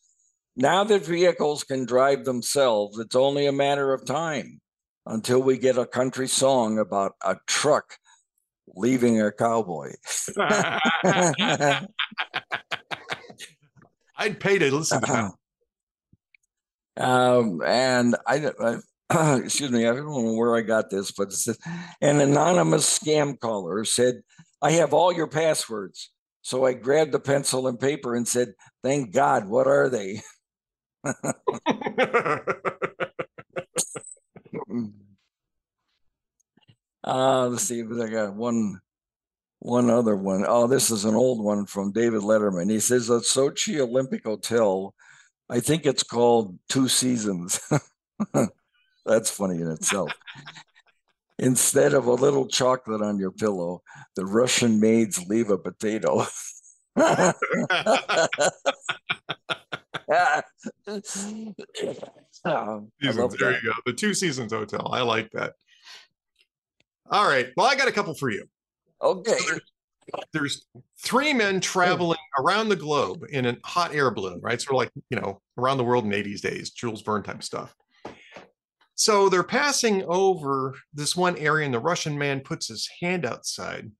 "Now 0.57 0.85
that 0.85 1.05
vehicles 1.05 1.65
can 1.65 1.85
drive 1.85 2.25
themselves, 2.25 2.99
it's 2.99 3.15
only 3.15 3.47
a 3.47 3.53
matter 3.53 3.93
of 3.93 4.07
time 4.07 4.61
until 5.05 5.41
we 5.41 5.59
get 5.59 5.77
a 5.77 5.87
country 5.87 6.29
song 6.29 6.79
about 6.79 7.13
a 7.23 7.37
truck 7.47 7.99
leaving 8.75 9.21
a 9.21 9.31
cowboy." 9.31 9.93
I'd 14.17 14.41
pay 14.41 14.59
to 14.59 14.71
listen 14.75 15.01
to 15.03 15.07
that. 15.07 15.33
Um, 17.05 17.63
and 17.65 18.17
I, 18.27 18.51
I 18.61 18.77
excuse 19.45 19.71
me, 19.71 19.87
I 19.87 19.95
don't 19.95 20.07
know 20.07 20.33
where 20.35 20.57
I 20.57 20.63
got 20.63 20.91
this, 20.91 21.11
but 21.11 21.33
an 22.01 22.21
anonymous 22.21 22.99
scam 22.99 23.39
caller 23.39 23.85
said, 23.85 24.23
I 24.61 24.73
have 24.73 24.93
all 24.95 25.13
your 25.13 25.27
passwords. 25.27 26.11
So 26.43 26.65
I 26.65 26.73
grabbed 26.73 27.15
a 27.15 27.21
pencil 27.21 27.69
and 27.69 27.79
paper 27.79 28.15
and 28.15 28.27
said, 28.27 28.55
Thank 28.83 29.13
God, 29.13 29.49
what 29.49 29.67
are 29.67 29.89
they? 29.89 30.23
uh, 37.05 37.49
let's 37.49 37.65
see, 37.65 37.83
I 37.83 38.09
got 38.09 38.35
one 38.35 38.81
one 39.61 39.91
other 39.91 40.17
one. 40.17 40.45
Oh, 40.47 40.67
this 40.67 40.91
is 40.91 41.05
an 41.05 41.15
old 41.15 41.43
one 41.43 41.67
from 41.67 41.93
David 41.93 42.23
Letterman. 42.23 42.69
He 42.69 42.81
says 42.81 43.09
at 43.11 43.23
Sochi 43.23 43.79
Olympic 43.79 44.25
Hotel, 44.25 44.93
I 45.49 45.61
think 45.61 45.87
it's 45.87 46.03
called 46.03 46.59
Two 46.69 46.89
Seasons. 46.89 47.61
That's 49.05 49.31
funny 49.31 49.61
in 49.61 49.71
itself. 49.71 50.11
Instead 51.39 51.95
of 51.95 52.07
a 52.07 52.13
little 52.13 52.47
chocolate 52.47 53.03
on 53.03 53.19
your 53.19 53.33
pillow, 53.33 53.83
the 54.15 54.25
Russian 54.25 54.81
maids 54.81 55.27
leave 55.29 55.51
a 55.51 55.59
potato. 55.59 56.25
there 56.97 57.35
you 63.53 63.61
go. 63.65 63.73
The 63.87 63.95
Two 63.97 64.15
Seasons 64.15 64.53
Hotel. 64.53 64.89
I 64.93 65.03
like 65.03 65.31
that. 65.33 65.55
All 67.11 67.27
right. 67.27 67.49
Well, 67.57 67.67
I 67.67 67.75
got 67.77 67.89
a 67.89 67.93
couple 67.93 68.15
for 68.15 68.31
you. 68.31 68.45
Okay. 69.03 69.37
So 69.39 69.45
there's, 69.47 69.61
there's, 70.33 70.67
three 71.03 71.33
men 71.33 71.61
traveling 71.61 72.19
around 72.39 72.69
the 72.69 72.77
globe 72.77 73.25
in 73.31 73.47
a 73.47 73.57
hot 73.65 73.95
air 73.95 74.11
balloon, 74.11 74.41
right? 74.41 74.61
Sort 74.61 74.75
of 74.75 74.79
like, 74.79 74.91
you 75.11 75.19
know, 75.19 75.41
around 75.59 75.79
the 75.79 75.85
world 75.85 76.05
in 76.05 76.11
80s 76.11 76.41
days, 76.41 76.71
Jules 76.71 77.03
Verne 77.03 77.23
type 77.23 77.43
stuff. 77.43 77.75
So 79.03 79.29
they're 79.29 79.43
passing 79.43 80.05
over 80.05 80.77
this 80.95 81.17
one 81.17 81.37
area, 81.37 81.65
and 81.65 81.75
the 81.75 81.81
Russian 81.81 82.17
man 82.17 82.39
puts 82.39 82.69
his 82.69 82.89
hand 83.01 83.27
outside 83.27 83.91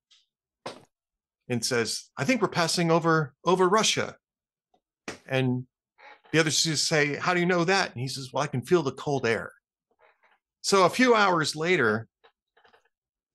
and 1.49 1.65
says, 1.65 2.09
I 2.15 2.23
think 2.23 2.41
we're 2.41 2.47
passing 2.47 2.89
over 2.89 3.33
over 3.43 3.67
Russia. 3.67 4.15
And 5.27 5.67
the 6.31 6.39
others 6.39 6.63
just 6.63 6.87
say, 6.87 7.15
How 7.15 7.33
do 7.33 7.41
you 7.41 7.45
know 7.45 7.65
that? 7.65 7.91
And 7.91 7.99
he 7.99 8.07
says, 8.07 8.29
Well, 8.31 8.45
I 8.45 8.47
can 8.47 8.61
feel 8.61 8.81
the 8.81 8.93
cold 8.93 9.27
air. 9.27 9.51
So 10.61 10.85
a 10.85 10.89
few 10.89 11.13
hours 11.13 11.53
later, 11.53 12.07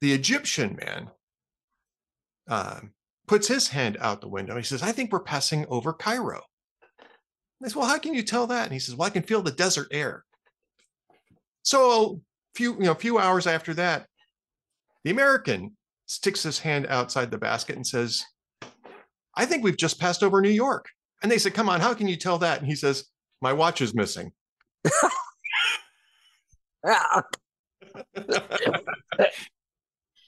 the 0.00 0.14
Egyptian 0.14 0.78
man 0.82 1.10
uh, 2.48 2.80
puts 3.26 3.46
his 3.46 3.68
hand 3.68 3.98
out 4.00 4.22
the 4.22 4.28
window. 4.30 4.56
He 4.56 4.62
says, 4.62 4.82
I 4.82 4.92
think 4.92 5.12
we're 5.12 5.20
passing 5.20 5.66
over 5.68 5.92
Cairo. 5.92 6.40
I 7.62 7.68
said, 7.68 7.76
Well, 7.76 7.88
how 7.88 7.98
can 7.98 8.14
you 8.14 8.22
tell 8.22 8.46
that? 8.46 8.64
And 8.64 8.72
he 8.72 8.78
says, 8.78 8.96
Well, 8.96 9.06
I 9.06 9.10
can 9.10 9.22
feel 9.22 9.42
the 9.42 9.52
desert 9.52 9.88
air. 9.90 10.24
So 11.68 12.22
a 12.54 12.56
few, 12.56 12.72
you 12.76 12.84
know, 12.84 12.92
a 12.92 12.94
few 12.94 13.18
hours 13.18 13.46
after 13.46 13.74
that, 13.74 14.06
the 15.04 15.10
American 15.10 15.76
sticks 16.06 16.42
his 16.42 16.58
hand 16.58 16.86
outside 16.88 17.30
the 17.30 17.36
basket 17.36 17.76
and 17.76 17.86
says, 17.86 18.24
I 19.36 19.44
think 19.44 19.62
we've 19.62 19.76
just 19.76 20.00
passed 20.00 20.22
over 20.22 20.40
New 20.40 20.48
York. 20.48 20.86
And 21.22 21.30
they 21.30 21.36
said, 21.36 21.52
Come 21.52 21.68
on, 21.68 21.82
how 21.82 21.92
can 21.92 22.08
you 22.08 22.16
tell 22.16 22.38
that? 22.38 22.60
And 22.60 22.66
he 22.66 22.74
says, 22.74 23.04
My 23.42 23.52
watch 23.52 23.82
is 23.82 23.94
missing. 23.94 24.32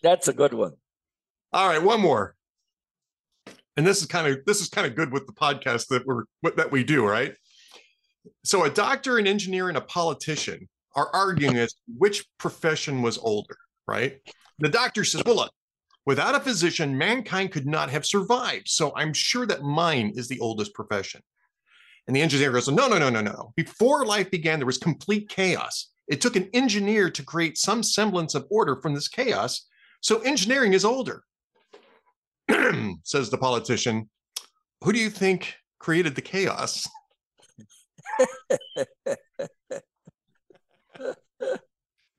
That's 0.03 0.29
a 0.29 0.35
good 0.35 0.53
one. 0.53 0.73
All 1.55 1.69
right, 1.69 1.83
one 1.83 2.03
more. 2.03 2.35
And 3.79 3.87
this 3.87 4.03
is 4.03 4.07
kind 4.07 4.27
of 4.27 4.45
this 4.45 4.61
is 4.61 4.69
kind 4.69 4.87
of 4.87 4.95
good 4.95 5.11
with 5.11 5.27
the 5.27 5.33
podcast 5.33 5.87
that 5.89 6.05
we're 6.05 6.25
that 6.57 6.71
we 6.71 6.85
do, 6.85 7.07
right? 7.07 7.33
So 8.45 8.65
a 8.65 8.71
doctor, 8.71 9.17
an 9.17 9.27
engineer, 9.27 9.71
and 9.71 9.79
a 9.79 9.81
politician 9.81 10.69
are 10.97 11.09
arguing 11.13 11.57
is 11.57 11.75
which 11.97 12.27
profession 12.39 13.03
was 13.03 13.19
older, 13.19 13.57
right? 13.87 14.21
The 14.59 14.69
doctor 14.69 15.05
says, 15.05 15.23
Well, 15.25 15.37
look, 15.37 15.53
without 16.07 16.35
a 16.35 16.41
physician, 16.41 16.97
mankind 16.97 17.53
could 17.53 17.67
not 17.67 17.91
have 17.91 18.07
survived. 18.07 18.69
So 18.69 18.93
I'm 18.97 19.13
sure 19.13 19.47
that 19.47 19.63
mine 19.63 20.13
is 20.15 20.29
the 20.29 20.41
oldest 20.41 20.75
profession. 20.75 21.23
And 22.07 22.17
the 22.17 22.23
engineer 22.23 22.53
goes, 22.53 22.69
No, 22.69 22.89
no, 22.89 22.99
no, 22.99 23.11
no, 23.11 23.21
no. 23.21 23.53
Before 23.57 24.05
life 24.05 24.31
began, 24.31 24.59
there 24.59 24.67
was 24.67 24.79
complete 24.79 25.29
chaos. 25.29 25.91
It 26.09 26.21
took 26.21 26.37
an 26.37 26.51
engineer 26.53 27.09
to 27.11 27.23
create 27.23 27.57
some 27.57 27.83
semblance 27.83 28.35
of 28.35 28.47
order 28.51 28.77
from 28.77 28.95
this 28.95 29.09
chaos. 29.09 29.67
So 30.01 30.21
engineering 30.21 30.73
is 30.73 30.85
older. 30.85 31.23
Says 33.05 33.31
the 33.31 33.39
politician. 33.39 34.11
Who 34.83 34.93
do 34.93 34.99
you 34.99 35.11
think 35.11 35.55
created 35.79 36.17
the 36.17 36.23
chaos? 36.23 36.89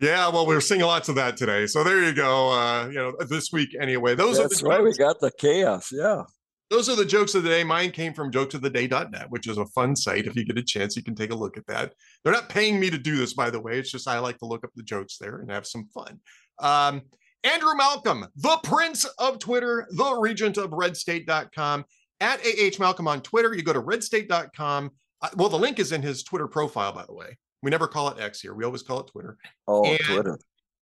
yeah, 0.01 0.27
well, 0.29 0.45
we're 0.47 0.61
seeing 0.61 0.81
lots 0.81 1.07
of 1.09 1.15
that 1.15 1.37
today. 1.37 1.67
So 1.67 1.83
there 1.83 2.03
you 2.03 2.13
go. 2.13 2.51
Uh, 2.51 2.87
you 2.87 2.95
know, 2.95 3.13
this 3.29 3.51
week 3.51 3.69
anyway. 3.79 4.15
Those 4.15 4.37
That's 4.37 4.59
are 4.61 4.63
the 4.63 4.69
why 4.69 4.79
we 4.79 4.89
jokes- 4.89 4.97
got 4.97 5.19
the 5.19 5.31
chaos. 5.37 5.89
Yeah. 5.91 6.23
those 6.69 6.87
are 6.89 6.95
the 6.95 7.05
jokes 7.05 7.35
of 7.35 7.43
the 7.43 7.49
day. 7.49 7.63
Mine 7.63 7.91
came 7.91 8.13
from 8.13 8.31
jokesoftheday.net, 8.31 9.27
which 9.29 9.47
is 9.47 9.57
a 9.57 9.65
fun 9.67 9.95
site. 9.95 10.25
If 10.25 10.35
you 10.35 10.45
get 10.45 10.57
a 10.57 10.63
chance, 10.63 10.95
you 10.95 11.03
can 11.03 11.15
take 11.15 11.31
a 11.31 11.35
look 11.35 11.57
at 11.57 11.67
that. 11.67 11.93
They're 12.23 12.33
not 12.33 12.49
paying 12.49 12.79
me 12.79 12.89
to 12.89 12.97
do 12.97 13.17
this, 13.17 13.33
by 13.33 13.49
the 13.49 13.59
way. 13.59 13.77
It's 13.79 13.91
just 13.91 14.07
I 14.07 14.19
like 14.19 14.37
to 14.39 14.45
look 14.45 14.63
up 14.63 14.71
the 14.75 14.83
jokes 14.83 15.17
there 15.17 15.37
and 15.39 15.51
have 15.51 15.67
some 15.67 15.85
fun. 15.93 16.19
Um, 16.59 17.01
Andrew 17.43 17.75
Malcolm, 17.75 18.27
the 18.35 18.57
prince 18.63 19.03
of 19.17 19.39
Twitter, 19.39 19.87
the 19.91 20.13
regent 20.15 20.57
of 20.57 20.69
redstate.com, 20.71 21.85
at 22.19 22.39
AH 22.45 22.79
Malcolm 22.79 23.07
on 23.07 23.21
Twitter. 23.21 23.53
You 23.53 23.63
go 23.63 23.73
to 23.73 23.81
redstate.com. 23.81 24.91
Uh, 25.23 25.29
well, 25.35 25.49
the 25.49 25.57
link 25.57 25.79
is 25.79 25.91
in 25.91 26.01
his 26.01 26.23
Twitter 26.23 26.47
profile, 26.47 26.93
by 26.93 27.03
the 27.05 27.13
way. 27.13 27.37
We 27.61 27.69
never 27.71 27.87
call 27.87 28.09
it 28.09 28.19
X 28.19 28.41
here. 28.41 28.53
We 28.53 28.63
always 28.63 28.81
call 28.81 29.01
it 29.01 29.07
Twitter. 29.07 29.37
Oh, 29.67 29.85
And- 29.85 29.99
Twitter. 29.99 30.39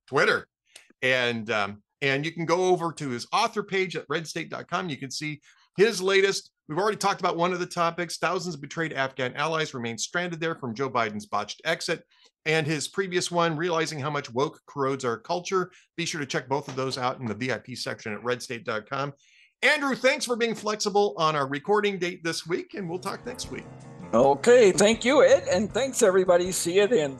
Twitter. 0.08 0.48
And 1.02 1.50
um, 1.52 1.84
and 2.02 2.26
you 2.26 2.32
can 2.32 2.46
go 2.46 2.66
over 2.68 2.92
to 2.94 3.10
his 3.10 3.28
author 3.32 3.64
page 3.64 3.96
at 3.96 4.08
redstate.com. 4.08 4.90
You 4.90 4.98
can 4.98 5.12
see 5.12 5.42
his 5.78 6.02
latest. 6.02 6.52
We've 6.68 6.78
already 6.78 6.98
talked 6.98 7.20
about 7.20 7.38
one 7.38 7.52
of 7.54 7.60
the 7.60 7.66
topics. 7.66 8.18
Thousands 8.18 8.56
of 8.56 8.62
betrayed 8.62 8.94
Afghan 8.94 9.34
allies 9.36 9.74
remain 9.74 9.98
stranded 9.98 10.40
there 10.40 10.56
from 10.56 10.76
Joe 10.76 10.90
Biden's 10.90 11.26
botched 11.26 11.62
exit. 11.66 12.04
And 12.46 12.66
his 12.66 12.88
previous 12.88 13.30
one, 13.32 13.58
realizing 13.58 14.00
how 14.00 14.10
much 14.10 14.32
woke 14.34 14.62
corrodes 14.68 15.04
our 15.04 15.18
culture. 15.18 15.72
Be 15.98 16.06
sure 16.06 16.22
to 16.22 16.26
check 16.28 16.48
both 16.48 16.68
of 16.68 16.76
those 16.76 16.98
out 16.98 17.20
in 17.20 17.26
the 17.26 17.34
VIP 17.36 17.76
section 17.76 18.14
at 18.14 18.22
redstate.com. 18.22 19.14
Andrew, 19.62 19.96
thanks 19.96 20.26
for 20.26 20.36
being 20.38 20.56
flexible 20.56 21.14
on 21.18 21.36
our 21.36 21.48
recording 21.48 22.00
date 22.00 22.24
this 22.24 22.48
week, 22.48 22.76
and 22.76 22.90
we'll 22.90 23.00
talk 23.00 23.26
next 23.26 23.52
week. 23.52 23.66
Okay. 24.14 24.72
Thank 24.72 25.05
you, 25.05 25.24
Ed. 25.24 25.47
And 25.51 25.72
thanks, 25.72 26.01
everybody. 26.01 26.51
See 26.51 26.78
you 26.78 26.88
then. 26.88 27.18